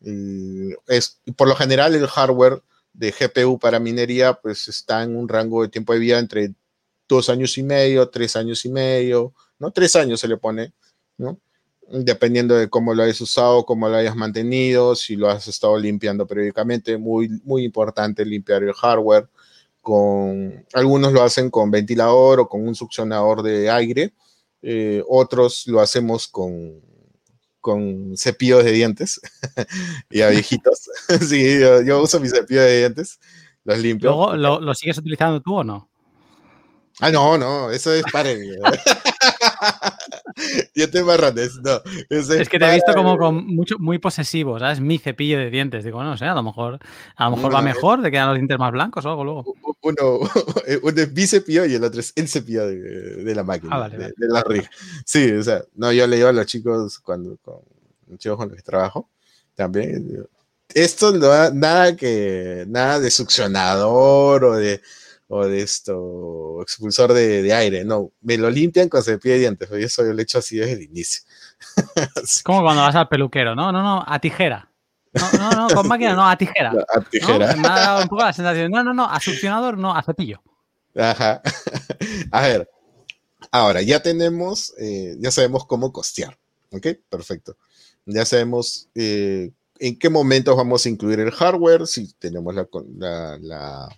[0.00, 2.60] Y es, por lo general, el hardware
[2.92, 6.54] de GPU para minería pues está en un rango de tiempo de vida entre
[7.08, 9.70] dos años y medio, tres años y medio, ¿no?
[9.70, 10.72] Tres años se le pone,
[11.18, 11.38] ¿no?
[11.88, 16.26] Dependiendo de cómo lo hayas usado, cómo lo hayas mantenido, si lo has estado limpiando
[16.26, 19.28] periódicamente, muy, muy importante limpiar el hardware.
[19.80, 24.12] Con, algunos lo hacen con ventilador o con un succionador de aire,
[24.62, 26.80] eh, otros lo hacemos con,
[27.66, 29.20] con cepillos de dientes,
[30.10, 30.88] y a viejitos.
[31.28, 33.18] sí, yo, uso mi cepillo de dientes,
[33.64, 34.10] los limpio.
[34.10, 35.88] ¿Luego lo, sigues utilizando tú o no?
[37.00, 38.30] Ah, no, no, eso es para
[40.74, 41.80] Yo te marrones, no.
[42.08, 44.80] Es, que te he visto como con mucho, muy posesivo, ¿sabes?
[44.80, 45.84] Mi cepillo de dientes.
[45.84, 46.78] Digo, no sé, a lo mejor,
[47.16, 49.44] a lo mejor va mejor, te quedan los dientes más blancos o algo luego.
[49.82, 50.20] Uno,
[50.82, 53.80] uno es mi cepillo y el otro es el cepillo de, de la máquina, ah,
[53.80, 54.14] vale, de, vale.
[54.16, 54.68] de, la rig.
[55.04, 57.60] Sí, o sea, no, yo le digo a los chicos cuando, con
[58.08, 59.10] los chicos con los que trabajo,
[59.54, 60.26] también,
[60.74, 64.80] esto no nada que, nada de succionador o de
[65.28, 69.68] o de esto, expulsor de, de, aire, no, me lo limpian con cepillo de dientes,
[69.72, 71.22] y eso yo lo he hecho así desde el inicio.
[72.24, 72.42] sí.
[72.42, 74.70] Como cuando vas al peluquero, no, no, no, a tijera.
[75.12, 76.72] No, no, no, con máquina no, a tijera.
[76.72, 77.54] No, a tijera.
[77.54, 77.62] ¿No?
[77.62, 80.42] Me ha dado un poco la sensación, no, no, no, a succionador no, a cepillo.
[80.94, 81.42] Ajá.
[82.30, 82.70] A ver,
[83.50, 86.38] ahora ya tenemos, eh, ya sabemos cómo costear,
[86.70, 86.86] ¿ok?
[87.08, 87.56] Perfecto.
[88.06, 92.66] Ya sabemos eh, en qué momentos vamos a incluir el hardware, si tenemos la,
[92.96, 93.88] la, la,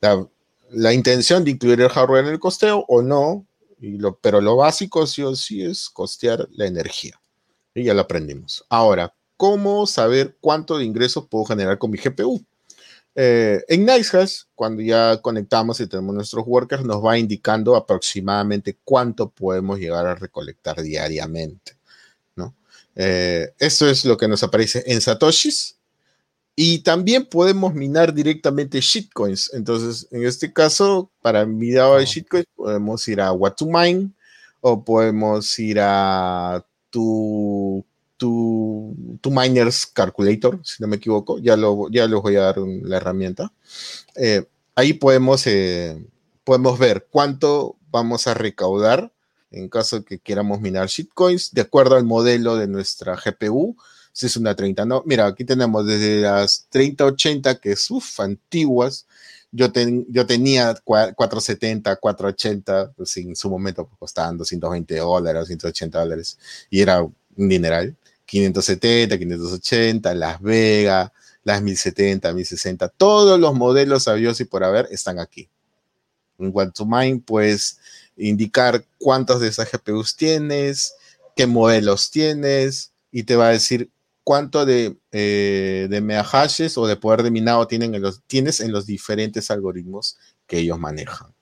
[0.00, 0.28] la
[0.70, 3.46] la intención de incluir el hardware en el costeo o no,
[4.20, 7.20] pero lo básico sí o sí es costear la energía.
[7.74, 8.64] Y ya lo aprendimos.
[8.68, 12.44] Ahora, ¿cómo saber cuánto de ingresos puedo generar con mi GPU?
[13.14, 19.30] Eh, en NiceHash, cuando ya conectamos y tenemos nuestros workers, nos va indicando aproximadamente cuánto
[19.30, 21.76] podemos llegar a recolectar diariamente.
[22.36, 22.54] ¿no?
[22.94, 25.77] Eh, esto es lo que nos aparece en Satoshis
[26.60, 29.54] y también podemos minar directamente shitcoins.
[29.54, 34.10] Entonces, en este caso, para minado de shitcoins, podemos ir a What to Mine
[34.60, 37.86] o podemos ir a tu,
[38.16, 41.38] tu, tu Miners Calculator, si no me equivoco.
[41.38, 43.52] Ya, lo, ya les voy a dar la herramienta.
[44.16, 44.44] Eh,
[44.74, 46.04] ahí podemos, eh,
[46.42, 49.12] podemos ver cuánto vamos a recaudar
[49.52, 53.76] en caso que queramos minar shitcoins de acuerdo al modelo de nuestra GPU
[54.18, 59.06] si es una 30, no, mira, aquí tenemos desde las 3080, que es, uff, antiguas,
[59.52, 66.00] yo, ten, yo tenía 470, 480, pues en su momento pues, costaban 220 dólares, 180
[66.00, 66.36] dólares,
[66.68, 67.94] y era un dineral,
[68.26, 71.12] 570, 580, Las Vegas,
[71.44, 75.48] las 1070, 1060, todos los modelos sabios y por haber están aquí.
[76.40, 77.78] En What to Mine, pues
[78.16, 80.94] indicar cuántos de esas GPUs tienes,
[81.36, 83.92] qué modelos tienes, y te va a decir
[84.28, 90.58] cuánto de, eh, de o de poder de minado tienes en los diferentes algoritmos que
[90.58, 91.32] ellos manejan.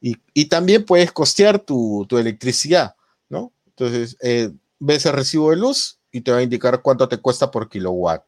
[0.00, 2.94] Y, y también puedes costear tu, tu electricidad,
[3.28, 3.50] ¿no?
[3.66, 7.50] Entonces, eh, ves el recibo de luz y te va a indicar cuánto te cuesta
[7.50, 8.22] por kilowatt,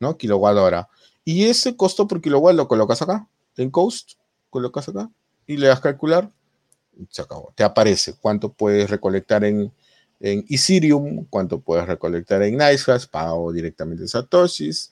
[0.00, 0.16] ¿no?
[0.16, 0.88] Kilowatt hora.
[1.24, 4.14] Y ese costo por kilowatt lo colocas acá, en Coast,
[4.50, 5.08] colocas acá
[5.46, 6.28] y le das calcular,
[7.08, 7.52] se acabó.
[7.54, 9.72] Te aparece cuánto puedes recolectar en,
[10.24, 14.90] en Ethereum, cuánto puedes recolectar en NiceHash, pago directamente en Satoshis,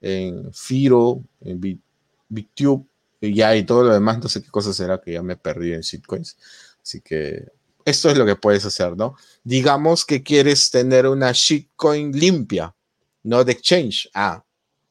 [0.00, 1.80] en Firo, en Bit-
[2.28, 2.84] BitTube,
[3.20, 5.72] y ya y todo lo demás, no sé qué cosa será que ya me perdí
[5.72, 6.36] en shitcoins.
[6.82, 7.46] Así que
[7.84, 9.14] esto es lo que puedes hacer, ¿no?
[9.44, 12.74] Digamos que quieres tener una shitcoin limpia,
[13.22, 14.10] no de exchange.
[14.14, 14.42] Ah,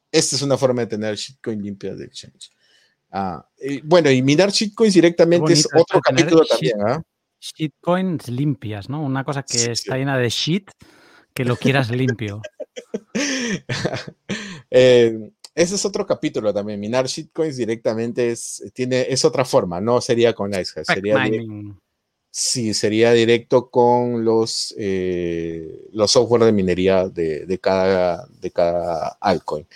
[0.10, 2.50] esta es una forma de tener shitcoin limpia de exchange.
[3.12, 7.04] Ah, y bueno, y minar shitcoins directamente es otro capítulo también, ¿ah?
[7.42, 9.02] Shitcoins limpias, ¿no?
[9.02, 10.70] Una cosa que Sí, está llena de shit,
[11.34, 12.42] que lo quieras limpio.
[14.74, 16.80] Eh, ese es otro capítulo también.
[16.80, 21.18] Minar shitcoins directamente es, tiene, es otra forma, no sería con NiceHash, Spec sería
[22.32, 29.18] sí, sería directo con los, eh, los software de minería de, de cada, de cada
[29.20, 29.68] altcoin.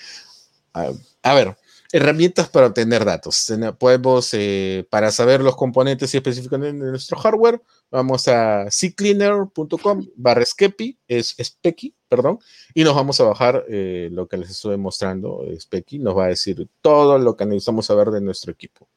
[0.74, 0.92] A,
[1.24, 1.58] a ver,
[1.96, 3.50] herramientas para obtener datos.
[3.80, 10.46] Podemos, eh, para saber los componentes y específicamente de nuestro hardware, vamos a ccleaner.com barra
[10.46, 12.40] Skepi, es Specky, perdón,
[12.74, 15.46] y nos vamos a bajar eh, lo que les estoy mostrando.
[15.58, 18.90] Specky nos va a decir todo lo que necesitamos saber de nuestro equipo.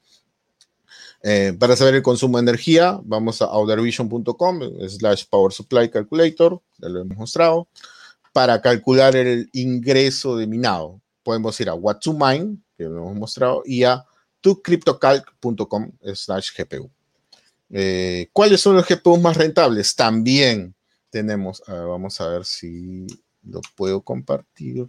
[1.23, 6.89] Eh, para saber el consumo de energía, vamos a outervision.com slash power supply calculator, ya
[6.89, 7.69] lo hemos mostrado.
[8.33, 13.15] Para calcular el ingreso de minado, podemos ir a what to mine, que lo hemos
[13.15, 14.03] mostrado, y a
[14.41, 16.91] tocryptocalc.com slash GPU.
[17.69, 19.95] Eh, ¿Cuáles son los GPUs más rentables?
[19.95, 20.75] También
[21.11, 23.07] tenemos, a ver, vamos a ver si
[23.43, 24.87] lo puedo compartir.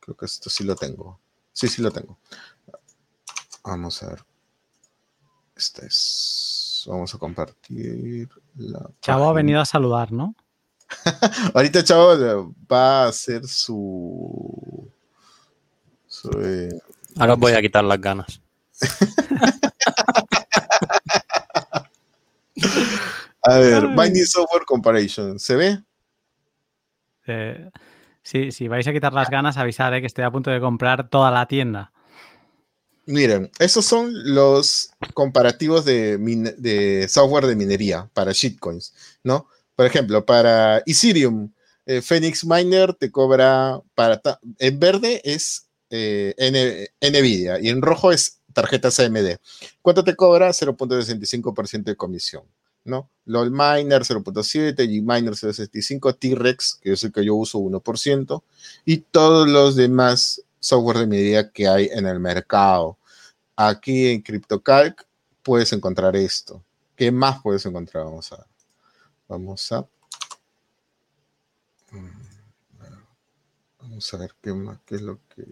[0.00, 1.20] Creo que esto sí lo tengo.
[1.52, 2.18] Sí, sí lo tengo.
[3.62, 4.24] Vamos a ver.
[5.54, 6.84] Este es.
[6.88, 8.90] Vamos a compartir la.
[9.02, 10.34] Chavo ha venido a saludar, ¿no?
[11.54, 14.90] Ahorita Chavo va a hacer su.
[17.16, 18.40] Ahora os voy a quitar las ganas.
[23.42, 23.96] a ver, Ay.
[23.96, 25.38] Mining Software Comparison.
[25.38, 25.82] ¿Se ve?
[27.26, 27.70] Eh,
[28.22, 31.08] sí, si vais a quitar las ganas, avisar eh, que estoy a punto de comprar
[31.08, 31.92] toda la tienda.
[33.06, 38.94] Miren, esos son los comparativos de, software de minería para shitcoins,
[39.24, 39.48] ¿no?
[39.74, 41.50] Por ejemplo, para Ethereum,
[41.86, 44.20] eh, Phoenix Miner te cobra para
[44.58, 49.36] en verde es eh, Nvidia y en rojo es tarjetas AMD.
[49.82, 50.50] ¿Cuánto te cobra?
[50.50, 52.44] 0.65% de comisión,
[52.84, 53.10] ¿no?
[53.26, 58.42] LOL Miner 0.7, Gminer 0.65, T-Rex, que es el que yo uso 1%,
[58.84, 62.98] y todos los demás software de minería que hay en el mercado.
[63.56, 65.06] Aquí en CryptoCalc
[65.42, 66.62] puedes encontrar esto.
[66.96, 68.04] ¿Qué más puedes encontrar?
[68.04, 68.46] Vamos a.
[69.28, 69.86] Vamos a.
[71.92, 72.30] Mm,
[73.80, 75.44] Vamos a ver qué más, qué es lo que.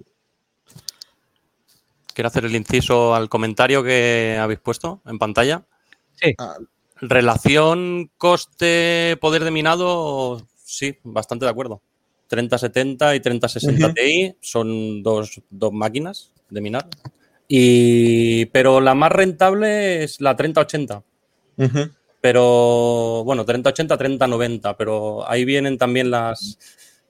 [2.18, 5.62] Quiero hacer el inciso al comentario que habéis puesto en pantalla.
[6.16, 6.34] Sí.
[6.36, 6.56] Ah,
[7.00, 11.80] Relación coste-poder de minado, sí, bastante de acuerdo.
[12.26, 13.94] 3070 y 3060 Ujú.
[13.94, 16.88] Ti son dos, dos máquinas de minar.
[17.46, 21.04] Y, pero la más rentable es la 3080.
[21.56, 21.90] ujú.
[22.20, 26.58] Pero bueno, 3080, 3090, pero ahí vienen también las,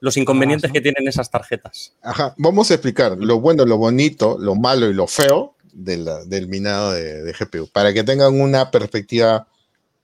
[0.01, 1.95] los inconvenientes que tienen esas tarjetas.
[2.03, 6.25] Ajá, vamos a explicar lo bueno, lo bonito, lo malo y lo feo de la-
[6.25, 9.47] del minado de, de GPU, para que tengan una perspectiva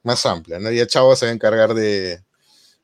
[0.02, 0.70] más amplia, ¿no?
[0.70, 2.20] Ya Chavo se va a encargar de,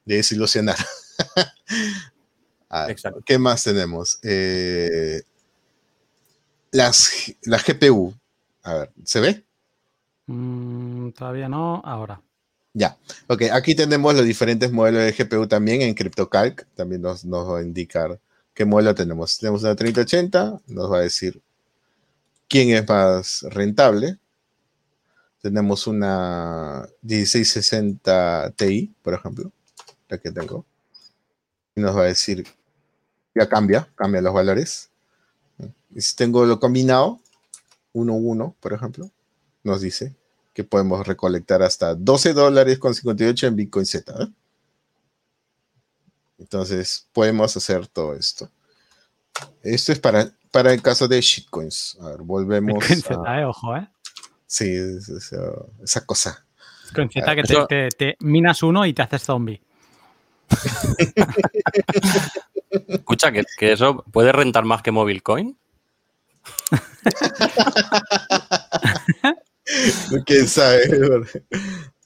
[0.05, 0.77] de desilusionar.
[2.69, 3.21] A ver, Exacto.
[3.27, 4.19] ¿Qué más tenemos?
[4.23, 5.23] Eh,
[6.71, 7.11] las,
[7.43, 8.15] la GPU.
[8.63, 9.45] A ver, ¿se ve?
[10.27, 12.21] Mm, todavía no, ahora.
[12.73, 12.97] Ya.
[13.27, 16.67] Ok, aquí tenemos los diferentes modelos de GPU también en CryptoCalc.
[16.75, 18.21] También nos, va a indicar
[18.55, 19.39] qué modelo tenemos.
[19.39, 21.43] Tenemos una 3080, nos va a decir
[22.49, 24.19] quién es más rentable.
[25.43, 29.51] Tenemos una 1660 Ti, por ejemplo,
[30.09, 30.65] la que tengo.
[31.75, 32.47] Y nos va a decir,
[33.35, 34.91] ya cambia, cambia los valores.
[35.95, 37.21] Y si tengo lo combinado,
[37.95, 39.11] 1-1, por ejemplo,
[39.65, 40.15] nos dice
[40.53, 44.13] que podemos recolectar hasta 12 dólares con 58 en Bitcoin Z.
[44.23, 44.29] ¿eh?
[46.39, 48.51] Entonces, podemos hacer todo esto.
[49.63, 51.97] Esto es para, para el caso de shitcoins.
[52.01, 53.25] A ver, volvemos Bitcoin a...
[53.25, 53.89] Z, eh, ojo, ¿eh?
[54.47, 56.45] Sí, uh, esa cosa.
[56.87, 59.63] Bitcoin Z que te, Eso- te- te minas uno y te haces zombie.
[62.89, 65.57] Escucha, que, que eso puede rentar más que Mobilecoin.
[70.27, 70.83] ¿Quién sabe?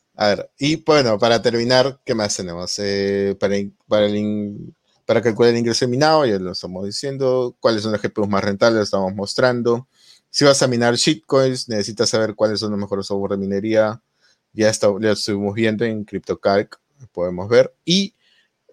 [0.58, 2.78] Y bueno, para terminar, ¿qué más tenemos?
[2.78, 3.56] Eh, para,
[3.88, 4.72] para, el,
[5.04, 7.56] para calcular el ingreso minado, ya lo estamos diciendo.
[7.58, 8.76] ¿Cuáles son los GPUs más rentables?
[8.76, 9.88] Lo estamos mostrando.
[10.30, 14.00] Si vas a minar shitcoins, necesitas saber cuáles son los mejores software de minería.
[14.52, 16.78] Ya, está, ya estuvimos viendo en CryptoCalc,
[17.12, 17.74] podemos ver.
[17.84, 18.14] Y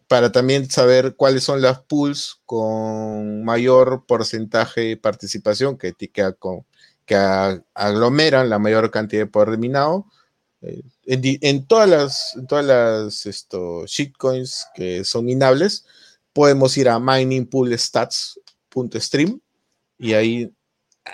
[0.07, 6.23] para también saber cuáles son las pools con mayor porcentaje de participación que, que,
[7.13, 10.05] aglomeran la mayor cantidad de poder minado.
[10.61, 15.85] Eh, en, todas las, todas las esto, shitcoins que son minables,
[16.33, 19.41] podemos ir a miningpoolstats.stream
[19.97, 20.53] y ahí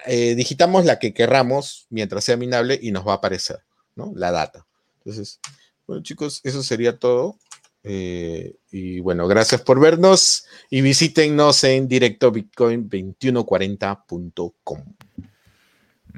[0.05, 3.63] eh, digitamos la que querramos mientras sea minable y nos va a aparecer
[3.95, 4.11] ¿no?
[4.15, 4.67] la data.
[4.99, 5.39] Entonces,
[5.87, 7.39] bueno chicos, eso sería todo.
[7.83, 14.83] Eh, y bueno, gracias por vernos y visítennos en directobitcoin2140.com.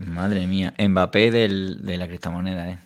[0.05, 2.79] Madre mía, Mbappé de la criptomoneda, ¿eh?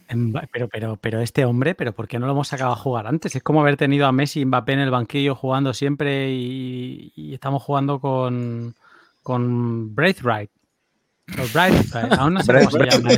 [0.52, 3.36] Pero, pero, pero este hombre, ¿pero por qué no lo hemos sacado a jugar antes?
[3.36, 7.62] Es como haber tenido a Messi y Mbappé en el banquillo jugando siempre y, estamos
[7.62, 8.76] jugando con,
[9.22, 10.52] con Braithwaite.
[12.18, 13.10] Aún no sé cómo se llama.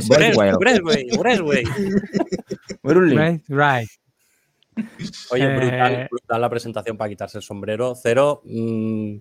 [5.30, 7.94] Oye, brutal, brutal, la presentación para quitarse el sombrero.
[7.94, 8.42] Cero.
[8.44, 9.16] Mm,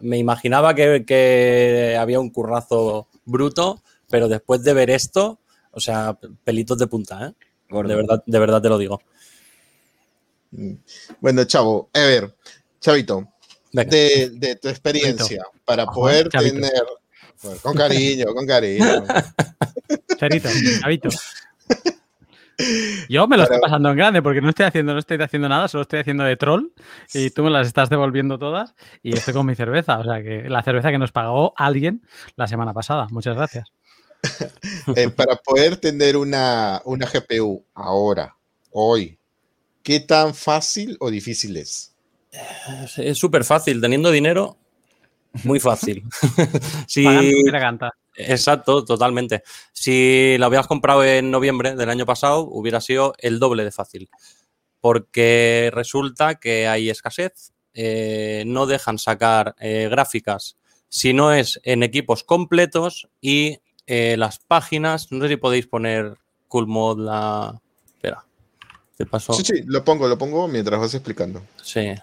[0.00, 5.40] me imaginaba que, había un currazo bruto, pero después de ver esto,
[5.72, 7.34] o sea, pelitos de punta, ¿eh?
[7.68, 9.00] De verdad, de verdad te lo digo.
[10.52, 10.74] Mm.
[11.20, 12.34] Bueno, chavo, a ver,
[12.80, 13.28] Chavito,
[13.72, 16.72] de, tu experiencia para poder tener.
[17.62, 19.04] con cariño, con cariño.
[20.16, 20.48] Charito,
[20.80, 21.08] Chavito.
[23.08, 25.68] Yo me lo estoy pasando en grande porque no estoy haciendo, no estoy haciendo nada,
[25.68, 26.72] solo estoy haciendo de troll
[27.12, 29.98] y tú me las estás devolviendo todas y estoy con mi cerveza.
[29.98, 32.02] O sea que la cerveza que nos pagó alguien
[32.36, 33.06] la semana pasada.
[33.10, 33.72] Muchas gracias.
[34.96, 38.36] Eh, para poder tener una, una GPU ahora,
[38.70, 39.18] hoy,
[39.82, 41.94] ¿qué tan fácil o difícil es?
[42.96, 43.80] Es súper fácil.
[43.80, 44.56] Teniendo dinero,
[45.44, 46.04] muy fácil.
[46.86, 47.04] sí.
[48.16, 49.42] Exacto, totalmente.
[49.72, 54.08] Si la hubieras comprado en noviembre del año pasado, hubiera sido el doble de fácil.
[54.80, 60.56] Porque resulta que hay escasez, eh, no dejan sacar eh, gráficas
[60.88, 66.16] si no es en equipos completos y eh, las páginas, no sé si podéis poner
[66.48, 67.60] Cool Mod la...
[67.86, 68.24] Espera,
[68.96, 69.32] te paso.
[69.34, 71.42] Sí, sí, lo pongo, lo pongo mientras vas explicando.
[71.62, 71.94] Sí,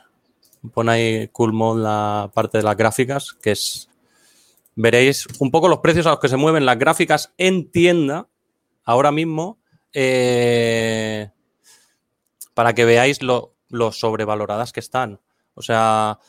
[0.74, 3.90] pon ahí Cool Mod la parte de las gráficas, que es
[4.76, 8.28] veréis un poco los precios a los que se mueven las gráficas en tienda
[8.84, 9.60] ahora mismo
[9.94, 11.30] eh,
[12.54, 13.56] para que veáis lo,
[13.92, 15.20] sobrevaloradas que están.
[15.56, 16.20] O sea,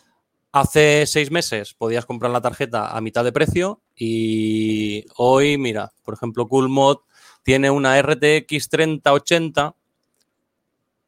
[0.52, 6.14] hace seis meses podías comprar la tarjeta a mitad de precio y hoy, mira, por
[6.14, 6.98] ejemplo, CoolMod
[7.42, 9.74] tiene una RTX 3080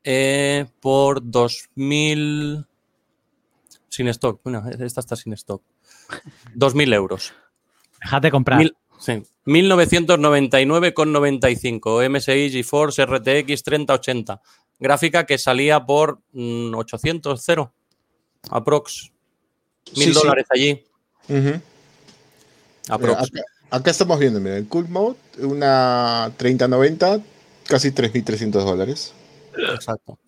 [0.04, 2.66] eh, por 2000
[3.88, 4.40] sin stock.
[4.78, 5.62] Esta está sin stock.
[6.54, 7.32] 2.000 euros.
[8.00, 8.58] Déjate comprar.
[8.58, 9.22] Mil, sí.
[9.46, 12.10] 1999,95.
[12.10, 14.42] MSI GeForce RTX 3080.
[14.78, 17.72] Gráfica que salía por 800, mm, 0.
[18.50, 19.10] Aprox.
[19.96, 20.84] Mil dólares allí.
[22.88, 23.30] Aprox.
[23.70, 27.20] Acá, estamos viendo, mira, el Cool Mode, una 3090,
[27.64, 29.12] casi 3.300 dólares.
[29.74, 30.18] Exacto.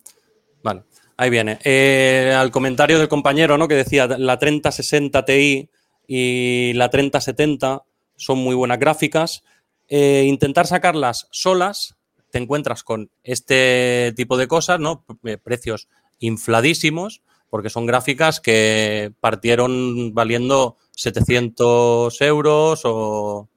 [1.19, 1.59] Ahí viene.
[1.65, 3.67] Eh, al comentario del compañero, ¿no?
[3.67, 5.69] Que decía la 3060 Ti
[6.07, 7.83] y la 3070
[8.15, 9.43] son muy buenas gráficas.
[9.89, 11.97] Eh, intentar sacarlas solas,
[12.31, 15.03] te encuentras con este tipo de cosas, ¿no?
[15.25, 15.89] Eh, precios
[16.19, 23.49] infladísimos, porque son gráficas que partieron valiendo 700 euros o,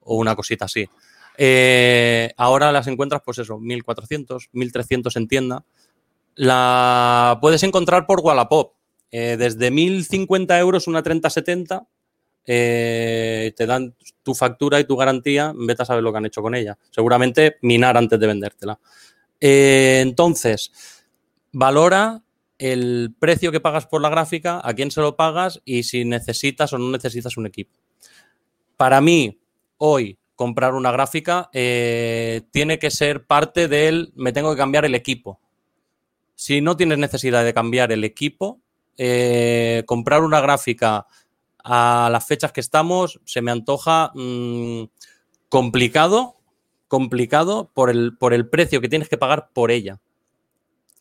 [0.00, 0.88] una cosita así.
[2.36, 5.64] ahora las encuentras, pues eso, 1400, 1300 en tienda
[6.36, 8.74] la puedes encontrar por Wallapop.
[9.10, 11.86] Eh, desde 1.050 euros una 3070
[12.44, 16.42] eh, te dan tu factura y tu garantía, vete a saber lo que han hecho
[16.42, 16.78] con ella.
[16.90, 18.78] Seguramente minar antes de vendértela.
[19.40, 20.72] Eh, entonces,
[21.52, 22.22] valora
[22.58, 26.72] el precio que pagas por la gráfica, a quién se lo pagas y si necesitas
[26.72, 27.78] o no necesitas un equipo.
[28.76, 29.38] Para mí,
[29.78, 35.40] hoy, comprar una gráfica tiene que ser parte del me tengo que cambiar el equipo.
[36.36, 38.60] Si no tienes necesidad de cambiar el equipo,
[38.98, 41.06] eh, comprar una gráfica
[41.64, 44.84] a las fechas que estamos se me antoja mm,
[45.48, 46.36] complicado,
[46.88, 49.98] complicado por el, por el precio que tienes que pagar por ella.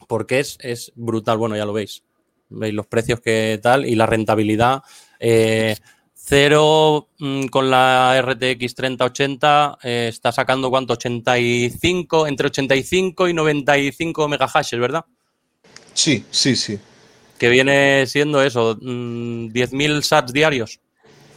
[0.08, 2.04] Porque es, es brutal, bueno, ya lo veis.
[2.50, 4.84] Veis los precios que tal y la rentabilidad.
[5.20, 5.76] Eh,
[6.28, 10.94] Cero mm, con la RTX 3080 eh, está sacando cuánto?
[10.94, 15.06] 85, entre 85 y 95 megahashes, ¿verdad?
[15.96, 16.78] Sí, sí, sí.
[17.40, 20.80] Que viene siendo eso, mm, 10.000 sats diarios.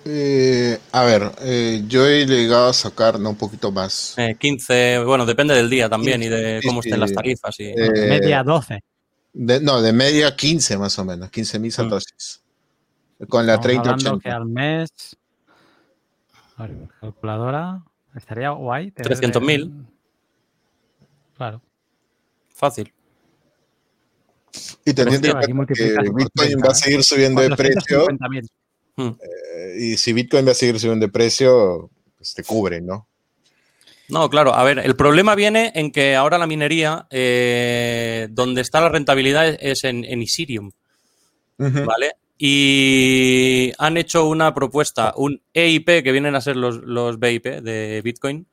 [0.04, 3.30] Eh, a ver, eh, yo he llegado a sacar ¿no?
[3.30, 4.14] un poquito más.
[4.18, 7.58] Eh, 15, bueno, depende del día también y de cómo estén las tarifas.
[7.60, 8.80] Y, Eh, Media 12.
[9.32, 12.42] de- no, de media 15 más o menos, 15.000 satoshis.
[13.28, 14.22] Con la Estamos hablando 3080.
[14.22, 14.90] que al mes.
[16.56, 17.82] a ver, calculadora.
[18.16, 18.90] Estaría guay.
[18.90, 19.60] tener 300.000.
[19.62, 19.72] el-
[21.36, 21.60] Claro.
[22.54, 22.92] fácil.
[24.84, 29.16] Y teniendo en cuenta que Bitcoin 30, va a seguir subiendo de precio, 450.000.
[29.22, 33.06] eh, y si Bitcoin va a seguir subiendo de precio, pues te cubre, ¿no?
[34.08, 38.80] No, claro, a ver, el problema viene en que ahora la minería, eh, donde está
[38.80, 40.70] la rentabilidad es- en, en Ethereum.
[41.84, 42.12] ¿vale?
[42.38, 48.00] Y han hecho una propuesta, un EIP, que vienen a ser los, los BIP de
[48.02, 48.46] Bitcoin,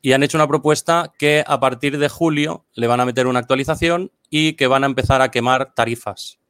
[0.00, 3.40] y han hecho una propuesta que a partir de julio le van a meter una
[3.40, 6.40] actualización y que van a empezar a quemar tarifas.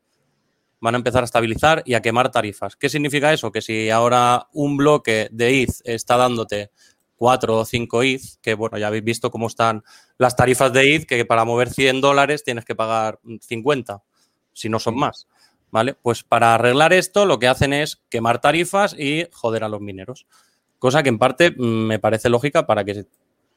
[0.80, 2.76] Van a empezar a estabilizar y a quemar tarifas.
[2.76, 3.52] ¿Qué significa eso?
[3.52, 6.70] Que si ahora un bloque de ETH está dándote
[7.16, 9.84] 4 o 5 ETH, que bueno, ya habéis visto cómo están
[10.16, 14.02] las tarifas de ETH, que para mover 100 dólares tienes que pagar 50,
[14.54, 15.28] si no son más.
[15.70, 15.92] ¿Vale?
[15.92, 20.26] Pues para arreglar esto lo que hacen es quemar tarifas y joder a los mineros.
[20.78, 23.04] Cosa que en parte mm, me parece lógica para que,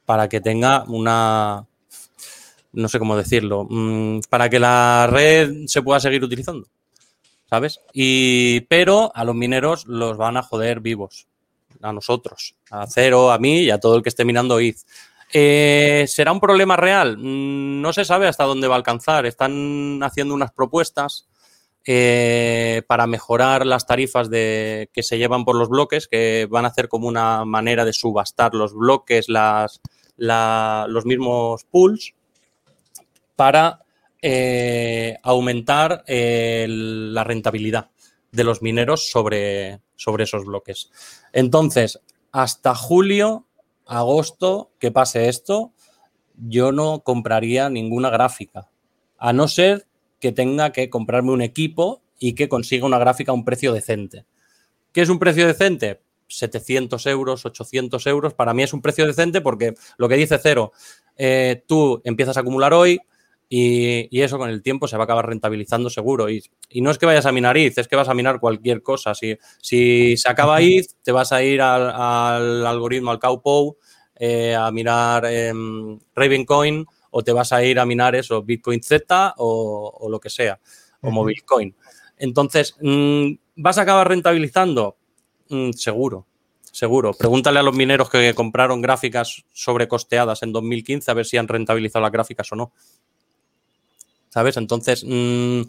[0.04, 1.67] para que tenga una,
[2.72, 6.68] no sé cómo decirlo, mm, para que la red se pueda seguir utilizando.
[7.48, 7.80] ¿Sabes?
[7.94, 11.26] Y, pero a los mineros los van a joder vivos.
[11.80, 14.78] A nosotros, a Cero, a mí y a todo el que esté minando ETH.
[15.32, 17.16] Eh, ¿Será un problema real?
[17.18, 19.24] Mm, No se sabe hasta dónde va a alcanzar.
[19.26, 21.28] Están haciendo unas propuestas
[21.86, 26.68] eh, para mejorar las tarifas de, que se llevan por los bloques, que van a
[26.68, 32.14] hacer como una manera de subastar los bloques, los mismos pools,
[33.38, 33.84] para
[34.20, 37.88] eh, aumentar la rentabilidad
[38.32, 40.90] de los mineros sobre, sobre esos bloques.
[41.32, 42.00] Entonces,
[42.32, 43.46] hasta julio,
[43.86, 45.72] agosto, que pase esto,
[46.34, 48.68] yo no compraría ninguna gráfica,
[49.18, 49.86] a no ser
[50.18, 54.24] que tenga que comprarme un equipo y que consiga una gráfica a un precio decente.
[54.90, 56.02] ¿Qué es un precio decente?
[56.26, 58.34] 700 euros, 800 euros.
[58.34, 60.72] Para mí es un precio decente porque lo que dice Cero,
[61.16, 63.00] eh, tú empiezas a acumular hoy
[63.48, 66.28] y, y eso con el tiempo se va a acabar rentabilizando seguro.
[66.28, 68.82] Y, y no es que vayas a minar ETH, es que vas a minar cualquier
[68.82, 69.14] cosa.
[69.14, 73.76] Si, si se acaba ETH, te vas a ir al, al algoritmo, al Cowpow,
[74.20, 79.34] eh, a mirar em, Ravencoin o te vas a ir a minar eso, Bitcoin Z
[79.38, 80.58] o, o lo que sea,
[81.00, 81.74] o Mobilecoin.
[82.16, 84.96] Entonces, mm, ¿vas a acabar rentabilizando?
[85.48, 86.26] Mm, seguro,
[86.72, 87.12] seguro.
[87.12, 92.02] Pregúntale a los mineros que compraron gráficas sobrecosteadas en 2015 a ver si han rentabilizado
[92.02, 92.72] las gráficas o no.
[94.28, 94.56] ¿Sabes?
[94.56, 95.62] Entonces, mm,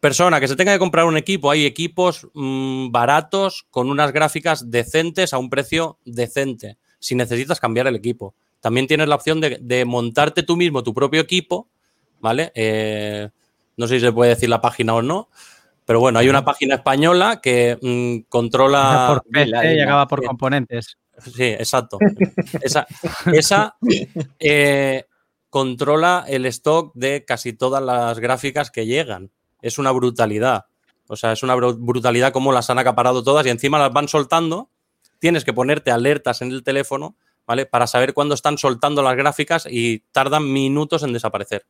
[0.00, 4.70] persona que se tenga que comprar un equipo, hay equipos mm, baratos con unas gráficas
[4.70, 8.34] decentes a un precio decente, si necesitas cambiar el equipo.
[8.60, 11.68] También tienes la opción de, de montarte tú mismo tu propio equipo,
[12.20, 12.52] ¿vale?
[12.54, 13.28] Eh,
[13.76, 15.28] no sé si se puede decir la página o no,
[15.84, 19.06] pero bueno, hay una página española que mm, controla...
[19.08, 20.96] por PC y acaba por componentes.
[21.18, 21.98] Sí, exacto.
[22.60, 22.86] Esa,
[23.32, 23.76] esa
[24.38, 25.04] eh,
[25.54, 29.30] controla el stock de casi todas las gráficas que llegan.
[29.62, 30.64] Es una brutalidad.
[31.06, 34.08] O sea, es una bru- brutalidad como las han acaparado todas y encima las van
[34.08, 34.68] soltando.
[35.20, 37.14] Tienes que ponerte alertas en el teléfono,
[37.46, 37.66] ¿vale?
[37.66, 41.66] Para saber cuándo están soltando las gráficas y tardan minutos en desaparecer.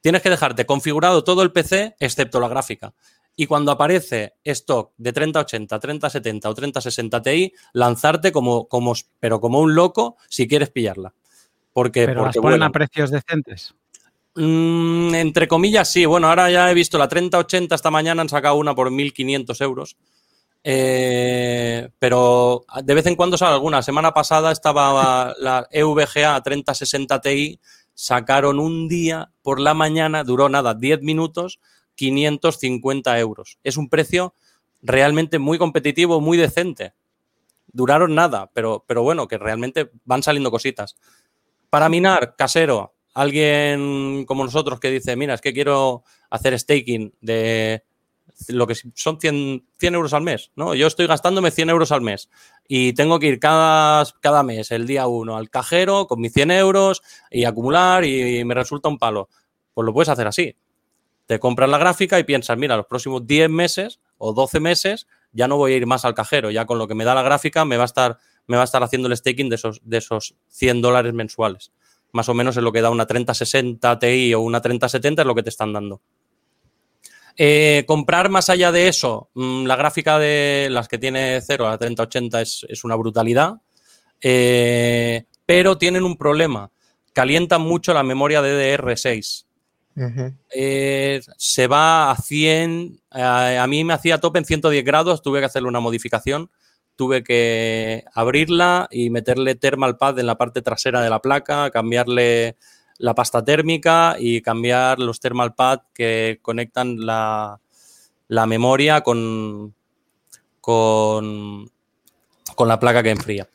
[0.00, 2.94] Tienes que dejarte configurado todo el PC excepto la gráfica.
[3.36, 9.60] Y cuando aparece stock de 3080, 3070 o 3060 Ti, lanzarte como, como, pero como
[9.60, 11.12] un loco si quieres pillarla.
[11.78, 12.68] Porque, Pero las porque ponen vuelan.
[12.70, 13.72] a precios decentes.
[14.34, 16.06] Mm, entre comillas, sí.
[16.06, 19.96] Bueno, ahora ya he visto la 3080 esta mañana, han sacado una por 1.500 euros.
[20.64, 23.82] Eh, pero de vez en cuando sale alguna.
[23.82, 27.60] Semana pasada estaba la EVGA 3060 Ti,
[27.94, 31.60] sacaron un día por la mañana, duró nada, 10 minutos,
[31.94, 33.58] 550 euros.
[33.62, 34.34] Es un precio
[34.82, 36.92] realmente muy competitivo, muy decente.
[37.68, 40.96] Duraron nada, pero, pero bueno, que realmente van saliendo cositas.
[41.70, 47.84] Para minar, casero, alguien como nosotros que dice, mira, es que quiero hacer staking de
[48.48, 50.74] lo que son 100, 100 euros al mes, ¿no?
[50.74, 52.28] Yo estoy gastándome 100 euros al mes
[52.68, 56.50] y tengo que ir cada, cada mes, el día uno, al cajero con mis 100
[56.52, 59.28] euros y acumular y me resulta un palo.
[59.74, 60.56] Pues lo puedes hacer así.
[61.26, 65.48] Te compras la gráfica y piensas, mira, los próximos 10 meses o 12 meses ya
[65.48, 67.64] no voy a ir más al cajero, ya con lo que me da la gráfica
[67.64, 68.18] me va a estar,
[68.48, 71.70] me va a estar haciendo el staking de esos, de esos 100 dólares mensuales.
[72.12, 75.34] Más o menos es lo que da una 3060 Ti o una 3070 es lo
[75.34, 76.00] que te están dando.
[77.36, 81.70] Eh, comprar más allá de eso, mm, la gráfica de las que tiene 0 a
[81.70, 83.60] la 3080 es, es una brutalidad,
[84.20, 86.72] eh, pero tienen un problema.
[87.12, 89.44] Calientan mucho la memoria DDR6.
[90.54, 95.40] Eh, se va a 100, a, a mí me hacía tope en 110 grados, tuve
[95.40, 96.50] que hacerle una modificación,
[96.98, 102.56] tuve que abrirla y meterle thermal pad en la parte trasera de la placa, cambiarle
[102.98, 107.60] la pasta térmica y cambiar los thermal pad que conectan la,
[108.26, 109.76] la memoria con,
[110.60, 111.70] con,
[112.56, 113.48] con la placa que enfría.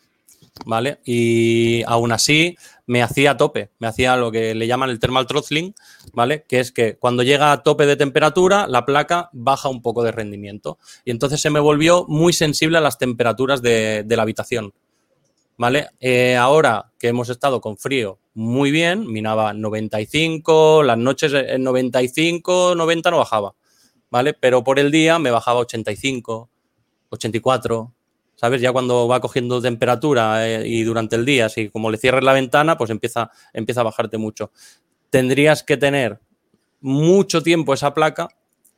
[0.66, 1.00] ¿Vale?
[1.04, 5.74] Y aún así me hacía tope, me hacía lo que le llaman el thermal throttling,
[6.14, 6.44] ¿vale?
[6.48, 10.12] Que es que cuando llega a tope de temperatura, la placa baja un poco de
[10.12, 10.78] rendimiento.
[11.06, 14.74] Y entonces se me volvió muy sensible a las temperaturas de, de la habitación.
[15.56, 15.90] ¿Vale?
[16.00, 22.74] Eh, ahora que hemos estado con frío muy bien, minaba 95, las noches en 95,
[22.76, 23.56] 90 no bajaba,
[24.10, 24.34] ¿vale?
[24.34, 26.50] Pero por el día me bajaba 85,
[27.10, 27.94] 84,
[28.60, 32.34] Ya cuando va cogiendo temperatura eh, y durante el día, si como le cierres la
[32.34, 34.52] ventana, pues empieza, empieza a bajarte mucho.
[35.10, 36.20] Tendrías que tener
[36.82, 38.28] mucho tiempo esa placa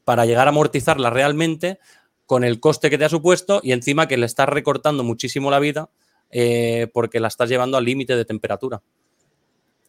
[0.04, 1.80] para llegar a amortizarla realmente
[2.28, 5.60] con el coste que te ha supuesto y encima que le estás recortando muchísimo la
[5.60, 5.90] vida
[6.32, 8.82] eh, porque la estás llevando al límite de temperatura.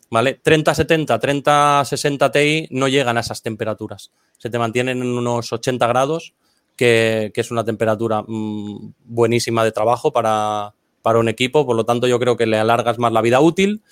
[0.09, 0.41] ¿Vale?
[0.43, 4.13] 30-70, 30-60 Ti no llegan a esas temperaturas.
[4.39, 6.35] Se te mantienen en unos 80 grados,
[6.77, 11.67] que, es una temperatura mmm, buenísima de trabajo para, para un equipo.
[11.67, 13.83] Por lo tanto, yo creo que le alargas más la vida útil,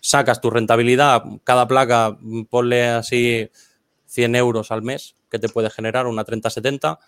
[0.00, 2.18] sacas tu rentabilidad, cada placa,
[2.50, 3.48] ponle así
[4.06, 6.98] 100 euros al mes que te puede generar una 30-70.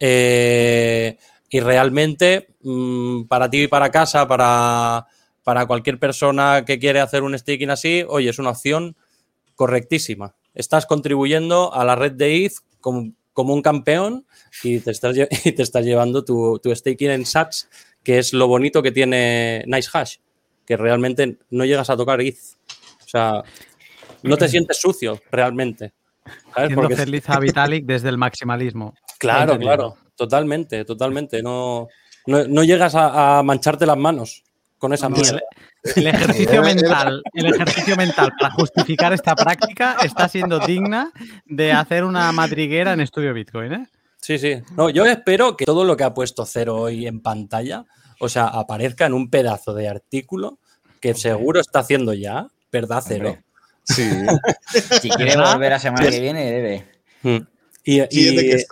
[0.00, 1.18] Eh,
[1.50, 5.06] y realmente mmm, para ti y para casa, para,
[5.44, 8.96] para cualquier persona que quiere hacer un staking así, oye, es una opción
[9.54, 10.34] correctísima.
[10.54, 14.26] Estás contribuyendo a la red de ETH como, como un campeón
[14.62, 17.68] y te estás, y te estás llevando tu, tu, staking en sats,
[18.02, 20.16] que es lo bonito que tiene Nice Hash,
[20.64, 22.38] que realmente no llegas a tocar ETH.
[23.04, 23.42] O sea,
[24.22, 25.92] no te sientes sucio realmente.
[26.54, 26.74] ¿sabes?
[26.74, 26.96] Porque...
[26.96, 28.94] feliz a Vitalik desde el maximalismo.
[29.16, 29.96] Claro, claro.
[30.16, 31.42] Totalmente, totalmente.
[31.42, 31.88] No,
[32.26, 34.44] no, no llegas a, a, mancharte las manos
[34.84, 35.40] con esa mierda.
[35.96, 41.10] El, el, ejercicio mental, el ejercicio mental para justificar esta práctica está siendo digna
[41.46, 43.86] de hacer una madriguera en estudio Bitcoin, ¿eh?
[44.20, 44.62] Sí, sí.
[44.76, 47.86] No, yo espero que todo lo que ha puesto Cero hoy en pantalla,
[48.20, 50.58] o sea, aparezca en un pedazo de artículo
[51.00, 53.38] que seguro está haciendo ya, ¿verdad, Cero?
[53.84, 54.06] Sí.
[55.00, 56.86] si quiere volver la semana que viene, debe.
[57.22, 57.46] Mm.
[57.84, 58.64] Y, y,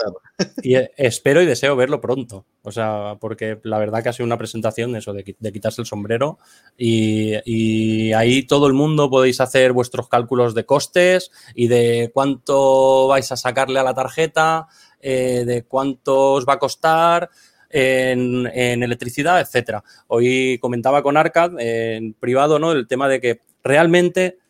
[0.62, 2.46] y, espero y deseo verlo pronto.
[2.62, 6.38] O sea, porque la verdad que ha sido una presentación eso de, quitarse el sombrero
[6.76, 13.30] y, ahí todo el mundo podéis hacer vuestros cálculos de costes y de cuánto vais
[13.32, 14.66] a sacarle a la tarjeta,
[15.00, 17.30] eh, de cuánto os va a costar.
[17.74, 19.82] En, electricidad, etcétera.
[20.08, 22.72] Hoy comentaba con Arcad en privado, ¿no?
[22.72, 24.41] El tema de que realmente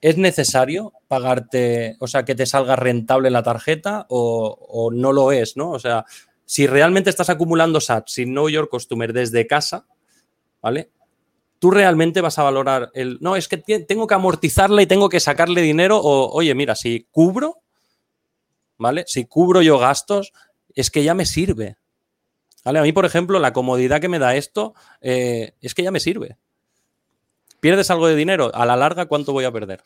[0.00, 5.56] ¿Es necesario pagarte, o sea, que te salga rentable la tarjeta o, no lo es,
[5.56, 5.70] ¿no?
[5.70, 6.06] O sea,
[6.46, 9.86] si realmente estás acumulando SAT sin Know Your Customer desde casa,
[10.62, 10.90] ¿vale?
[11.58, 15.20] Tú realmente vas a valorar el, no, es que tengo que amortizarla y tengo que
[15.20, 17.58] sacarle dinero o, oye, mira, si cubro,
[18.78, 19.04] ¿vale?
[19.06, 20.32] Si cubro yo gastos,
[20.74, 21.76] es que ya me sirve.
[22.64, 22.78] ¿Vale?
[22.78, 26.00] A mí, por ejemplo, la comodidad que me da esto eh, es que ya me
[26.00, 26.38] sirve
[27.60, 29.84] pierdes algo de dinero, a la larga, ¿cuánto voy a perder?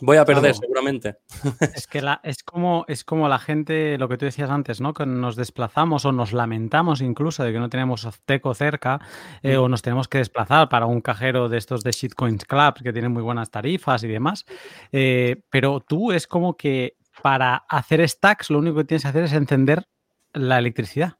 [0.00, 0.58] Voy a perder, claro.
[0.60, 1.16] seguramente.
[1.74, 4.94] Es que la, es, como, es como la gente, lo que tú decías antes, ¿no?
[4.94, 9.00] Que nos desplazamos o nos lamentamos incluso de que no tenemos Teco cerca
[9.42, 9.60] eh, mm.
[9.60, 13.12] o nos tenemos que desplazar para un cajero de estos de Shitcoins Club que tienen
[13.12, 14.44] muy buenas tarifas y demás.
[14.92, 19.24] Eh, pero tú es como que para hacer stacks lo único que tienes que hacer
[19.24, 19.84] es encender
[20.32, 21.14] la electricidad.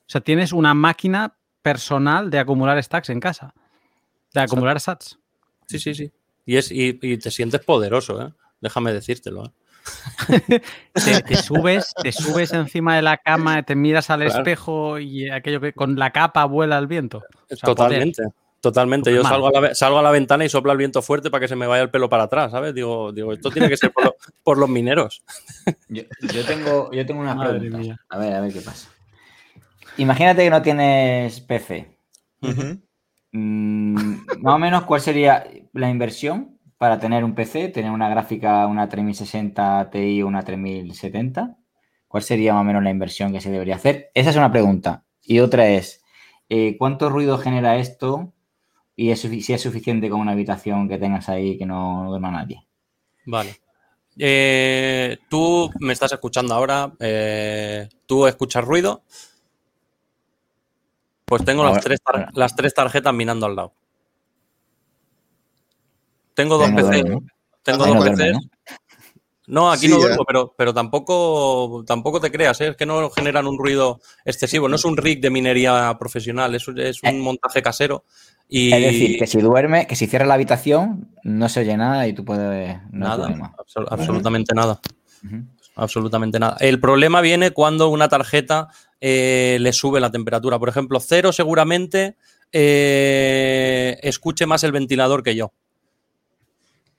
[0.00, 3.54] O sea, tienes una máquina personal de acumular stacks en casa.
[4.32, 5.18] De acumular sats.
[5.66, 6.12] Sí, sí, sí.
[6.46, 8.32] Y, es, y, y te sientes poderoso, ¿eh?
[8.60, 9.46] Déjame decírtelo.
[9.46, 9.50] ¿eh?
[10.92, 14.38] te, te, subes, te subes encima de la cama, te miras al claro.
[14.38, 17.22] espejo y aquello que con la capa vuela el viento.
[17.50, 18.34] O sea, totalmente, poder.
[18.60, 19.14] totalmente.
[19.14, 21.48] Yo salgo a, la, salgo a, la, ventana y sopla el viento fuerte para que
[21.48, 22.74] se me vaya el pelo para atrás, ¿sabes?
[22.74, 25.22] Digo, digo esto tiene que ser por, lo, por los mineros.
[25.88, 26.02] Yo,
[26.32, 27.96] yo, tengo, yo tengo una pregunta.
[28.08, 28.90] A ver, a ver qué pasa.
[29.96, 31.96] Imagínate que no tienes PC.
[32.40, 32.80] Uh -huh.
[33.32, 33.94] Mm,
[34.40, 37.68] más o menos, ¿cuál sería la inversión para tener un PC?
[37.68, 41.56] Tener una gráfica, una 3060 Ti o una 3070.
[42.06, 44.10] ¿Cuál sería más o menos la inversión que se debería hacer?
[44.14, 45.04] Esa es una pregunta.
[45.22, 46.02] Y otra es,
[46.48, 48.32] eh, ¿cuánto ruido genera esto?
[48.96, 52.66] Y es si es suficiente con una habitación que tengas ahí que no duerma nadie.
[53.26, 53.56] Vale.
[54.18, 56.92] Eh, tú me estás escuchando ahora.
[56.98, 59.04] eh, ¿Tú escuchas ruido?
[61.28, 62.00] Pues tengo las tres,
[62.34, 63.72] las tres tarjetas minando al lado.
[66.34, 67.04] Tengo dos PCs.
[67.62, 68.32] Tengo dos PCs.
[68.32, 68.40] ¿no?
[69.50, 72.68] No, aquí Sí, no duermo, pero, pero tampoco, tampoco te creas, ¿eh?
[72.68, 74.68] es que no generan un ruido excesivo.
[74.68, 77.12] No es un rig de minería profesional, es, un- es un Eh.
[77.20, 78.04] montaje casero.
[78.46, 82.06] Y Es decir, que si duerme, que si cierras la habitación, no se oye nada
[82.06, 82.78] y tú puedes.
[82.90, 84.80] No nada, absol- absolutamente nada.
[85.76, 86.56] Absolutamente nada.
[86.60, 88.68] El problema viene cuando una tarjeta
[89.00, 90.58] eh, le sube la temperatura.
[90.58, 92.16] Por ejemplo, cero seguramente
[92.52, 95.52] eh, escuche más el ventilador que yo.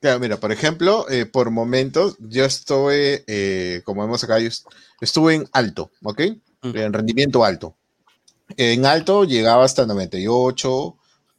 [0.02, 4.66] Claro, mira, por ejemplo, eh, por momentos yo estuve, eh, como vemos acá, yo est-
[5.02, 6.22] estuve en alto, ¿ok?
[6.62, 6.78] Mm.
[6.78, 7.76] En rendimiento alto.
[8.58, 10.96] En alto llegaba hasta 98,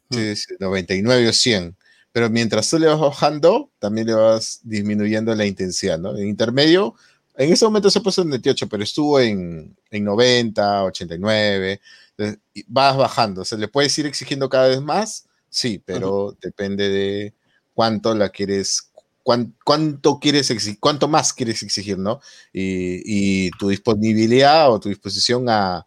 [0.09, 0.15] Mm.
[0.15, 1.75] sí, sí, 99 o 100.
[2.11, 6.17] Pero mientras tú le vas bajando, también le vas disminuyendo la intensidad, ¿no?
[6.17, 6.95] En intermedio,
[7.37, 11.81] en ese momento se puso en 98, pero estuvo en, en 90, 89.
[12.17, 13.45] entonces, vas bajando.
[13.45, 15.25] ¿Se le puedes ir exigiendo cada vez más?
[15.49, 17.33] Sí, pero depende de
[17.73, 18.91] cuánto la quieres,
[19.23, 22.21] cuán- cuánto quieres exigir, cuánto más quieres exigir, ¿no?
[22.53, 25.85] Y, y tu disponibilidad o tu disposición a,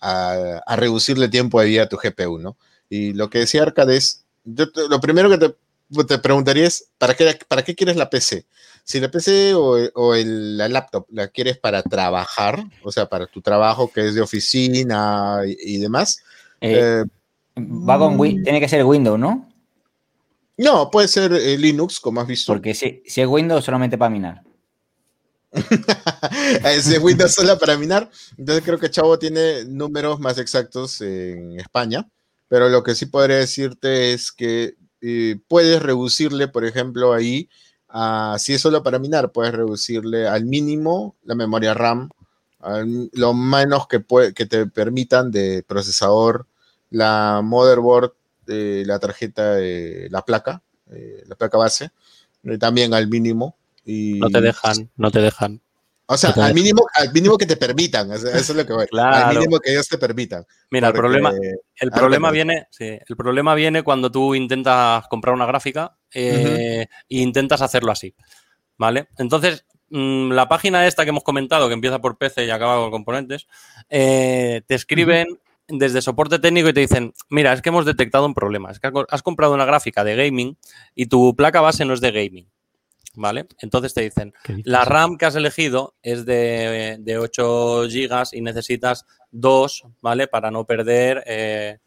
[0.00, 2.56] a, a reducirle tiempo de vida a tu GPU, ¿no?
[2.88, 5.54] Y lo que decía Arcade es, yo te- lo primero que te,
[6.04, 8.46] te preguntaría es, ¿para qué, ¿para qué quieres la PC?
[8.88, 13.26] Si la PC o, o el- la laptop la quieres para trabajar, o sea, para
[13.26, 16.22] tu trabajo que es de oficina y, y demás,
[16.60, 17.04] Eh, eh,
[17.60, 19.48] va con Win- tiene que ser Windows, ¿no?
[20.58, 22.52] no, puede ser eh, Linux, como has visto.
[22.52, 24.42] Porque si, si es Windows, solamente para minar.
[26.64, 28.08] es de Windows sola para minar.
[28.38, 32.06] Entonces creo que Chavo tiene números más exactos en España.
[32.48, 37.48] Pero lo que sí podría decirte es que eh, puedes reducirle, por ejemplo, ahí,
[37.98, 42.10] a- si es solo para minar, puedes reducirle al mínimo la memoria RAM,
[42.60, 46.46] al- lo menos que, puede, que te permitan de procesador,
[46.90, 48.12] la motherboard,
[48.48, 50.60] eh, la tarjeta, eh, la placa,
[50.90, 51.90] eh, la placa base,
[52.44, 53.56] eh, también al mínimo.
[53.84, 55.60] Y, No te dejan, no te dejan.
[56.06, 58.82] o sea, al mínimo, al mínimo que te permitan, eso es lo que voy.
[58.82, 59.32] Al Claro.
[59.38, 60.44] mínimo que ellos te permitan.
[60.70, 61.32] Mira, el problema,
[61.80, 67.18] el problema viene, sí, el problema viene cuando tú intentas comprar una gráfica eh, e
[67.18, 68.14] intentas hacerlo así.
[68.78, 69.08] ¿Vale?
[69.18, 72.90] Entonces, mm, la página esta que hemos comentado, que empieza por PC y acaba con
[72.90, 73.46] componentes,
[73.90, 75.26] eh, te escriben
[75.68, 78.70] desde soporte técnico y te dicen, mira, es que hemos detectado un problema.
[78.70, 80.56] Es que has comprado una gráfica de gaming
[80.94, 82.48] y tu placa base no es de gaming.
[83.18, 83.46] ¿Vale?
[83.60, 84.34] Entonces te dicen,
[84.64, 90.28] la RAM que has elegido es de, de 8 GB y necesitas 2, ¿vale?
[90.28, 91.78] Para no perder eh,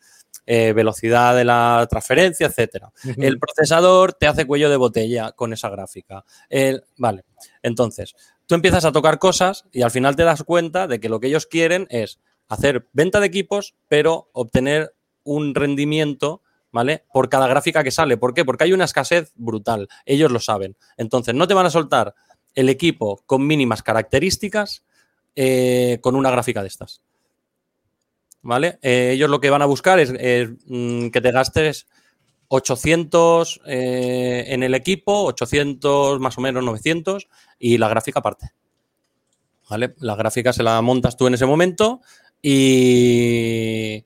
[0.52, 2.92] eh, velocidad de la transferencia, etcétera.
[3.18, 6.26] El procesador te hace cuello de botella con esa gráfica.
[6.50, 7.24] El- vale,
[7.62, 8.16] entonces,
[8.48, 11.28] tú empiezas a tocar cosas y al final te das cuenta de que lo que
[11.28, 17.04] ellos quieren es hacer venta de equipos, pero obtener un rendimiento, ¿vale?
[17.14, 18.18] Por cada gráfica que sale.
[18.18, 18.44] ¿Por qué?
[18.44, 19.88] Porque hay una escasez brutal.
[20.04, 20.76] Ellos lo saben.
[20.98, 22.16] Entonces, no te van a soltar
[22.56, 24.84] el equipo con mínimas características
[25.36, 27.04] eh, con una gráfica de estas.
[28.41, 28.80] ¿Vale?
[28.82, 31.88] Eh, ellos lo que van a buscar es, mm, que te gastes
[32.48, 37.28] 800 eh, en el equipo, 800 más o menos 900
[37.60, 38.52] y la gráfica aparte.
[39.70, 39.94] ¿Vale?
[39.99, 42.02] La gráfica se la montas tú en ese momento
[42.41, 44.03] y,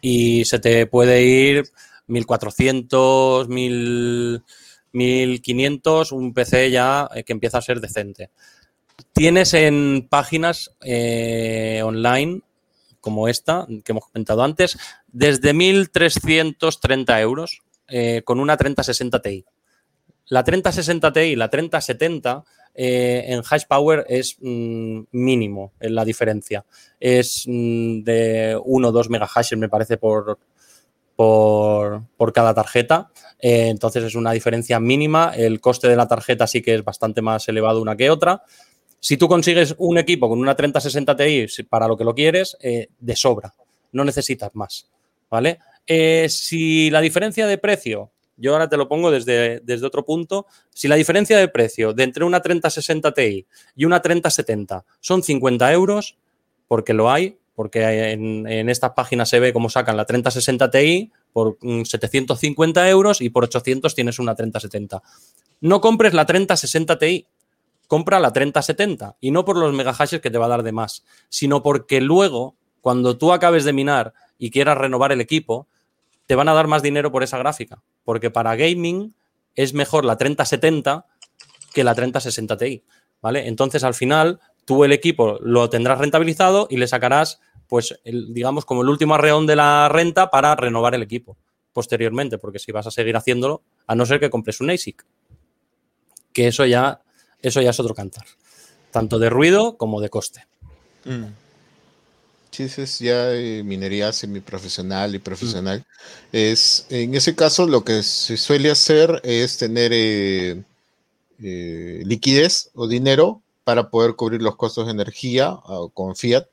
[0.00, 1.64] y se te puede ir
[2.06, 4.42] 1400, 1000,
[4.92, 8.30] 1500, un PC ya eh, que empieza a ser decente.
[9.12, 12.42] Tienes en páginas online
[13.04, 14.78] como esta que hemos comentado antes,
[15.08, 19.44] desde 1.330 euros eh, con una 3060 Ti.
[20.28, 22.44] La 3060 Ti y la 3070
[22.74, 26.64] eh, en hash power es mm, mínimo en la diferencia.
[26.98, 30.38] Es mm, de 1 o 2 megahashes, me parece, por,
[31.14, 33.10] por, por cada tarjeta.
[33.38, 35.34] Eh, entonces es una diferencia mínima.
[35.36, 38.44] El coste de la tarjeta sí que es bastante más elevado una que otra.
[39.04, 42.88] Si tú consigues un equipo con una 3060 Ti para lo que lo quieres, eh,
[42.98, 43.52] de sobra.
[43.92, 44.88] No necesitas más.
[45.30, 45.58] ¿Vale?
[45.86, 50.46] Eh, si la diferencia de precio, yo ahora te lo pongo desde, desde otro punto,
[50.70, 55.70] si la diferencia de precio de entre una 3060 Ti y una 3070 son 50
[55.70, 56.16] euros,
[56.66, 57.82] porque lo hay, porque
[58.12, 63.20] en, en estas páginas se ve cómo sacan la 3060 Ti por mm, 750 euros
[63.20, 65.02] y por 800 tienes una 3070.
[65.60, 67.26] No compres la 3060 Ti,
[67.86, 71.04] compra la 3070 y no por los megahashes que te va a dar de más,
[71.28, 75.68] sino porque luego, cuando tú acabes de minar y quieras renovar el equipo,
[76.26, 77.82] te van a dar más dinero por esa gráfica.
[78.04, 79.14] Porque para gaming
[79.54, 81.06] es mejor la 3070
[81.72, 82.84] que la 3060 Ti.
[83.20, 83.48] ¿Vale?
[83.48, 88.82] Entonces, al final, tú el equipo lo tendrás rentabilizado y le sacarás, pues, digamos, como
[88.82, 91.38] el último arreón de la renta para renovar el equipo
[91.72, 95.04] posteriormente, porque si vas a seguir haciéndolo, a no ser que compres un ASIC.
[96.32, 97.02] Que eso ya,
[97.44, 98.24] eso ya es otro cantar.
[98.90, 100.46] Tanto de ruido como de coste.
[101.04, 101.26] Mm.
[102.50, 105.84] Sí, es ya eh, minería semiprofesional y profesional.
[106.30, 110.62] Es, en ese caso, lo que se suele hacer es tener eh,
[111.42, 116.44] eh, liquidez o dinero para poder cubrir los costos de energía ah, con Fiat.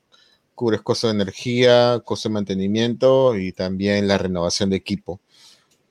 [0.55, 5.19] Cubres costos de energía, costo de mantenimiento y también la renovación de equipo.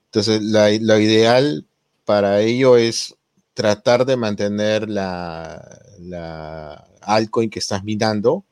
[0.06, 1.66] Entonces, la- lo ideal
[2.04, 3.14] para ello es
[3.54, 8.44] tratar de mantener la, la altcoin que estás minando,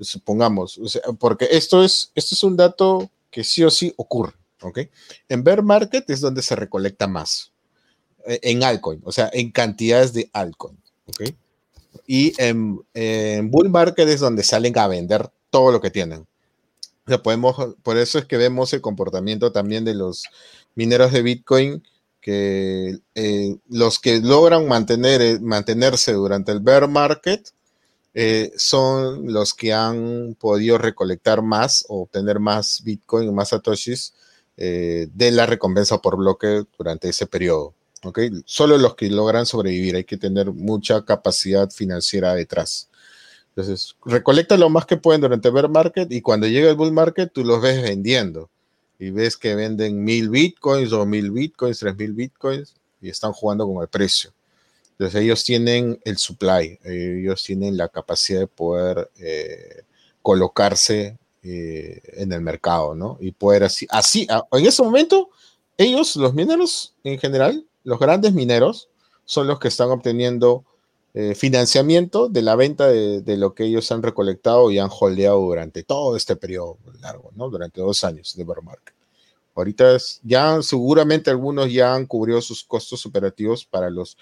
[0.00, 0.80] supongamos,
[1.18, 4.80] porque esto es, esto es un dato que sí o sí ocurre, ¿ok?
[5.28, 7.52] En bear market es donde se recolecta más,
[8.26, 11.34] eh, en altcoin, o sea, en cantidades de altcoin, ¿ok?
[12.06, 12.80] Y en,
[13.50, 16.26] bull market es donde salen a vender todo lo que tienen.
[17.22, 20.24] Podemos, por eso es que vemos el comportamiento también de los
[20.74, 21.82] mineros de Bitcoin,
[22.24, 27.50] que eh, los que logran mantener, eh, mantenerse durante el bear market
[28.14, 34.14] eh, son los que han podido recolectar más o obtener más Bitcoin, más satoshis
[34.56, 37.74] de la recompensa por bloque durante ese periodo.
[38.04, 38.20] ¿ok?
[38.46, 42.88] Solo los que logran sobrevivir, hay que tener mucha capacidad financiera detrás.
[43.48, 46.92] Entonces, recolecta lo más que pueden durante el bear market y cuando llega el bull
[46.92, 48.48] market, tú los ves vendiendo
[48.98, 53.66] y ves que venden mil bitcoins o mil bitcoins, tres mil bitcoins y están jugando
[53.66, 54.32] con el precio.
[54.92, 59.82] Entonces ellos tienen el supply, eh, ellos tienen la capacidad de poder eh,
[60.22, 63.18] colocarse eh, en el mercado, ¿no?
[63.20, 65.30] Y poder así, así, en ese momento,
[65.76, 68.88] ellos, los mineros en general, los grandes mineros,
[69.24, 70.64] son los que están obteniendo
[71.14, 75.38] eh, financiamiento de la venta de, de lo que ellos han recolectado y han holdeado
[75.40, 77.48] durante todo este periodo largo, ¿no?
[77.48, 78.94] Durante dos años de bear market.
[79.54, 84.16] Ahorita es- ya seguramente algunos ya han cubrido sus costos operativos para los,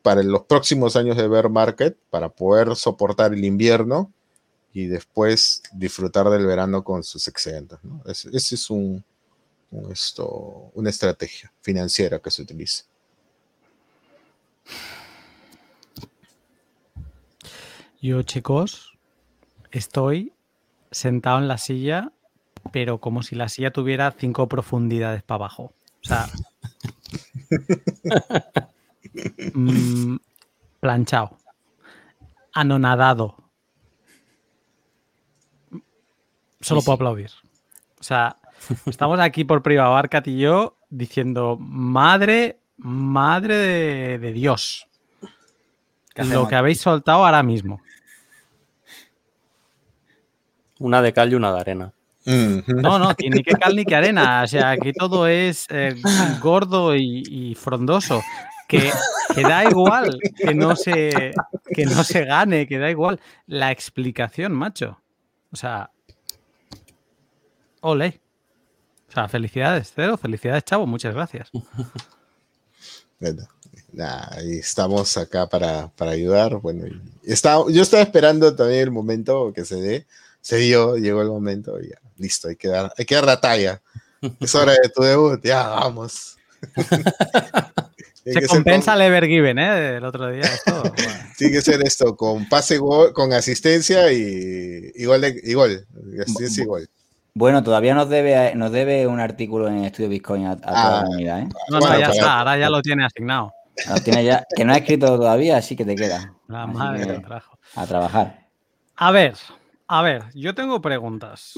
[0.00, 4.10] para los próximos años de bear market, para poder soportar el invierno
[4.72, 7.78] y después disfrutar del verano con sus excedentes.
[7.82, 8.02] ¿no?
[8.06, 9.04] Ese es un
[9.90, 12.84] esto, una estrategia financiera que se utiliza.
[18.02, 18.98] Yo, chicos,
[19.70, 20.32] estoy
[20.90, 22.10] sentado en la silla,
[22.72, 25.72] pero como si la silla tuviera cinco profundidades para abajo.
[26.02, 26.26] O sea,
[29.54, 30.16] mm,
[30.80, 31.38] planchado,
[32.52, 33.36] anonadado.
[36.60, 37.30] Solo Sí, puedo aplaudir.
[38.00, 38.36] O sea,
[38.86, 44.91] estamos aquí por privado, Arcat y yo, diciendo, madre, madre de, de Dios, ¿Qué
[46.16, 47.80] lo que habéis soltado ahora mismo.
[50.78, 51.92] Una de cal y una de arena.
[52.24, 54.42] No, no, ni que cal ni que arena.
[54.42, 55.94] O sea, aquí todo es eh,
[56.40, 58.22] gordo y, y frondoso.
[58.68, 58.90] Que,
[59.34, 61.34] que da igual que no, se,
[61.74, 63.20] que no se gane, que da igual.
[63.46, 64.98] La explicación, macho.
[65.50, 65.90] O sea,
[67.80, 68.20] ole.
[69.08, 70.16] O sea, felicidades, Cero.
[70.16, 70.86] Felicidades, chavo.
[70.86, 71.50] Muchas gracias.
[74.44, 76.56] Y estamos acá para, para ayudar.
[76.56, 80.06] Bueno, y está- yo estaba esperando también el momento que se dé.
[80.40, 83.40] Se dio, llegó el momento y ya, listo, hay que dar, hay que dar la
[83.40, 83.80] talla.
[84.40, 86.36] Es hora de tu debut, ya vamos.
[88.24, 89.70] Se compensa el Evergiven, ¿eh?
[89.94, 90.42] Del otro día.
[90.42, 91.12] Esto, bueno.
[91.36, 95.84] Tiene que ser esto, con pase gol, con asistencia y, y gol, de- y gol.
[96.20, 96.88] Asistencia y gol.
[97.34, 100.96] Bueno, todavía nos debe, nos debe un artículo en Estudio Bitcoin a, a toda Ah.
[101.00, 101.48] la comunidad, ¿eh?
[101.70, 102.38] No, Bueno, no, ya para- está.
[102.38, 103.52] Ahora ya lo tiene asignado.
[103.88, 106.34] Lo tiene ya, que no ha escrito todavía, así que te queda.
[106.48, 107.58] La Así madre que trajo.
[107.76, 108.48] a trabajar.
[108.96, 109.34] A ver,
[109.88, 111.54] a ver, yo tengo preguntas.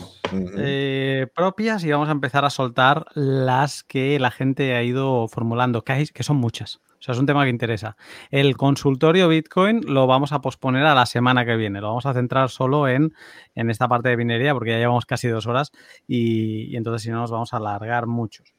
[0.57, 5.83] Eh, propias y vamos a empezar a soltar las que la gente ha ido formulando,
[5.83, 6.81] que, hay- que son muchas.
[6.99, 7.97] O sea, es un tema que interesa.
[8.31, 11.81] El consultorio Bitcoin lo vamos a posponer a la semana que viene.
[11.83, 13.13] Lo vamos a centrar solo en,
[13.55, 15.71] en esta parte de minería porque ya llevamos casi dos horas
[16.07, 18.55] y, y entonces si no nos vamos a alargar muchos.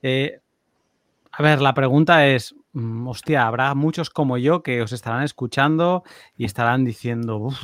[0.00, 0.40] Eh,
[1.32, 2.54] a ver, la pregunta es,
[3.06, 6.04] hostia, habrá muchos como yo que os estarán escuchando
[6.36, 7.58] y estarán diciendo, "Uf,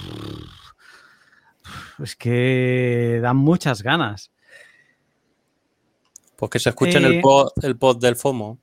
[2.02, 4.30] es que dan muchas ganas.
[6.36, 7.09] Pues que se escuchen Eh.
[7.16, 8.59] el, pod, el pod del FOMO.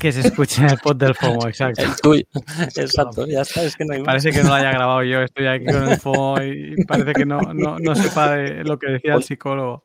[0.00, 1.82] Que se escuche el pod del FOMO, exacto.
[1.82, 2.24] El tuyo.
[2.76, 4.06] Exacto, ya está, es que no hay más.
[4.06, 7.24] Parece que no lo haya grabado yo, estoy aquí con el FOMO y parece que
[7.26, 9.84] no, no, no sepa de lo que decía el psicólogo,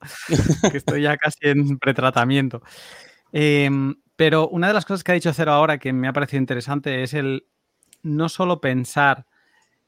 [0.71, 2.63] que estoy ya casi en pretratamiento.
[3.31, 6.41] Em, pero una de las cosas que ha dicho Cero ahora que me ha parecido
[6.41, 7.47] interesante es el
[8.03, 9.25] no solo pensar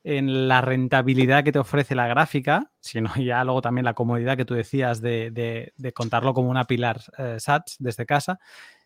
[0.03, 4.45] en la rentabilidad que te ofrece la gráfica, sino ya luego también la comodidad que
[4.45, 8.39] tú decías de, de- contarlo como una pilar eh, SATS desde casa,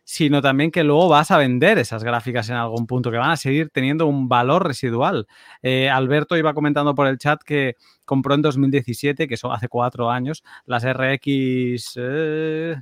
[0.05, 3.37] sino también que luego vas a vender esas gráficas en algún punto, que van a
[3.37, 5.27] seguir teniendo un valor residual.
[5.61, 7.75] Eh, Alberto iba comentando por el chat que
[8.05, 11.93] compró en 2017, que eso hace cuatro años, las RX...
[11.97, 12.75] eh,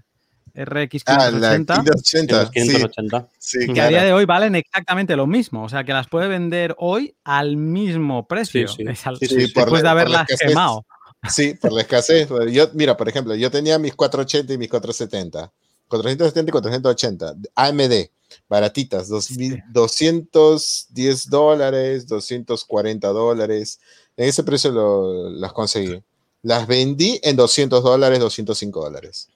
[0.53, 2.41] RX Ah, la 580 580.
[2.41, 3.27] Los Sí, 580.
[3.39, 3.89] sí, que a claro.
[3.89, 5.63] día de hoy valen exactamente lo mismo.
[5.63, 8.67] O sea, que las puede vender hoy al mismo precio.
[8.67, 10.47] Sí, al- Sí, sí, por después de haberlas escasez.
[10.49, 10.85] quemado.
[11.29, 12.27] Sí, por la escasez.
[12.51, 15.51] Yo, mira, por ejemplo, yo tenía mis 480 y mis 470.
[15.87, 17.35] 470 y 480.
[17.53, 18.09] AMD,
[18.49, 19.61] baratitas, dos mil- Sí.
[19.71, 23.79] 210 dólares, 240 dólares.
[24.17, 26.01] En ese precio lo- las conseguí.
[26.43, 29.27] Las vendí en 200 dólares, 205 dólares.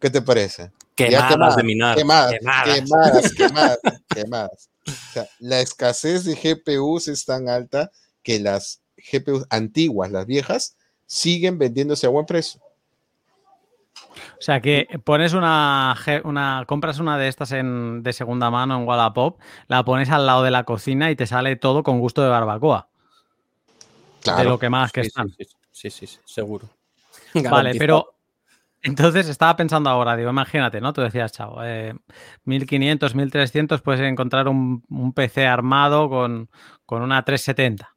[0.00, 0.72] ¿Qué te parece?
[0.96, 1.96] Ya Quemadas de minar.
[1.96, 2.64] Quemadas, Quemadas.
[2.64, 3.78] quemadas, quemadas,
[4.08, 4.70] quemadas.
[4.86, 7.90] O sea, la escasez de GPUs es tan alta
[8.22, 8.82] que las
[9.12, 12.60] GPUs antiguas, las viejas, siguen vendiéndose a buen precio.
[14.38, 15.94] O sea, que pones una,
[16.24, 20.42] una compras una de estas en, de segunda mano en Wallapop, la pones al lado
[20.42, 22.88] de la cocina y te sale todo con gusto de barbacoa.
[24.24, 24.50] De Claro.
[24.50, 25.28] lo que más que Sí, están.
[25.30, 26.68] sí, sí, sí, sí, sí, seguro.
[27.34, 28.15] Vale, pero
[28.86, 30.92] entonces estaba pensando ahora, digo, imagínate, ¿no?
[30.92, 31.94] Tú decías, chavo, eh,
[32.44, 36.48] 1500, 1300 puedes encontrar un, un PC armado con,
[36.84, 37.96] con una 370.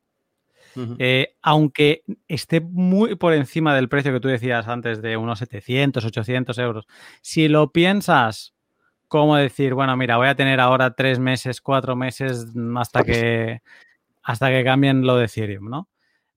[0.75, 0.95] Ujú.
[0.97, 6.03] Eh, aunque esté muy por encima del precio que tú decías antes de unos 700,
[6.05, 6.87] 800 euros,
[7.21, 8.55] si lo piensas
[9.07, 12.47] como decir, bueno, mira, voy a tener ahora tres meses, cuatro meses
[12.77, 13.61] hasta que,
[14.23, 15.89] hasta que cambien lo de Ethereum, ¿no?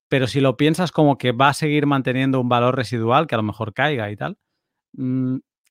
[0.08, 3.38] Pero si lo piensas como que va a seguir manteniendo un valor residual, que a
[3.38, 4.38] lo mejor caiga y tal,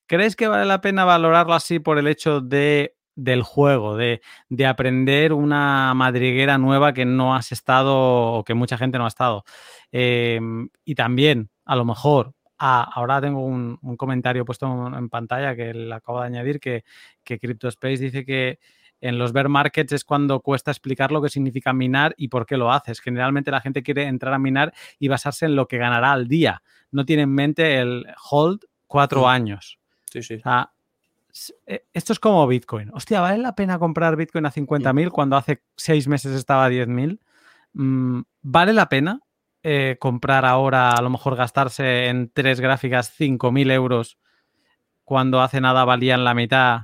[0.06, 4.66] ¿crees que vale la pena valorarlo así por el hecho de, del juego, de, de
[4.66, 9.44] aprender una madriguera nueva que no has estado o que mucha gente no ha estado?
[9.92, 10.40] Eh,
[10.84, 15.74] y también, a lo mejor, ah, ahora tengo un, comentario puesto en, en pantalla que
[15.74, 16.84] le acabo de añadir, que,
[17.24, 18.58] que CryptoSpace dice que
[19.02, 22.56] en los bear markets es cuando cuesta explicar lo que significa minar y por qué
[22.56, 23.00] lo haces.
[23.00, 26.62] Generalmente la gente quiere entrar a minar y basarse en lo que ganará al día.
[26.92, 28.60] No tiene en mente el hold
[28.92, 29.26] cuatro Mm.
[29.26, 29.78] años.
[30.10, 30.34] Sí, sí.
[30.34, 30.70] O sea,
[31.66, 32.90] eh, esto es como Bitcoin.
[32.92, 37.18] Hostia, ¿vale la pena comprar Bitcoin a 50.000 cuando hace seis meses estaba a 10.000?
[37.72, 39.20] Mm, ¿Vale la pena
[39.62, 44.18] eh, comprar ahora, a lo mejor gastarse en tres gráficas 5.000 euros
[45.04, 46.82] cuando hace nada valían la mitad,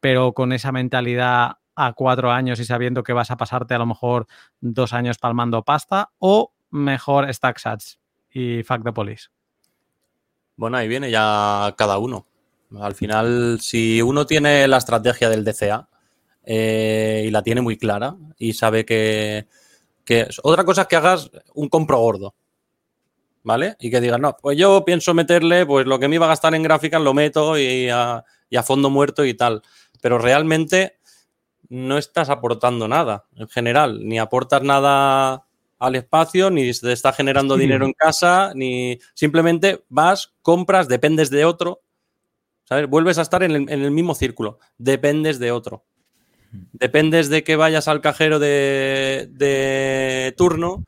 [0.00, 3.86] pero con esa mentalidad a cuatro años y sabiendo que vas a pasarte a lo
[3.86, 4.26] mejor
[4.60, 6.10] dos años palmando pasta?
[6.18, 7.98] ¿O mejor Stack Sats
[8.30, 9.28] y Fuck the Police?
[10.56, 12.26] Bueno, ahí viene ya cada uno.
[12.80, 15.88] Al final, si uno tiene la estrategia del DCA
[16.44, 19.46] eh, y la tiene muy clara y sabe que,
[20.04, 22.34] que- Otra cosa es que hagas un compro gordo,
[23.42, 23.76] ¿vale?
[23.80, 26.54] Y que digas, no, pues yo pienso meterle, pues lo que me iba a gastar
[26.54, 29.62] en gráficas lo meto y a, y a fondo muerto y tal.
[30.00, 30.98] Pero realmente
[31.70, 35.45] no estás aportando nada en general, ni aportas nada
[35.78, 37.62] al espacio, ni te está generando Sí.
[37.62, 41.82] dinero en casa, ni simplemente vas, compras, dependes de otro,
[42.64, 42.88] ¿sabes?
[42.88, 45.84] Vuelves a estar en el, en el mismo círculo, dependes de otro.
[46.72, 50.84] Dependes de que vayas al cajero de, de turno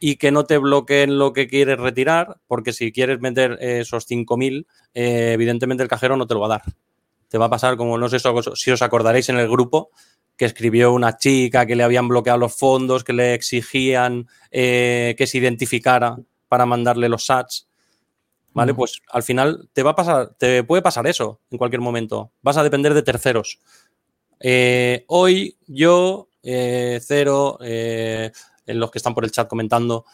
[0.00, 4.66] y que no te bloqueen lo que quieres retirar, porque si quieres meter esos 5.000,
[4.92, 6.62] eh, evidentemente el cajero no te lo va a dar.
[7.28, 8.18] Te va a pasar como, no sé
[8.54, 9.90] si os acordaréis en el grupo,
[10.36, 15.26] que escribió una chica que le habían bloqueado los fondos, que le exigían eh, que
[15.26, 16.16] se identificara
[16.48, 17.68] para mandarle los sats.
[18.52, 18.72] ¿Vale?
[18.72, 22.30] Pues al final te va a pasar, te puede pasar eso en cualquier momento.
[22.40, 23.58] Vas a depender de terceros.
[24.38, 28.30] Eh, hoy yo, eh, Cero, en
[28.66, 30.04] los que están por el chat comentando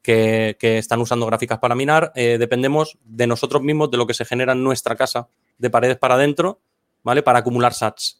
[0.00, 4.24] que, que están usando gráficas para minar, dependemos de nosotros mismos, de lo que se
[4.24, 5.28] genera en nuestra casa,
[5.58, 6.60] de paredes para adentro,
[7.02, 7.24] ¿vale?
[7.24, 8.17] Para acumular sats.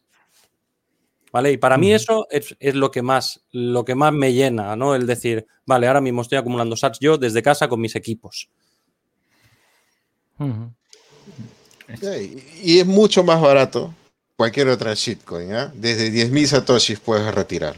[1.33, 1.53] ¿Vale?
[1.53, 4.95] Y para mí eso es, es lo, que más, lo que más me llena, ¿no?
[4.95, 8.49] El decir, vale, ahora mismo estoy acumulando sats yo desde casa con mis equipos.
[12.63, 13.95] Y es mucho más barato
[14.37, 15.53] cualquier otra shitcoin.
[15.53, 15.73] ¿ah?
[15.75, 17.77] Desde 10.000 satoshis puedes retirar.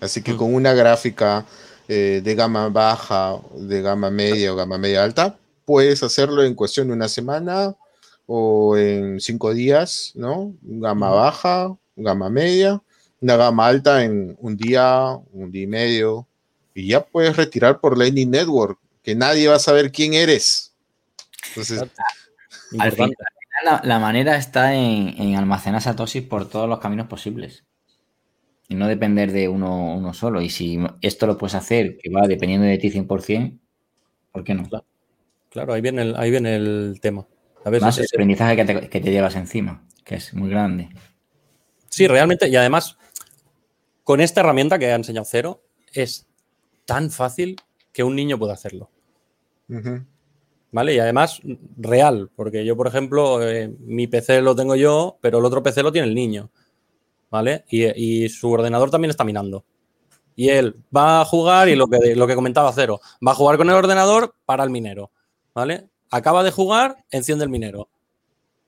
[0.00, 0.36] Así que Mm.
[0.36, 1.46] con una gráfica
[1.88, 6.86] eh, de gama baja, de gama media o gama media alta, puedes hacerlo en cuestión
[6.88, 7.74] de una semana
[8.26, 10.54] o en cinco días, ¿no?
[10.62, 12.80] Gama baja, gama media,
[13.20, 16.26] una gama alta en un día, un día y medio,
[16.74, 20.74] y ya puedes retirar por Lightning Network, que nadie va a saber quién eres.
[21.48, 21.82] Entonces,
[22.78, 23.14] Al final,
[23.64, 27.64] la, la manera está en, en almacenar Satoshi por todos los caminos posibles.
[28.68, 30.40] Y no depender de uno, uno solo.
[30.40, 33.58] Y si esto lo puedes hacer, que va dependiendo de ti 100%,
[34.30, 34.68] ¿por qué no?
[35.50, 37.26] Claro, ahí viene el, ahí viene el tema.
[37.64, 40.48] A veces Más el es- aprendizaje que te, que te llevas encima, que es muy
[40.48, 40.88] grande.
[41.88, 42.96] Sí, realmente, y además,
[44.04, 45.62] con esta herramienta que ha enseñado Cero,
[45.92, 46.26] es
[46.84, 47.56] tan fácil
[47.92, 48.90] que un niño puede hacerlo.
[50.72, 50.94] ¿Vale?
[50.94, 51.40] Y además,
[51.76, 55.82] real, porque yo, por ejemplo, eh, mi PC lo tengo yo, pero el otro PC
[55.82, 56.50] lo tiene el niño.
[57.30, 57.64] ¿Vale?
[57.68, 59.64] Y, y su ordenador también está minando.
[60.36, 63.56] Y él va a jugar y lo que, lo que comentaba Cero, va a jugar
[63.56, 65.10] con el ordenador para el minero.
[65.54, 65.88] ¿Vale?
[66.10, 67.88] Acaba de jugar, enciende el minero.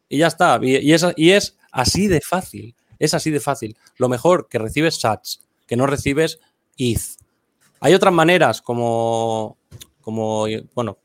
[0.08, 0.58] Y ya está.
[0.62, 2.74] Y, y es, y es así de fácil.
[3.02, 3.76] Es así de fácil.
[3.96, 6.38] Lo mejor que recibes sats, que no recibes
[6.78, 7.00] ETH.
[7.80, 9.58] Hay otras maneras como,
[10.00, 10.98] como bueno,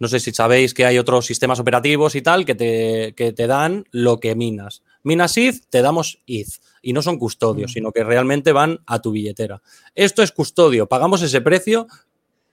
[0.00, 3.46] no sé si sabéis que hay otros sistemas operativos y tal que te, que te
[3.46, 4.82] dan lo que minas.
[5.04, 6.60] Minas ETH, te damos ETH.
[6.82, 9.62] Y no son custodios, sino que realmente van a tu billetera.
[9.94, 10.88] Esto es custodio.
[10.88, 11.86] Pagamos ese precio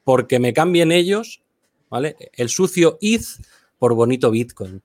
[0.03, 1.41] porque me cambien ellos,
[1.89, 2.15] ¿vale?
[2.33, 3.25] El sucio ETH
[3.79, 4.83] por bonito Bitcoin.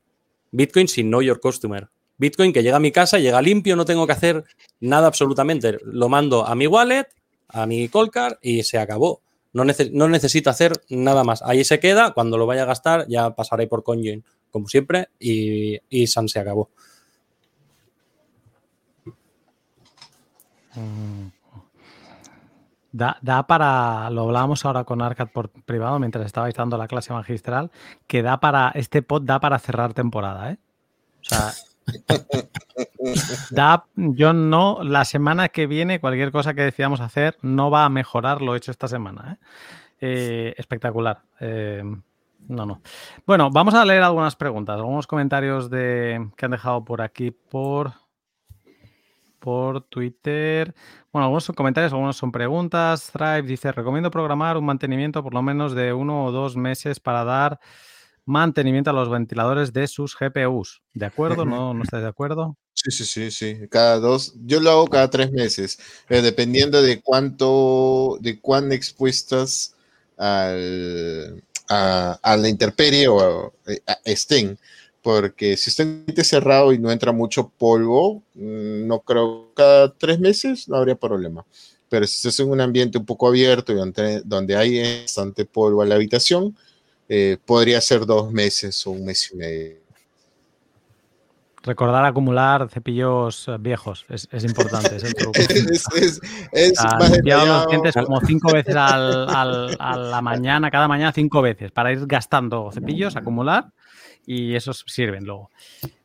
[0.50, 1.90] Bitcoin sin know your customer.
[2.18, 4.44] Bitcoin que llega a mi casa, llega limpio, no tengo que hacer
[4.80, 5.78] nada absolutamente.
[5.84, 7.06] Lo mando a mi wallet,
[7.48, 9.20] a mi Colcar y se acabó.
[9.52, 11.42] No, nece- no necesito hacer nada más.
[11.42, 12.12] Ahí se queda.
[12.12, 16.40] Cuando lo vaya a gastar, ya pasaré por CoinJoin, como siempre, y, y San se
[16.40, 16.70] acabó.
[22.92, 27.12] Da, da para, lo hablábamos ahora con Arcad por privado mientras estabais dando la clase
[27.12, 27.70] magistral,
[28.06, 30.58] que da para, este pod da para cerrar temporada, ¿eh?
[31.20, 31.52] O sea,
[33.50, 37.88] da, yo no, la semana que viene, cualquier cosa que decidamos hacer no va a
[37.88, 39.46] mejorar lo hecho esta semana, ¿eh?
[40.00, 41.22] Eh, espectacular.
[41.40, 41.82] Eh,
[42.48, 42.80] no, no.
[43.26, 47.92] Bueno, vamos a leer algunas preguntas, algunos comentarios de, que han dejado por aquí por,
[49.38, 50.74] por Twitter.
[51.12, 53.10] Bueno, algunos son comentarios, algunos son preguntas.
[53.10, 57.24] Thrive dice, recomiendo programar un mantenimiento por lo menos de uno o dos meses para
[57.24, 57.58] dar
[58.26, 60.82] mantenimiento a los ventiladores de sus GPUs.
[60.94, 61.46] ¿De acuerdo?
[61.46, 62.56] ¿No, no estáis de acuerdo?
[62.74, 63.68] Sí, sí, sí, sí.
[63.70, 65.78] Cada dos, yo lo hago cada tres meses,
[66.10, 69.74] eh, dependiendo de cuánto, de cuán expuestas
[70.16, 74.58] al, a, a la intemperie o eh, a- estén.
[75.02, 80.18] Porque si está en cerrado y no entra mucho polvo, mm, no creo cada tres
[80.20, 81.46] meses no habría problema.
[81.88, 85.82] Pero si estás en un ambiente un poco abierto y donde, donde hay bastante polvo
[85.82, 86.56] en la habitación,
[87.08, 89.76] eh, podría ser dos meses o un mes y medio.
[91.62, 95.32] Recordar acumular cepillos eh, viejos es, es importante, es el truco.
[95.40, 96.20] es, es,
[96.52, 97.70] es Ah, más limpiado los detallado.
[97.82, 102.06] dientes como cinco veces al- al- a la mañana, cada mañana cinco veces, para ir
[102.06, 103.72] gastando cepillos, acumular,
[104.24, 105.50] y esos sirven luego.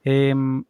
[0.04, 0.64] Em,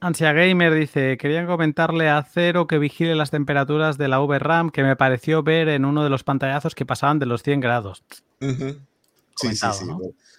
[0.00, 4.82] Ansia Gamer dice, quería comentarle a Cero que vigile las temperaturas de la VRAM que
[4.82, 8.02] me pareció ver en uno de los pantallazos que pasaban de los 100 grados.
[9.36, 9.84] Sí, sí, sí.
[9.86, 9.98] ¿no?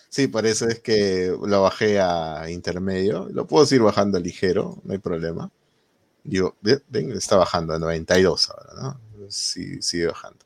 [0.09, 3.27] Sí, por eso es que lo bajé a intermedio.
[3.31, 5.49] Lo puedo seguir bajando ligero, no hay problema.
[6.23, 8.99] Digo, ve- ven, está bajando a 92 ahora, ¿no?
[9.29, 10.39] Sí, sigue bajando.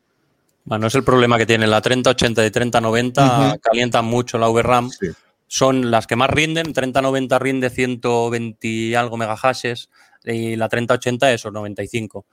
[0.64, 3.60] Bueno, es el problema que tiene la 3080 y 3090, Ujú.
[3.62, 4.90] calientan mucho la VRAM.
[4.90, 5.08] Sí.
[5.48, 6.74] Son las que más rinden.
[6.74, 9.90] 3090 rinde 120 y algo megahashes
[10.26, 12.26] y la 3080 eso, 95.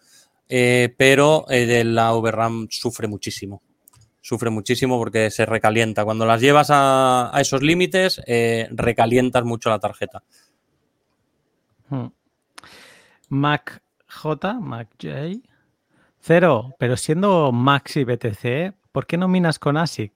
[0.49, 3.63] Eh, pero eh, de la VRAM sufre muchísimo.
[4.25, 6.03] Sufre muchísimo porque se recalienta.
[6.03, 10.23] Cuando las llevas a, a esos límites, eh, recalientas mucho la tarjeta.
[11.91, 12.07] Hmm.
[13.29, 15.47] Mac J, Mac J.
[16.21, 20.15] Cero, pero siendo Max y BTC, ¿por qué no minas con ASIC?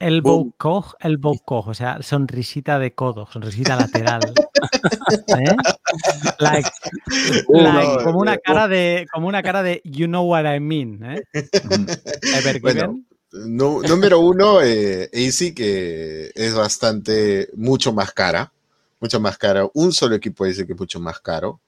[0.00, 0.52] El Boom.
[0.56, 4.20] Cog, el Cog, o sea, sonrisita de codo, sonrisita lateral.
[5.28, 5.56] ¿Eh?
[6.40, 6.68] Like,
[7.50, 11.22] like, como una cara de, como una cara de you know what I mean, ¿eh?
[12.60, 12.98] Bueno,
[13.34, 18.52] Nu- número uno, eh, ASIC que es bastante, mucho más cara.
[19.00, 19.68] Mucho más cara.
[19.74, 21.60] Un solo equipo dice que es mucho más caro.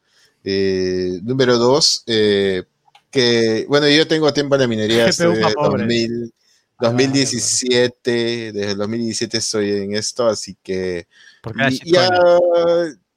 [0.44, 2.62] Eh, número dos, eh,
[3.10, 5.88] que, bueno, yo tengo tiempo en la minería desde pa' pobres.
[5.88, 6.32] 2000
[6.78, 11.06] Ah, 2017, desde el 2017 estoy en esto, así que
[11.42, 12.10] Porque ya.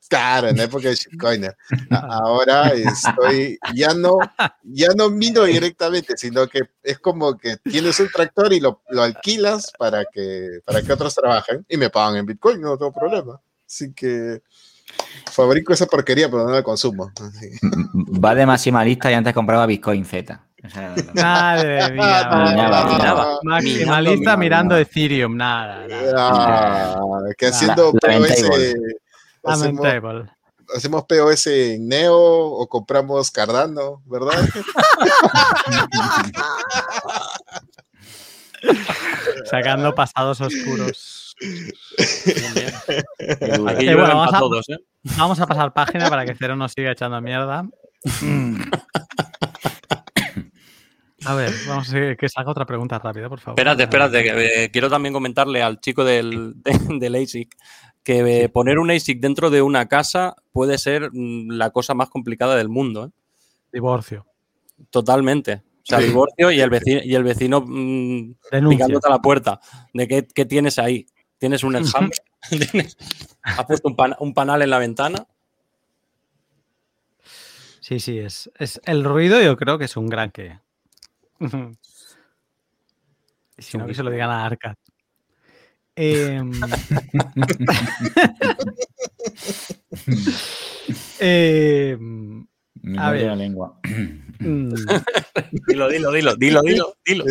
[0.09, 1.55] Claro, en la época de shitcoiner.
[1.89, 4.17] Ahora estoy, ya no,
[4.63, 9.03] ya no mino directamente, sino que es como que tienes un tractor y lo, lo
[9.03, 13.39] alquilas para que, para que otros trabajen y me pagan en Bitcoin, no tengo problema.
[13.65, 14.41] Así que
[15.31, 17.11] Fabrico esa porquería, pero no la consumo.
[18.23, 20.41] Va de maximalista y antes compraba Bitcoin Z.
[20.63, 22.29] O sea, Madre mía.
[23.43, 25.87] Maximalista mirando Ethereum, nada.
[25.87, 26.95] nada.
[26.95, 28.09] Ah, que haciendo La-.
[29.49, 30.31] Hacemos, Lamentable.
[30.75, 34.33] hacemos POS en Neo o compramos Cardano, ¿verdad?
[39.45, 41.35] Sacando pasados oscuros.
[41.39, 42.73] Bien, bien.
[43.39, 43.69] qué duro.
[43.71, 44.77] Aquí Eh, llueven bueno, vamos a- todos, ¿eh?
[45.17, 47.65] Vamos a pasar página para que Cero nos siga echando mierda.
[51.25, 53.57] A ver, vamos a que salga otra pregunta rápida, por favor.
[53.59, 57.55] Espérate, espérate, que, eh, quiero también comentarle al chico del, de- del ASIC
[58.17, 62.55] que poner un ASIC dentro de una casa puede ser mm, la cosa más complicada
[62.55, 63.09] del mundo, ¿eh?
[63.71, 64.25] Divorcio.
[64.89, 65.61] totalmente.
[65.81, 66.05] O sea, Sí.
[66.07, 68.33] divorcio y el vecino, y el vecino mm,
[68.69, 69.59] picándote a la puerta
[69.93, 71.05] de qué, qué tienes ahí.
[71.37, 72.17] ¿Tienes un enjambre?
[72.49, 72.97] ¿Tienes-
[73.43, 75.25] ¿Has puesto un, pan- un panal en la ventana?
[77.79, 80.59] Sí, sí, es, es el ruido yo creo que es un gran que.
[83.57, 84.75] Si no, que se lo digan a Arcad.
[86.01, 86.49] Em,
[91.19, 92.45] em,
[92.81, 93.25] Me A ver.
[93.27, 93.77] la lengua.
[94.39, 94.73] mm,
[95.67, 97.25] Dilo, dilo, dilo, dilo, dilo, dilo.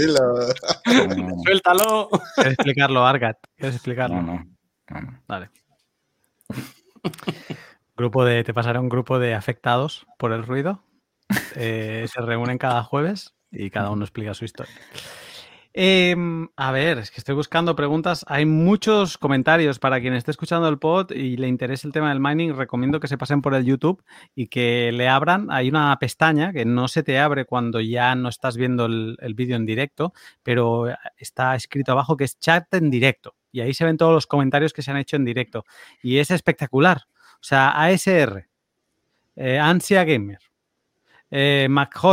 [1.45, 2.11] Suéltalo.
[2.35, 3.37] ¿Quieres explicarlo, Arcad?
[3.57, 4.17] ¿Quieres explicarlo?
[4.21, 4.45] no, no,
[4.91, 5.23] no, no.
[5.27, 5.51] Vale.
[7.97, 10.83] Grupo de, te pasaré un grupo de afectados por el ruido.
[11.57, 14.75] Eh, se reúnen cada jueves y cada uno explica su historia.
[15.81, 18.25] Em, a ver, es que estoy buscando preguntas.
[18.27, 22.19] Hay muchos comentarios para quien esté escuchando el pod y le interese el tema del
[22.19, 22.57] mining.
[22.57, 24.03] Recomiendo que se pasen por el YouTube
[24.35, 25.53] y que le abran.
[25.53, 29.35] Hay una pestaña que no se te abre cuando ya no estás viendo el, el
[29.35, 30.87] vídeo en directo, pero
[31.17, 33.37] está escrito abajo que es chat en directo.
[33.53, 35.65] Y ahí se ven todos los comentarios que se han hecho en directo.
[36.03, 37.03] Y es espectacular.
[37.35, 38.49] O sea, ASR,
[39.37, 40.41] eh, Ansia Gamer,
[41.31, 42.05] eh, MacJ,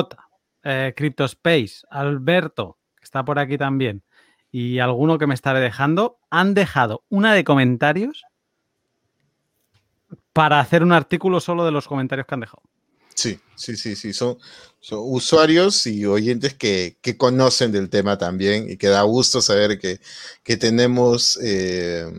[0.61, 2.77] eh, CryptoSpace, Alberto,
[3.15, 4.03] está por aquí también,
[4.51, 8.23] y alguno que me estaré dejando, han dejado una de comentarios
[10.33, 12.61] para hacer un artículo solo de los comentarios que han dejado.
[13.13, 14.11] Sí, sí, sí, sí.
[14.11, 14.37] Son,
[14.81, 19.79] son usuarios y oyentes que, que conocen del tema también y que da gusto saber
[19.79, 20.01] que,
[20.43, 22.11] que tenemos eh,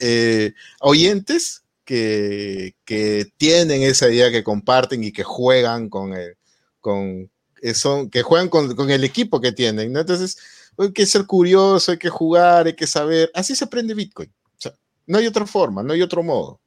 [0.00, 6.36] eh, oyentes que, que tienen esa idea, que comparten y que juegan con el,
[6.80, 7.30] con,
[7.74, 10.00] son, que juegan con, con el equipo que tienen, ¿no?
[10.00, 10.38] Entonces,
[10.78, 13.30] hay que ser curioso, hay que jugar, hay que saber.
[13.34, 14.30] Así se aprende Bitcoin.
[14.30, 14.74] O sea,
[15.06, 16.60] no hay otra forma, no hay otro modo.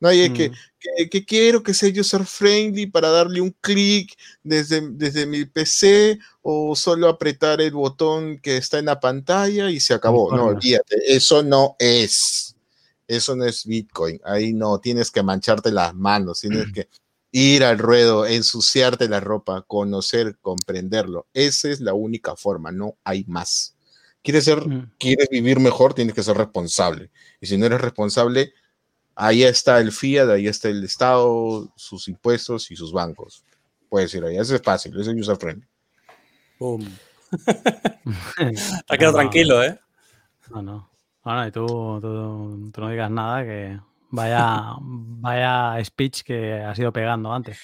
[0.00, 0.54] No hay que, Mm.
[0.78, 6.20] que, que quiero que sea user friendly para darle un clic desde, desde mi PC
[6.40, 10.34] o solo apretar el botón que está en la pantalla y se acabó.
[10.34, 12.54] No, olvídate, eso no es.
[13.08, 14.20] Eso no es Bitcoin.
[14.24, 16.88] Ahí no, tienes que mancharte las manos, tienes que
[17.30, 21.26] ir al ruedo, ensuciarte la ropa, conocer, comprenderlo.
[21.34, 23.74] Esa es la única forma, no hay más.
[24.22, 24.92] ¿Quieres, ser, Mm.
[24.98, 27.10] quieres vivir mejor, tienes que ser responsable.
[27.40, 28.52] Y si no eres responsable,
[29.14, 33.44] ahí está el FIAT, ahí está el Estado, sus impuestos y sus bancos.
[33.88, 35.66] Puedes ir ahí, eso es fácil, eso es user friendly.
[36.58, 36.84] Pum.
[38.88, 39.78] Te quedado No, tranquilo, ¿eh?
[40.50, 40.90] No, no.
[41.24, 41.66] Bueno, y tú,
[42.00, 43.78] tú- tú no digas nada, que
[44.10, 47.60] vaya, vaya speech que has ido pegando antes.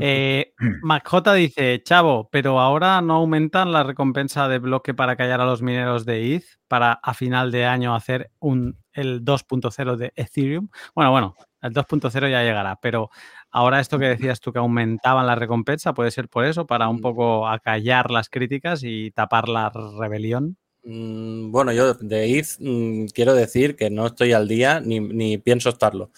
[0.00, 0.52] Eh,
[0.82, 5.62] MacJ dice, Chavo, pero ahora no aumentan la recompensa de bloque para callar a los
[5.62, 10.68] mineros de ETH para a final de año hacer un, el 2.0 de Ethereum.
[10.94, 13.10] Bueno, bueno, el 2.0 ya llegará, pero
[13.50, 17.00] ahora esto que decías tú que aumentaban la recompensa, puede ser por eso, para un
[17.00, 20.56] poco acallar las críticas y tapar la rebelión.
[20.84, 25.38] Mm, Bueno, yo de ETH mm, quiero decir que no estoy al día ni, ni
[25.38, 26.10] pienso estarlo.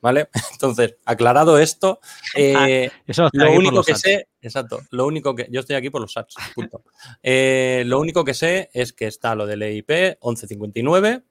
[0.00, 0.28] ¿Vale?
[0.52, 2.00] Entonces, aclarado esto,
[2.36, 6.00] eh, Eso está lo único que sé, exacto, lo único que yo estoy aquí por
[6.00, 6.82] los sats, punto.
[7.22, 9.90] Eh, lo único que sé es que está lo del EIP
[10.22, 11.22] 1159,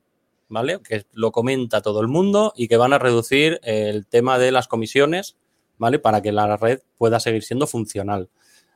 [0.50, 0.80] ¿vale?
[0.82, 4.68] Que lo comenta todo el mundo y que van a reducir el tema de las
[4.68, 5.38] comisiones,
[5.78, 6.00] ¿vale?
[6.00, 8.30] Para que la red pueda seguir siendo funcional.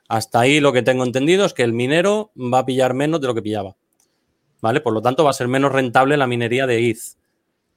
[0.08, 3.28] Hasta ahí lo que tengo entendido es que el minero va a pillar menos de
[3.28, 3.76] lo que pillaba,
[4.62, 4.82] ¿vale?
[4.82, 7.18] Por lo tanto, va a ser menos rentable la minería de ETH.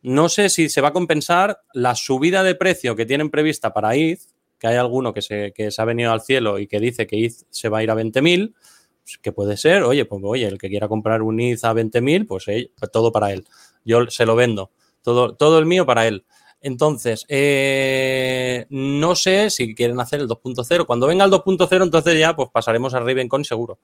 [0.03, 3.95] No sé si se va a compensar la subida de precio que tienen prevista para
[3.95, 4.21] ETH,
[4.59, 7.25] que hay alguno que se, que se ha venido al cielo y que dice que
[7.25, 8.55] ETH se va a ir a 20.000,
[9.03, 12.27] pues, que puede ser, oye, pues oye, el que quiera comprar un ETH a 20.000,
[12.27, 13.45] pues, eh, pues todo para él.
[13.85, 14.71] Yo se lo vendo,
[15.03, 16.25] todo, todo el mío para él.
[16.61, 20.87] Entonces, eh, no sé si quieren hacer el 2.0.
[20.87, 23.79] Cuando venga el 2.0, entonces ya pues pasaremos a Ravencoin seguro.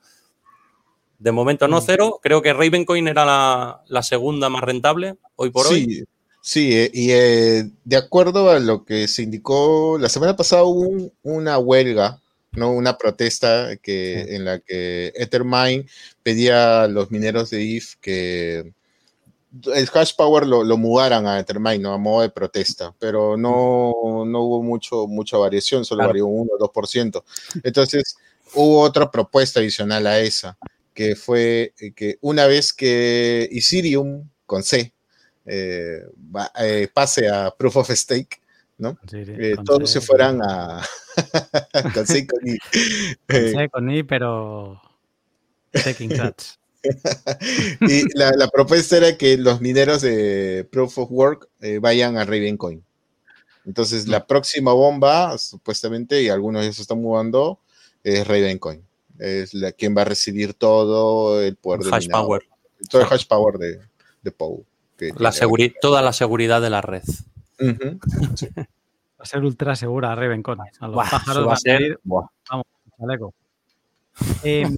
[1.25, 2.21] De momento no cero.
[2.23, 5.85] Creo que Ravencoin era la, la segunda más rentable hoy por hoy.
[5.87, 6.05] Sí,
[6.43, 10.81] Sí, eh, y eh, de acuerdo a lo que se indicó, la semana pasada hubo
[10.83, 12.21] un- una huelga,
[12.53, 12.71] ¿no?
[12.73, 15.87] Una protesta que, en la que Ethermine
[16.23, 18.71] pedía a los mineros de IF que
[19.75, 21.95] el hash power lo, lo mudaran a Ethermine, ¿no?
[21.95, 23.93] A modo de protesta, pero no,
[24.27, 26.11] no hubo mucho, mucha variación, solo Claro.
[26.11, 27.25] varió un 1 o 2%.
[27.63, 28.17] Entonces,
[28.53, 30.59] hubo otra propuesta adicional a esa,
[30.95, 34.93] que fue eh, que una vez que Ethereum con C
[35.45, 36.01] eh,
[36.35, 38.41] va- eh, pase a Proof of Stake,
[38.79, 38.99] ¿no?
[39.11, 40.83] Sí, sí, Eh, con todos C, se fueran a
[41.95, 42.57] con C con I.
[43.29, 44.81] Con C, con I, pero
[45.73, 46.59] taking shots.
[47.89, 51.49] y la, la propuesta era que los mineros de Proof of Work
[51.81, 52.85] vayan a Ravencoin.
[53.67, 57.59] Entonces, la próxima bomba, supuestamente, y algunos ya se están mudando,
[58.03, 58.83] es Ravencoin.
[59.19, 62.43] Es la quien va a recibir todo el poder Hash power.
[62.91, 63.81] todo el hash power de,
[64.23, 64.65] de Pou.
[64.99, 65.75] que La tiene.
[65.81, 67.03] toda la seguridad de la red.
[67.61, 70.61] Va a ser ultra segura Ravencon.
[70.61, 72.27] A los Buah, pájaros va van a ser- Buah.
[72.99, 73.35] chaleco.
[74.45, 74.69] Eh,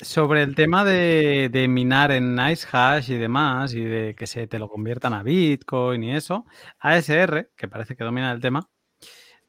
[0.00, 4.46] sobre el tema de, de minar en Nice Hash y demás, y de que se
[4.46, 6.44] te lo conviertan a Bitcoin y eso,
[6.78, 8.68] ASR, que parece que domina el tema,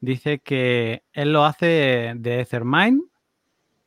[0.00, 3.00] dice que él lo hace de Ethermine,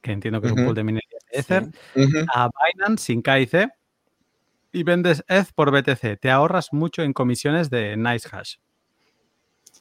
[0.02, 1.68] que entiendo que es un pool de minería de Ether,
[2.34, 3.70] a Binance sin KIC
[4.72, 6.20] y vendes ETH por BTC.
[6.20, 8.56] Te ahorras mucho en comisiones de Nice Hash.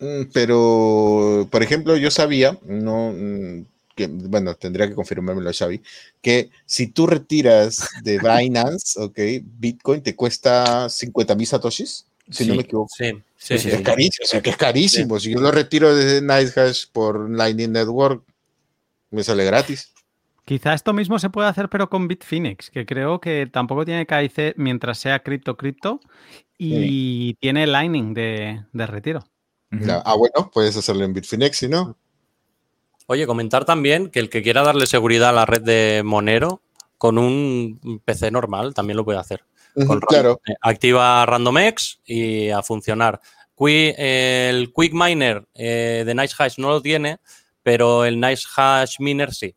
[0.01, 3.65] Mm, Pero, por ejemplo, yo sabía, no, mm,
[3.95, 5.82] que, bueno, tendría que confirmármelo Xavi,
[6.23, 8.19] que si tú retiras de
[8.49, 12.90] Binance, ok, Bitcoin te cuesta 50 mil satoshis, si no me equivoco.
[12.97, 13.70] Sí, sí, sí.
[13.70, 15.19] Es carísimo, o sea, que es carísimo.
[15.19, 18.23] Si yo lo retiro desde NiceHash por Lightning Network,
[19.11, 19.90] me sale gratis.
[20.48, 24.54] Quizá esto mismo se puede hacer, pero con Bitfinex, que creo que tampoco tiene KIC
[24.56, 26.00] mientras sea cripto cripto
[26.56, 29.20] y tiene Lightning de, de retiro.
[29.70, 31.98] Ya, Ah, bueno, puedes hacerlo en Bitfinex, si no.
[33.08, 36.62] Oye, comentar también que el que quiera darle seguridad a la red de Monero
[36.96, 39.44] con un PC normal también lo puede hacer.
[39.86, 40.40] Con claro.
[40.48, 43.20] eh, activa RandomX y a funcionar.
[43.54, 47.18] Qui- el Quick Miner eh, de NiceHash no lo tiene,
[47.62, 49.54] pero el NiceHash Miner sí.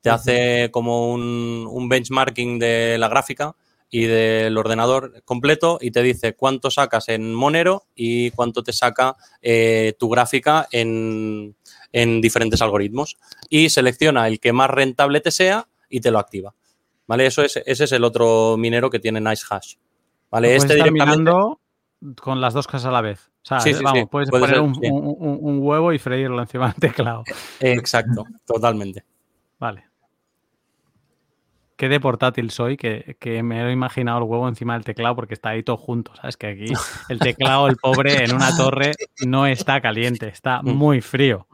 [0.00, 3.54] Te hace como un, un benchmarking de la gráfica
[3.90, 9.16] y del ordenador completo y te dice cuánto sacas en Monero y cuánto te saca
[9.42, 11.56] eh, tu gráfica en,
[11.92, 13.18] en diferentes algoritmos.
[13.48, 16.54] Y selecciona el que más rentable te sea y te lo activa.
[17.06, 17.26] ¿Vale?
[17.26, 19.74] Eso es, ese es el otro minero que tiene NiceHash.
[20.30, 20.54] ¿Vale?
[20.54, 21.32] Este directamente.
[22.22, 23.30] con las dos cosas a la vez.
[23.42, 24.80] O sea, Sí, sí, vamos, sí, puedes puede poner ser, un, sí.
[24.88, 27.24] un- un- un huevo y freírlo encima del teclado.
[27.58, 29.04] Exacto, totalmente.
[29.58, 29.89] Vale.
[31.80, 35.32] Qué de portátil soy, que, que me he imaginado el huevo encima del teclado porque
[35.32, 36.14] está ahí todo junto.
[36.14, 36.36] ¿Sabes?
[36.36, 36.66] Que aquí
[37.08, 38.92] el teclado, el pobre, en una torre
[39.26, 40.74] no está caliente, está Mm.
[40.74, 41.46] muy frío.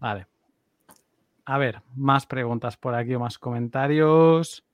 [0.00, 0.26] Vale.
[1.44, 4.64] A ver, más preguntas por aquí o más comentarios.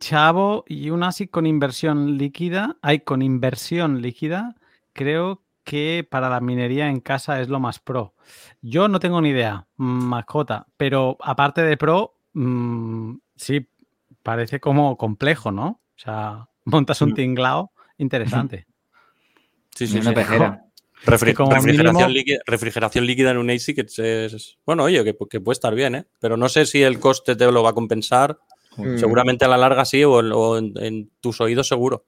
[0.00, 2.78] Chavo y un ASIC con inversión líquida.
[2.82, 4.56] Hay con inversión líquida.
[4.92, 8.12] Creo que para la minería en casa es lo más pro.
[8.62, 13.68] Yo no tengo ni idea, mascota, pero aparte de pro, mm, sí,
[14.22, 15.66] parece como complejo, ¿no?
[15.96, 17.14] O sea, montas un Mm.
[17.14, 18.66] tinglao interesante.
[19.74, 20.14] Sí, sí, una sí.
[20.14, 20.64] pejera.
[21.04, 25.04] Refri- que como refrigeración, mínimo- líquida, refrigeración líquida en un ASIC es, es- bueno, oye,
[25.04, 26.04] que, que puede estar bien, ¿eh?
[26.18, 28.36] Pero no sé si el coste te lo va a compensar.
[28.76, 28.96] Mm.
[28.98, 32.04] Seguramente a la larga sí, o, en- o en, en tus oídos seguro.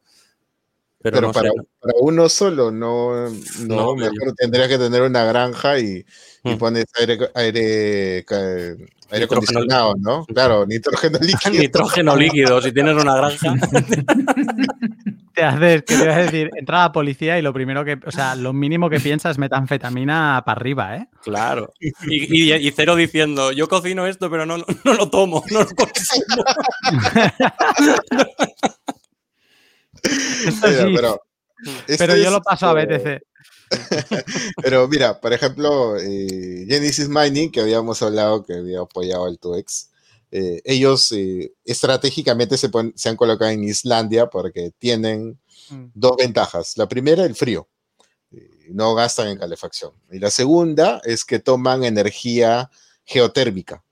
[1.02, 1.50] Pero, Pero no para,
[1.80, 3.34] para uno solo, no, no,
[3.66, 6.04] No, mejor tendría que tener una granja y,
[6.44, 6.58] y Mm.
[6.58, 8.24] pones aire, aire,
[9.10, 10.26] aire acondicionado, ¿no?
[10.26, 11.62] Claro, nitrógeno líquido.
[11.62, 13.54] Nitrógeno líquido, si tienes una granja.
[15.34, 18.10] Te haces, que te voy a decir, entra la policía y lo primero que, o
[18.10, 21.06] sea, lo mínimo que piensas es metanfetamina para arriba, ¿eh?
[21.22, 21.72] Claro.
[21.80, 25.60] Y, y- y cero diciendo, yo cocino esto, pero no, no, no lo tomo, no
[25.60, 26.44] lo consumo.
[30.02, 31.22] Esto Mira, sí, pero,
[31.98, 33.22] pero yo es, lo paso a eh, BTC.
[34.62, 39.88] Pero mira, por ejemplo, eh, Genesis Mining, que habíamos hablado que había apoyado al 2X,
[40.32, 45.38] eh, ellos eh, estratégicamente se, pon- se han colocado en Islandia porque tienen
[45.70, 45.90] Mm.
[45.94, 46.76] dos ventajas.
[46.76, 47.68] La primera, el frío.
[48.70, 49.92] No gastan en calefacción.
[50.10, 52.70] Y la segunda es que toman energía
[53.04, 53.84] geotérmica.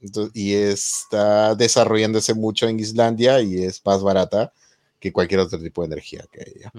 [0.00, 4.52] Entonces, y está desarrollándose mucho en Islandia y es más barata
[5.00, 6.70] que cualquier otro tipo de energía que haya.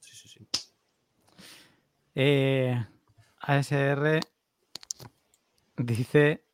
[0.00, 0.46] Sí, sí, sí.
[2.14, 2.84] Eh,
[3.40, 4.20] ASR
[5.76, 6.44] dice,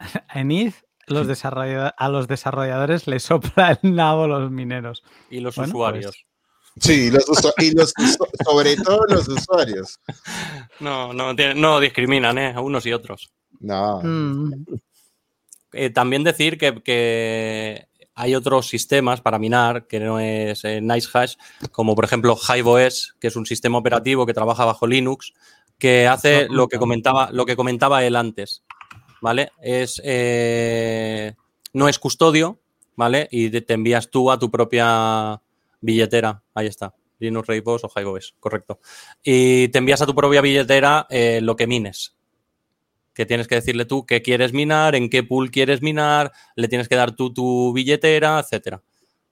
[0.34, 0.74] en ETH
[1.08, 5.02] los desarrolla- a los desarrolladores les sopla el nabo los mineros.
[5.30, 6.26] Y los Bueno, usuarios.
[6.78, 7.94] Sí, los usu- y los
[8.44, 9.98] sobre todo los usuarios.
[10.80, 12.52] No, no, no discriminan, ¿eh?
[12.54, 13.32] A unos y otros.
[13.60, 14.02] No.
[14.02, 14.64] Mm,
[15.72, 21.34] Eh, también decir que, que hay otros sistemas para minar que no es eh, NiceHash,
[21.70, 25.34] como por ejemplo HiveOS, que es un sistema operativo que trabaja bajo Linux,
[25.78, 28.64] que hace lo que comentaba, lo que comentaba él antes.
[29.20, 29.50] ¿Vale?
[29.60, 31.34] Es eh,
[31.74, 32.58] no es custodio,
[32.96, 33.28] ¿vale?
[33.30, 35.40] Y te envías tú a tu propia
[35.80, 36.42] billetera.
[36.54, 36.94] Ahí está.
[37.18, 38.80] Linux Rainbow o HiveOS, correcto.
[39.22, 42.16] Y te envías a tu propia billetera eh, lo que mines
[43.16, 46.86] que tienes que decirle tú qué quieres minar, en qué pool quieres minar, le tienes
[46.86, 48.82] que dar tú tu billetera, etcétera.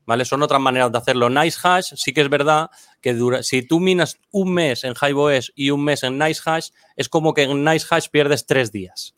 [0.06, 0.24] ¿Vale?
[0.24, 1.28] Son otras maneras de hacerlo.
[1.28, 2.70] NiceHash, sí que es verdad
[3.02, 7.10] que dura, si tú minas un mes en HiveOS y un mes en NiceHash, es
[7.10, 9.14] como que en NiceHash pierdes tres días.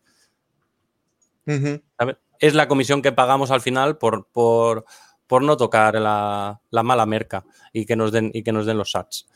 [2.41, 4.85] Es la comisión que pagamos al final por, por,
[5.29, 8.79] por no tocar la, la mala merca y que nos den, y que nos den
[8.79, 9.29] los sats.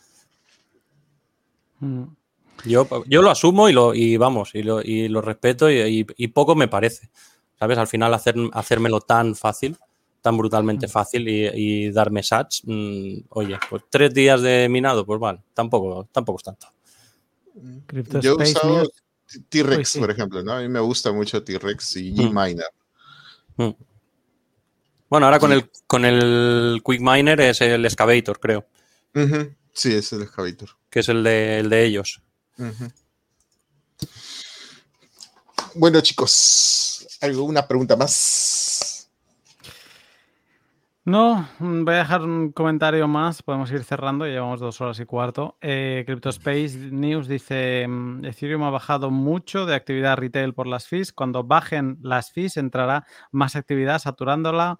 [1.79, 2.20] mm.
[2.65, 6.07] Yo, yo lo asumo y lo y vamos, y lo, y lo respeto y, y-
[6.17, 7.11] y poco me parece.
[7.59, 7.79] ¿Sabes?
[7.79, 9.77] Al final hacer, hacérmelo tan fácil,
[10.23, 15.21] tan brutalmente fácil y, y darme sats, mm, oye, pues tres días de minado, pues
[15.21, 16.67] vale, tampoco, tampoco es tanto.
[18.23, 18.91] Yo he usado.
[19.49, 20.01] T-Rex, sí.
[20.01, 20.53] por ejemplo, ¿no?
[20.55, 22.31] A mí me gusta mucho T-Rex y Mm.
[22.31, 22.67] Gminer.
[25.09, 28.67] Bueno, ahora con el, con el Quick Miner es el Excavator, creo.
[29.73, 30.69] Sí, es el excavator.
[30.89, 32.23] que es el de, el de ellos.
[35.75, 39.09] Bueno, chicos, ¿alguna pregunta más?
[41.05, 43.43] No, mm, voy a dejar un comentario más.
[43.43, 45.57] Podemos ir cerrando, llevamos dos horas y cuarto.
[45.61, 51.13] Eh, CryptoSpace News dice: mm, Ethereum ha bajado mucho de actividad retail por las fees.
[51.13, 54.79] Cuando bajen las fees, entrará más actividad saturándola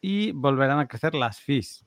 [0.00, 1.84] y volverán a crecer las fees.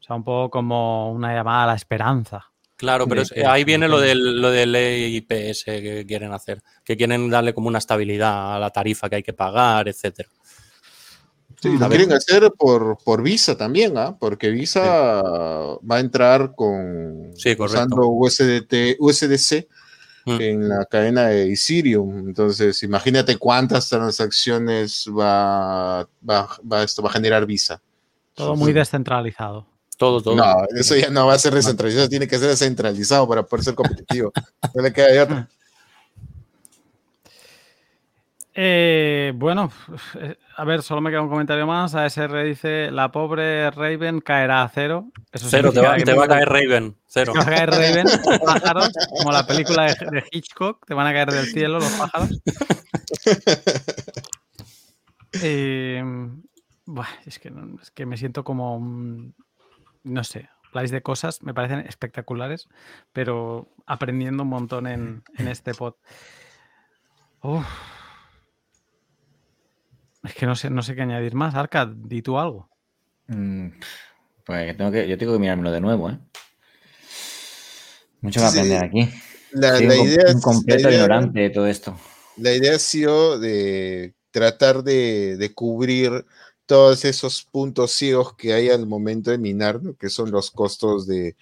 [0.00, 2.52] O sea, un poco como una llamada a la esperanza.
[2.76, 6.62] Claro, pero De es- que- ahí viene lo del, lo del IPS que quieren hacer,
[6.84, 10.28] que quieren darle como una estabilidad a la tarifa que hay que pagar, etcétera.
[11.60, 14.14] Sí, lo quieren hacer por, por Visa también, ¿ah?
[14.20, 19.66] Porque Visa va a entrar con Sí, usando USDT, USDC
[20.26, 20.40] Mm.
[20.40, 22.28] en la cadena de Ethereum.
[22.28, 27.80] Entonces, imagínate cuántas transacciones va, va, va- esto va a generar Visa.
[28.34, 29.66] Todo muy descentralizado.
[29.96, 30.34] Todo, todo.
[30.36, 30.44] No,
[30.76, 34.32] eso ya no va a ser descentralizado, tiene que ser descentralizado para poder ser competitivo.
[34.74, 35.48] No le queda de otra.
[38.58, 39.70] Eh, bueno,
[40.18, 41.94] eh, a ver, solo me queda un comentario más.
[41.94, 45.10] ASR dice: La pobre Raven caerá a cero.
[45.30, 46.96] Eso Cero, te va, que te va a caer Raven.
[47.06, 47.32] Cero.
[47.32, 48.06] Te va a caer Raven,
[48.44, 52.30] pájaros, como la película de, de Hitchcock, te van a caer del cielo los pájaros.
[55.42, 56.02] Eh,
[56.86, 57.52] buah, es, que,
[57.82, 59.34] es que me siento como, un-
[60.06, 62.68] no sé, habláis de cosas, me parecen espectaculares,
[63.12, 65.94] pero aprendiendo un montón en, en este pod.
[67.42, 67.66] Uf.
[70.24, 71.54] Es que no sé, no sé qué añadir más.
[71.54, 72.68] Arca, di tú algo.
[73.28, 73.68] Mm,
[74.44, 76.18] Pues tengo que, yo tengo que mirármelo de nuevo, ¿eh?
[78.20, 79.08] Mucho que Sí, aprender aquí.
[79.52, 81.96] La, Soy la un, idea un es- completo la idea- ignorante de todo esto.
[82.38, 86.26] La idea ha sido de tratar de, de cubrir
[86.66, 89.96] todos esos puntos ciegos que hay al momento de minar, ¿no?
[89.96, 91.36] que son los costos de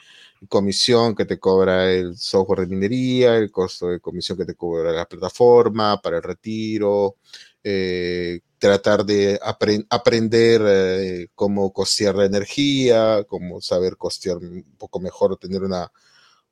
[0.49, 4.93] comisión que te cobra el software de minería, el costo de comisión que te cobra
[4.93, 7.17] la plataforma para el retiro,
[7.63, 15.01] eh, tratar de apren- aprender eh, cómo costear la energía, cómo saber costear un poco
[15.01, 15.91] mejor tener una,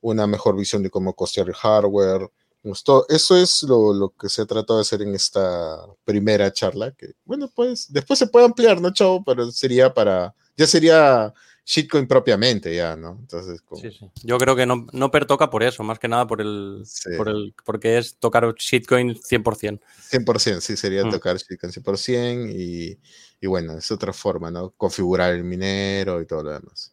[0.01, 2.29] una mejor visión de cómo costear el hardware.
[2.65, 7.15] Eso es lo, lo que se ha tratado de hacer en esta primera charla, que
[7.25, 9.25] bueno, pues después se puede ampliar, ¿no, chavo?
[9.25, 11.33] Pero sería para, ya sería
[11.65, 13.17] shitcoin propiamente, ya, ¿no?
[13.21, 14.11] Entonces, como- Sí, sí.
[14.23, 17.11] Yo creo que no, no pertoca por eso, más que nada por el, Sí.
[17.17, 19.81] por el porque es tocar shitcoin 100%.
[20.11, 21.11] 100%, sí, sería Mm.
[21.11, 22.99] tocar shitcoin 100% y,
[23.41, 24.71] y bueno, es otra forma, ¿no?
[24.77, 26.92] Configurar el minero y todo lo demás.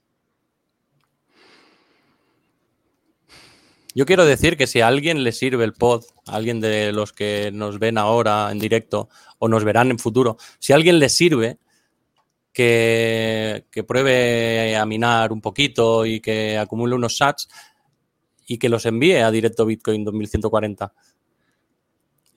[3.99, 7.51] Yo quiero decir que si a alguien le sirve el pod, alguien de los que
[7.51, 11.57] nos ven ahora en directo o nos verán en futuro, si a alguien le sirve,
[12.53, 17.49] que, que pruebe a minar un poquito y que acumule unos sats
[18.47, 20.93] y que los envíe a directo Bitcoin 2140.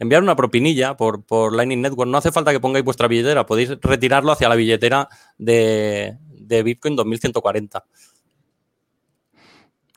[0.00, 2.10] Enviar una propinilla por, por Lightning Network.
[2.10, 5.08] No hace falta que pongáis vuestra billetera, podéis retirarlo hacia la billetera
[5.38, 7.84] de, de Bitcoin 2140.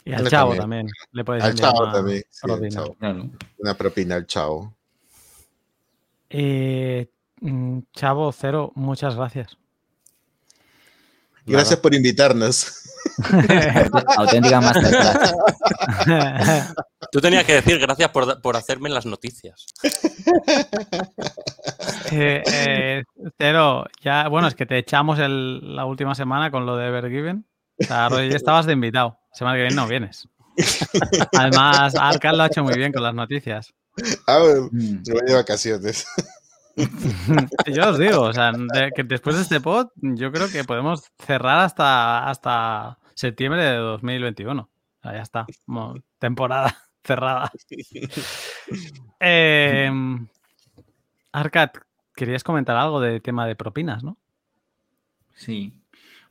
[0.05, 0.87] Y al chavo también.
[0.87, 0.87] también.
[1.11, 2.69] Le puedes Al chavo una también, sí, propina.
[2.69, 2.93] chavo.
[2.95, 3.29] Claro.
[3.57, 4.73] Una propina al chavo.
[6.29, 7.09] Eh,
[7.41, 9.57] Mm, Chavo Cero, muchas gracias.
[11.45, 12.81] Gracias por invitarnos.
[14.17, 15.35] Auténtica masterclass.
[17.11, 19.65] Tú tenías que decir gracias por, por hacerme las noticias.
[22.11, 23.03] Eh, eh,
[23.37, 27.45] Cero, ya, bueno, es que te echamos el- la última semana con lo de Evergiven.
[27.79, 29.17] O sea, estabas de invitado.
[29.35, 30.27] Semana que viene no vienes.
[31.37, 33.73] Además, Arcan lo ha hecho muy bien con las noticias.
[34.27, 35.03] Ah, bueno, Mm.
[35.09, 36.05] voy de vacaciones.
[37.73, 41.03] Yo os digo, o sea, de- que después de este pod, yo creo que podemos
[41.25, 44.61] cerrar hasta, hasta septiembre de 2021.
[44.63, 44.69] O
[45.01, 45.45] sea, ya está.
[45.67, 47.49] Mo- temporada cerrada.
[49.21, 49.89] Eh,
[51.31, 51.77] Arcat,
[52.15, 54.17] querías comentar algo de tema de propinas, ¿no?
[55.33, 55.73] Sí.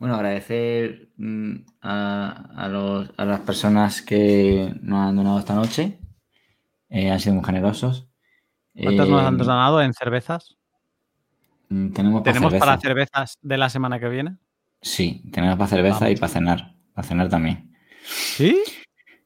[0.05, 5.99] Bueno, agradecer mm, a, a los- a las personas que nos han donado esta noche.
[6.91, 8.07] Eh, han sido muy generosos.
[8.79, 10.59] ¿Cuántas nos han Eh, donado en cervezas?
[11.71, 12.67] mm, Tenemos para ¿Tenemos cerveza.
[12.67, 14.37] para cervezas de la semana que viene?
[14.83, 16.75] Sí, tenemos para cerveza y para cenar.
[16.93, 17.75] Para cenar también.
[18.05, 18.61] ¿Sí?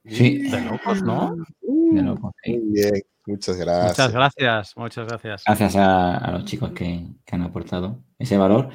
[0.04, 1.34] Sí, De locos, ¿no?
[1.60, 2.52] de loco, sí.
[2.56, 3.98] Muy bien, muchas gracias.
[3.98, 5.42] Muchas gracias, muchas gracias.
[5.44, 8.70] Gracias a, a los chicos que, que han aportado ese valor.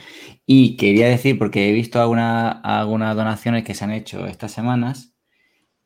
[0.46, 5.14] Y quería decir, porque he visto alguna- algunas donaciones que se han hecho estas semanas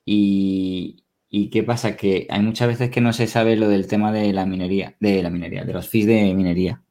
[0.05, 4.11] y, y qué pasa, que hay muchas veces que no se sabe lo del tema
[4.11, 6.83] de la minería, de la minería, de los fees de minería.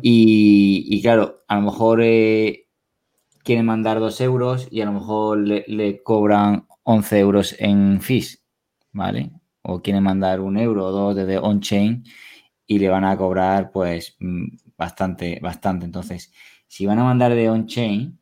[0.00, 2.66] Y, y claro, a lo mejor eh,
[3.44, 8.44] quieren mandar dos euros y a lo mejor le, le cobran 11 euros en fees,
[8.92, 9.32] ¿vale?
[9.62, 12.04] O quieren mandar un euro o dos desde on-chain
[12.66, 14.46] y le van a cobrar pues mm,
[14.78, 15.84] bastante, bastante.
[15.86, 16.32] Entonces,
[16.66, 18.18] si van a mandar de on-chain,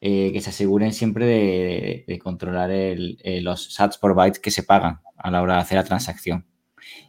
[0.00, 4.38] eh, que se aseguren siempre de, de- de controlar el- eh, los sats por bytes
[4.38, 6.46] que se pagan a la hora de hacer la transacción.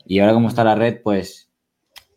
[0.06, 1.52] Y ahora como está la red, pues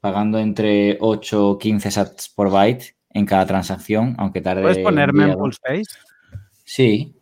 [0.00, 4.62] pagando entre 8 o 15 sats por byte en cada transacción, aunque tarde.
[4.62, 5.38] ¿Puedes ponerme en.
[5.50, 5.90] Space?
[6.64, 7.14] Sí.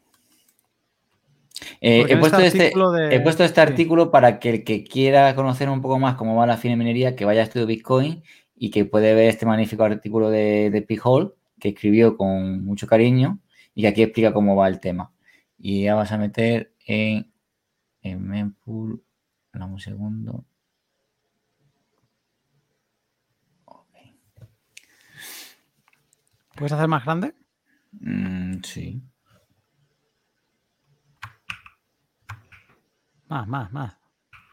[1.80, 3.60] Eh, Porque he, en puesto este este, de- he puesto este sí.
[3.60, 7.16] artículo para que el que quiera conocer un poco más cómo va la fina minería,
[7.16, 8.22] que vaya a Estudio Bitcoin
[8.58, 13.40] y que puede ver este magnífico artículo de, de P-Hole que escribió con mucho cariño
[13.74, 15.12] y que aquí explica cómo va el tema.
[15.58, 17.32] Y ya vas a meter en,
[18.02, 19.02] en Mempool.
[19.54, 20.44] Un segundo.
[26.56, 27.34] ¿Puedes hacer más grande?
[27.92, 29.02] Mm, sí.
[33.28, 33.97] Más, más, más.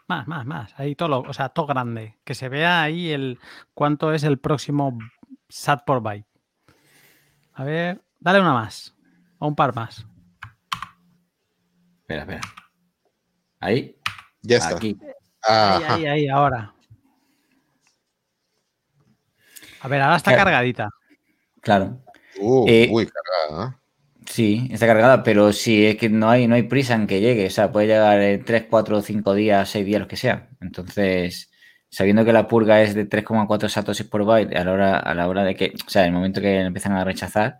[0.07, 0.79] Más, más, más.
[0.79, 2.17] Ahí todo, lo- o sea, todo grande.
[2.23, 3.39] Que se vea ahí el
[3.73, 4.97] cuánto es el próximo
[5.49, 6.27] SAT por byte.
[7.53, 8.95] A ver, dale una más.
[9.39, 10.05] O un par más.
[12.01, 12.41] Espera, espera.
[13.59, 13.97] Ahí.
[14.41, 14.75] Ya está.
[14.75, 14.97] Aquí.
[15.41, 15.93] Ahí, Ajá.
[15.95, 16.73] ahí, ahí, ahora.
[19.81, 20.45] A ver, ahora está Claro.
[20.45, 20.89] cargadita.
[21.61, 22.01] Claro.
[22.39, 23.79] Uh, Eh, uy, cargada.
[24.27, 27.45] Sí, está cargada, pero sí, es que no hay, no hay prisa en que llegue.
[27.47, 30.49] O sea, puede llegar en 3, 4, 5 días, 6 días, los que sea.
[30.61, 31.51] Entonces,
[31.89, 35.27] sabiendo que la purga es de 3,4 satoshis por byte, a la hora, a la
[35.27, 37.59] hora de que, o sea, en el momento que empiezan a rechazar,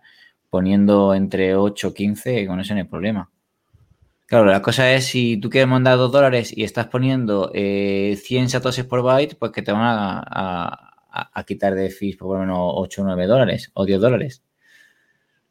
[0.50, 3.30] poniendo entre 8 o 15, con eso no hay problema.
[4.26, 8.48] Claro, la cosa es si tú quieres mandar 2 dólares y estás poniendo eh, 100
[8.48, 12.34] satoshis por byte, pues que te van a, a- a- a quitar de fees por
[12.34, 14.42] lo menos 8 o 9 dólares o 10 dólares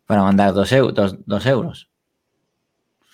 [0.06, 1.90] para mandar 2 euros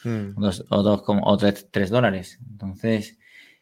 [0.03, 0.33] Mm.
[0.39, 2.39] dos- o, dos, como- o tres, tres dólares.
[2.49, 3.19] Entonces,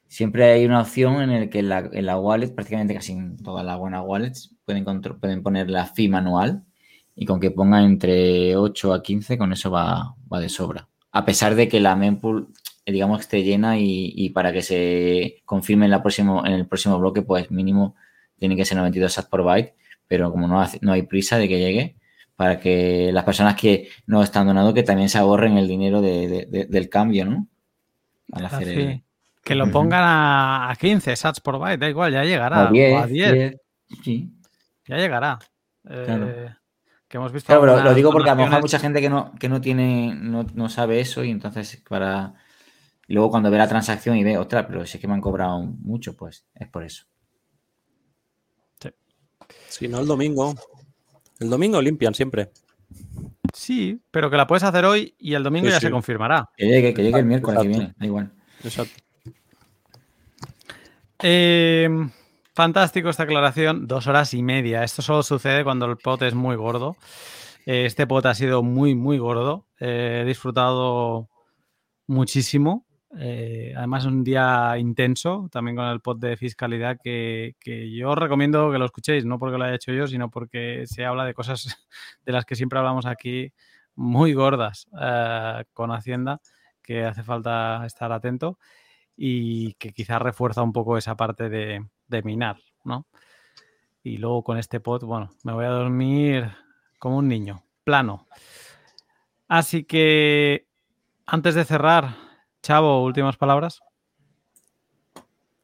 [0.08, 3.66] siempre hay una opción en la que la, en la wallet, prácticamente casi en todas
[3.66, 4.86] las buenas wallets, pueden,
[5.20, 6.64] pueden poner la fee manual
[7.16, 10.88] y con que pongan entre 8 a 15, con eso va, va de sobra.
[11.12, 12.48] A pesar de que la mempool,
[12.86, 16.98] digamos, esté llena y, y para que se confirme en, la próximo, en el próximo
[17.00, 17.96] bloque, pues mínimo
[18.38, 19.76] tiene que ser 92 sats por byte,
[20.08, 21.98] pero como no, hace- no hay prisa de que llegue,
[22.40, 26.26] para que las personas que no están donando que también se ahorren el dinero de-
[26.30, 27.48] de- de- del cambio, ¿no?
[28.32, 29.04] Al hacer el- Así.
[29.44, 32.70] Que lo pongan a, a 15 sats por byte, da igual, ya llegará.
[32.70, 33.56] a 10, o a 10, 10,
[34.06, 34.32] sí.
[34.88, 35.38] ya llegará.
[35.90, 36.56] Eh, Claro.
[37.10, 37.48] Que hemos visto.
[37.48, 39.60] Claro, pero lo digo porque a lo mejor hay mucha gente que no, que no
[39.60, 42.36] tiene, no, no sabe eso y entonces para...
[43.06, 45.20] y Luego cuando ve la transacción y ve, otra, pero si es que me han
[45.22, 47.04] cobrado mucho, pues es por eso.
[49.68, 50.56] Si no, el domingo.
[51.40, 52.52] El domingo limpian siempre.
[53.54, 55.86] Sí, pero que la puedes hacer hoy y el domingo Sí, ya sí.
[55.88, 56.50] se confirmará.
[56.56, 58.32] Que llegue, que llegue el miércoles que viene, da igual.
[58.64, 59.02] Exacto.
[61.22, 61.90] Eh,
[62.54, 63.88] fantástico esta aclaración.
[63.88, 64.84] Dos horas y media.
[64.84, 66.96] Esto solo sucede cuando el pot es muy gordo.
[67.66, 69.66] Eh, Este pot ha sido muy, muy gordo.
[69.80, 71.30] Eh, he disfrutado
[72.08, 72.86] muchísimo.
[73.18, 77.56] Eh, además, es un día intenso, también con el pod de fiscalidad, que,
[77.92, 81.26] yo recomiendo que lo escuchéis, no porque lo haya hecho yo, sino porque se habla
[81.26, 81.88] de cosas
[82.26, 83.52] de las que siempre hablamos aquí
[83.96, 86.42] muy gordas eh, con Hacienda,
[86.82, 88.60] que hace falta estar atento
[89.16, 93.08] y que quizás refuerza un poco esa parte de, de minar, ¿no?
[94.04, 96.50] Y luego con este pod, bueno, me voy a dormir
[97.00, 98.28] como un niño, plano.
[99.48, 100.68] Así que
[101.26, 102.29] antes de cerrar,
[102.62, 103.82] Chavo, últimas palabras.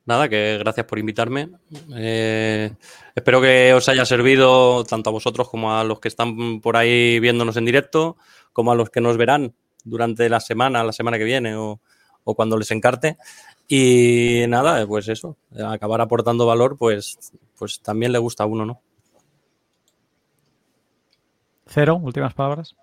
[0.06, 1.49] Nada, que gracias por invitarme.
[1.95, 2.72] Eh,
[3.15, 7.19] espero que os haya servido tanto a vosotros como a los que están por ahí
[7.19, 8.17] viéndonos en directo,
[8.53, 11.82] como a los que nos verán durante la semana, la semana que viene o,
[12.24, 13.17] o cuando les encarte.
[13.67, 17.17] Y nada, pues eso, acabar aportando valor, pues,
[17.57, 18.82] pues también le gusta a uno, ¿no?
[21.65, 22.75] Cero, últimas palabras.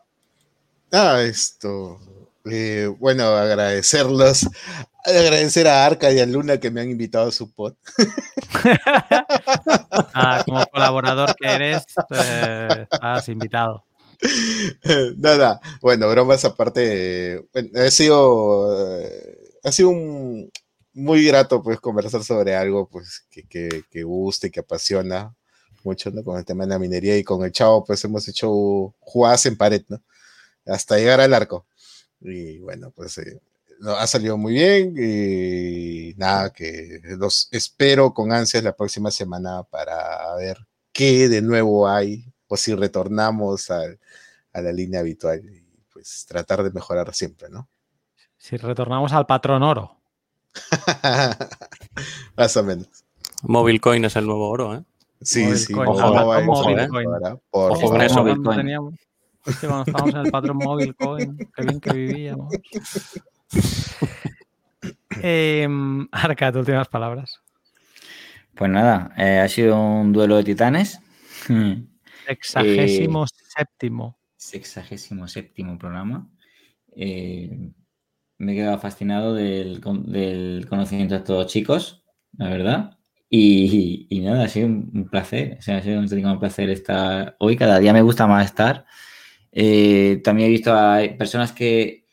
[0.91, 2.01] Ah, esto.
[2.51, 4.49] Eh, bueno, agradecerlos.
[5.05, 7.75] Agradecer a Arca y a Luna que me han invitado a su pod.
[10.15, 13.85] ah, como colaborador que eres, eh, has invitado.
[15.17, 17.45] Nada, bueno, bromas aparte.
[17.53, 19.11] Bueno, ha sido.
[19.65, 20.51] Ha sido un,
[20.95, 25.35] muy grato pues conversar sobre algo pues que, que, que guste y que apasiona
[25.85, 26.23] mucho, ¿no?
[26.23, 29.57] Con el tema de la minería y con el chavo pues hemos hecho jugadas en
[29.57, 30.03] pared, ¿no?
[30.67, 31.67] Hasta llegar al arco.
[32.25, 33.41] Y bueno, pues eh,
[33.99, 40.35] ha salido muy bien y nada, que los espero con ansias la próxima semana para
[40.37, 40.59] ver
[40.93, 43.81] qué de nuevo hay o si retornamos a,
[44.53, 47.69] a la línea habitual y pues tratar de mejorar siempre, ¿no?
[48.37, 49.97] Si retornamos al patrón oro.
[52.37, 52.89] Más o menos.
[53.43, 54.83] Mobile Coin es el nuevo oro, ¿eh?
[55.21, 55.73] Sí, sí.
[55.73, 57.09] ver coin.
[57.09, 58.25] ahora, por eso.
[58.57, 58.95] teníamos-
[59.47, 62.55] sí, cuando estábamos en el patrón móvil coin, qué bien que vivíamos.
[65.25, 65.69] Eh,
[66.11, 67.41] Arca, tus últimas palabras.
[68.55, 71.01] Pues nada, eh, ha sido un duelo de titanes.
[72.27, 74.19] Sexagésimo séptimo.
[74.37, 76.29] Sexagésimo séptimo programa.
[76.97, 77.71] Eh,
[78.39, 82.05] me he quedado fascinado del, del conocimiento de estos chicos,
[82.37, 82.99] la verdad.
[83.29, 85.57] Y, y nada, ha sido un, un placer.
[85.59, 87.57] O sea, ha sido un auténtico placer estar hoy.
[87.57, 88.85] Cada día me gusta más estar.
[89.53, 92.07] Eh, también he visto a personas que,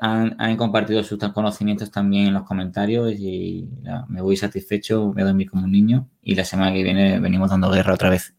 [0.00, 3.68] han, compartido sus conocimientos también en los comentarios y
[4.08, 7.50] me voy satisfecho, voy a dormir como un niño y la semana que viene venimos
[7.50, 8.34] dando guerra otra vez.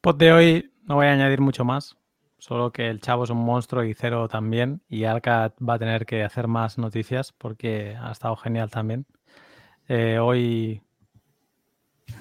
[0.00, 1.96] Pod de hoy no voy a añadir mucho más,
[2.38, 6.06] solo que el chavo es un monstruo y Cero también, y Arca va a tener
[6.06, 9.06] que hacer más noticias porque ha estado genial también.
[9.88, 10.82] Eh, hoy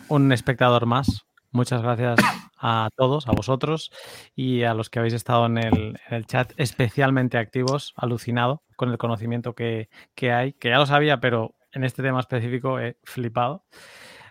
[0.09, 1.26] un espectador más.
[1.57, 2.19] Muchas gracias
[2.59, 3.89] a todos, a vosotros
[4.35, 9.55] y a los que habéis estado en el, chat especialmente activos, alucinado con el conocimiento
[9.55, 13.65] que, que hay, que ya lo sabía, pero en este tema específico he flipado.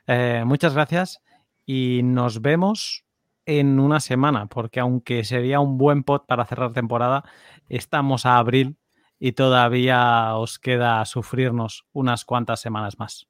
[0.06, 1.20] Eh, muchas gracias
[1.64, 3.04] y nos vemos
[3.44, 7.24] en una semana, porque aunque sería un buen pot para cerrar temporada,
[7.68, 8.78] estamos a abril
[9.18, 13.26] y todavía os queda sufrirnos unas cuantas semanas más.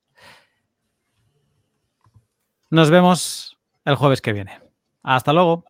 [2.69, 3.56] Nos vemos
[3.87, 4.61] el jueves que viene.
[5.03, 5.65] Hasta luego.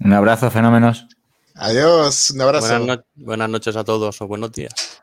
[0.00, 1.06] Un abrazo, fenómenos.
[1.54, 2.68] Adiós, un abrazo.
[2.78, 5.02] Buenas, no- buenas noches a todos o buenos días.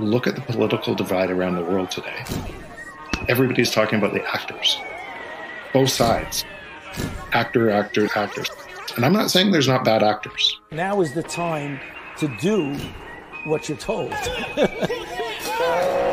[0.00, 2.24] Look at the political divide around the world today.
[3.28, 4.78] Everybody's talking about the actors,
[5.72, 6.44] both sides.
[7.32, 8.48] Actor, actor, actors.
[8.96, 10.60] And I'm not saying there's not bad actors.
[10.72, 11.78] Now is the time
[12.18, 12.74] to do
[13.44, 14.12] what you're told.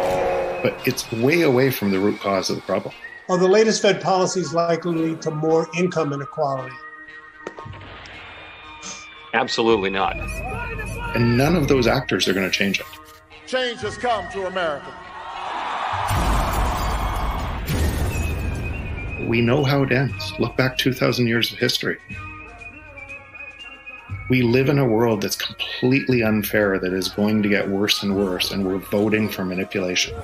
[0.65, 2.91] but it's way away from the root cause of the problem.
[3.29, 6.75] Are the latest Fed policies likely to lead to more income inequality?
[9.35, 10.17] Absolutely not.
[11.15, 12.87] And none of those actors are going to change it.
[13.45, 14.91] Change has come to America.
[19.29, 20.33] We know how it ends.
[20.39, 21.99] Look back 2,000 years of history.
[24.31, 28.15] We live in a world that's completely unfair, that is going to get worse and
[28.15, 30.15] worse, and we're voting for manipulation.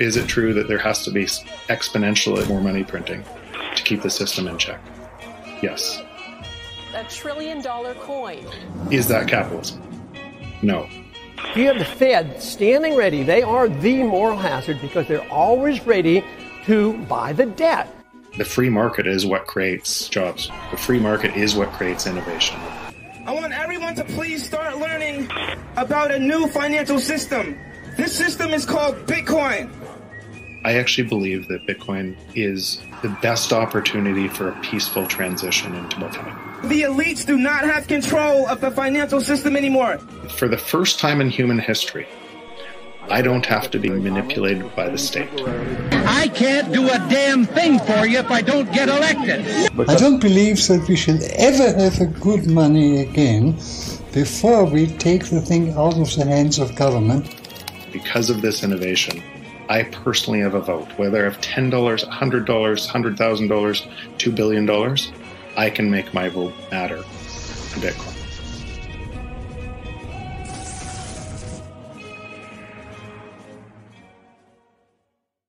[0.00, 3.22] Is it true that there has to be exponentially more money printing
[3.76, 4.80] to keep the system in check?
[5.62, 6.02] Yes.
[6.94, 8.46] A trillion dollar coin.
[8.90, 9.82] Is that capitalism?
[10.62, 10.88] No.
[11.54, 13.22] You have the Fed standing ready.
[13.22, 16.24] They are the moral hazard because they're always ready
[16.64, 17.94] to buy the debt.
[18.38, 20.50] The free market is what creates jobs.
[20.70, 22.58] The free market is what creates innovation.
[23.26, 25.28] I want everyone to please start learning
[25.76, 27.58] about a new financial system.
[27.98, 29.70] This system is called Bitcoin.
[30.62, 36.68] I actually believe that Bitcoin is the best opportunity for a peaceful transition into Bitcoin.
[36.68, 39.96] The elites do not have control of the financial system anymore.
[40.36, 42.06] For the first time in human history,
[43.08, 45.30] I don't have to be manipulated by the state.
[46.06, 49.40] I can't do a damn thing for you if I don't get elected.
[49.88, 53.52] I don't believe that we should ever have a good money again
[54.12, 57.34] before we take the thing out of the hands of government.
[57.92, 59.22] Because of this innovation,
[59.70, 60.88] I personally have a vote.
[60.98, 64.98] Whether I have $10, $100, $100,000, $2 billion,
[65.56, 67.04] I can make my vote matter
[67.78, 68.09] Bitcoin.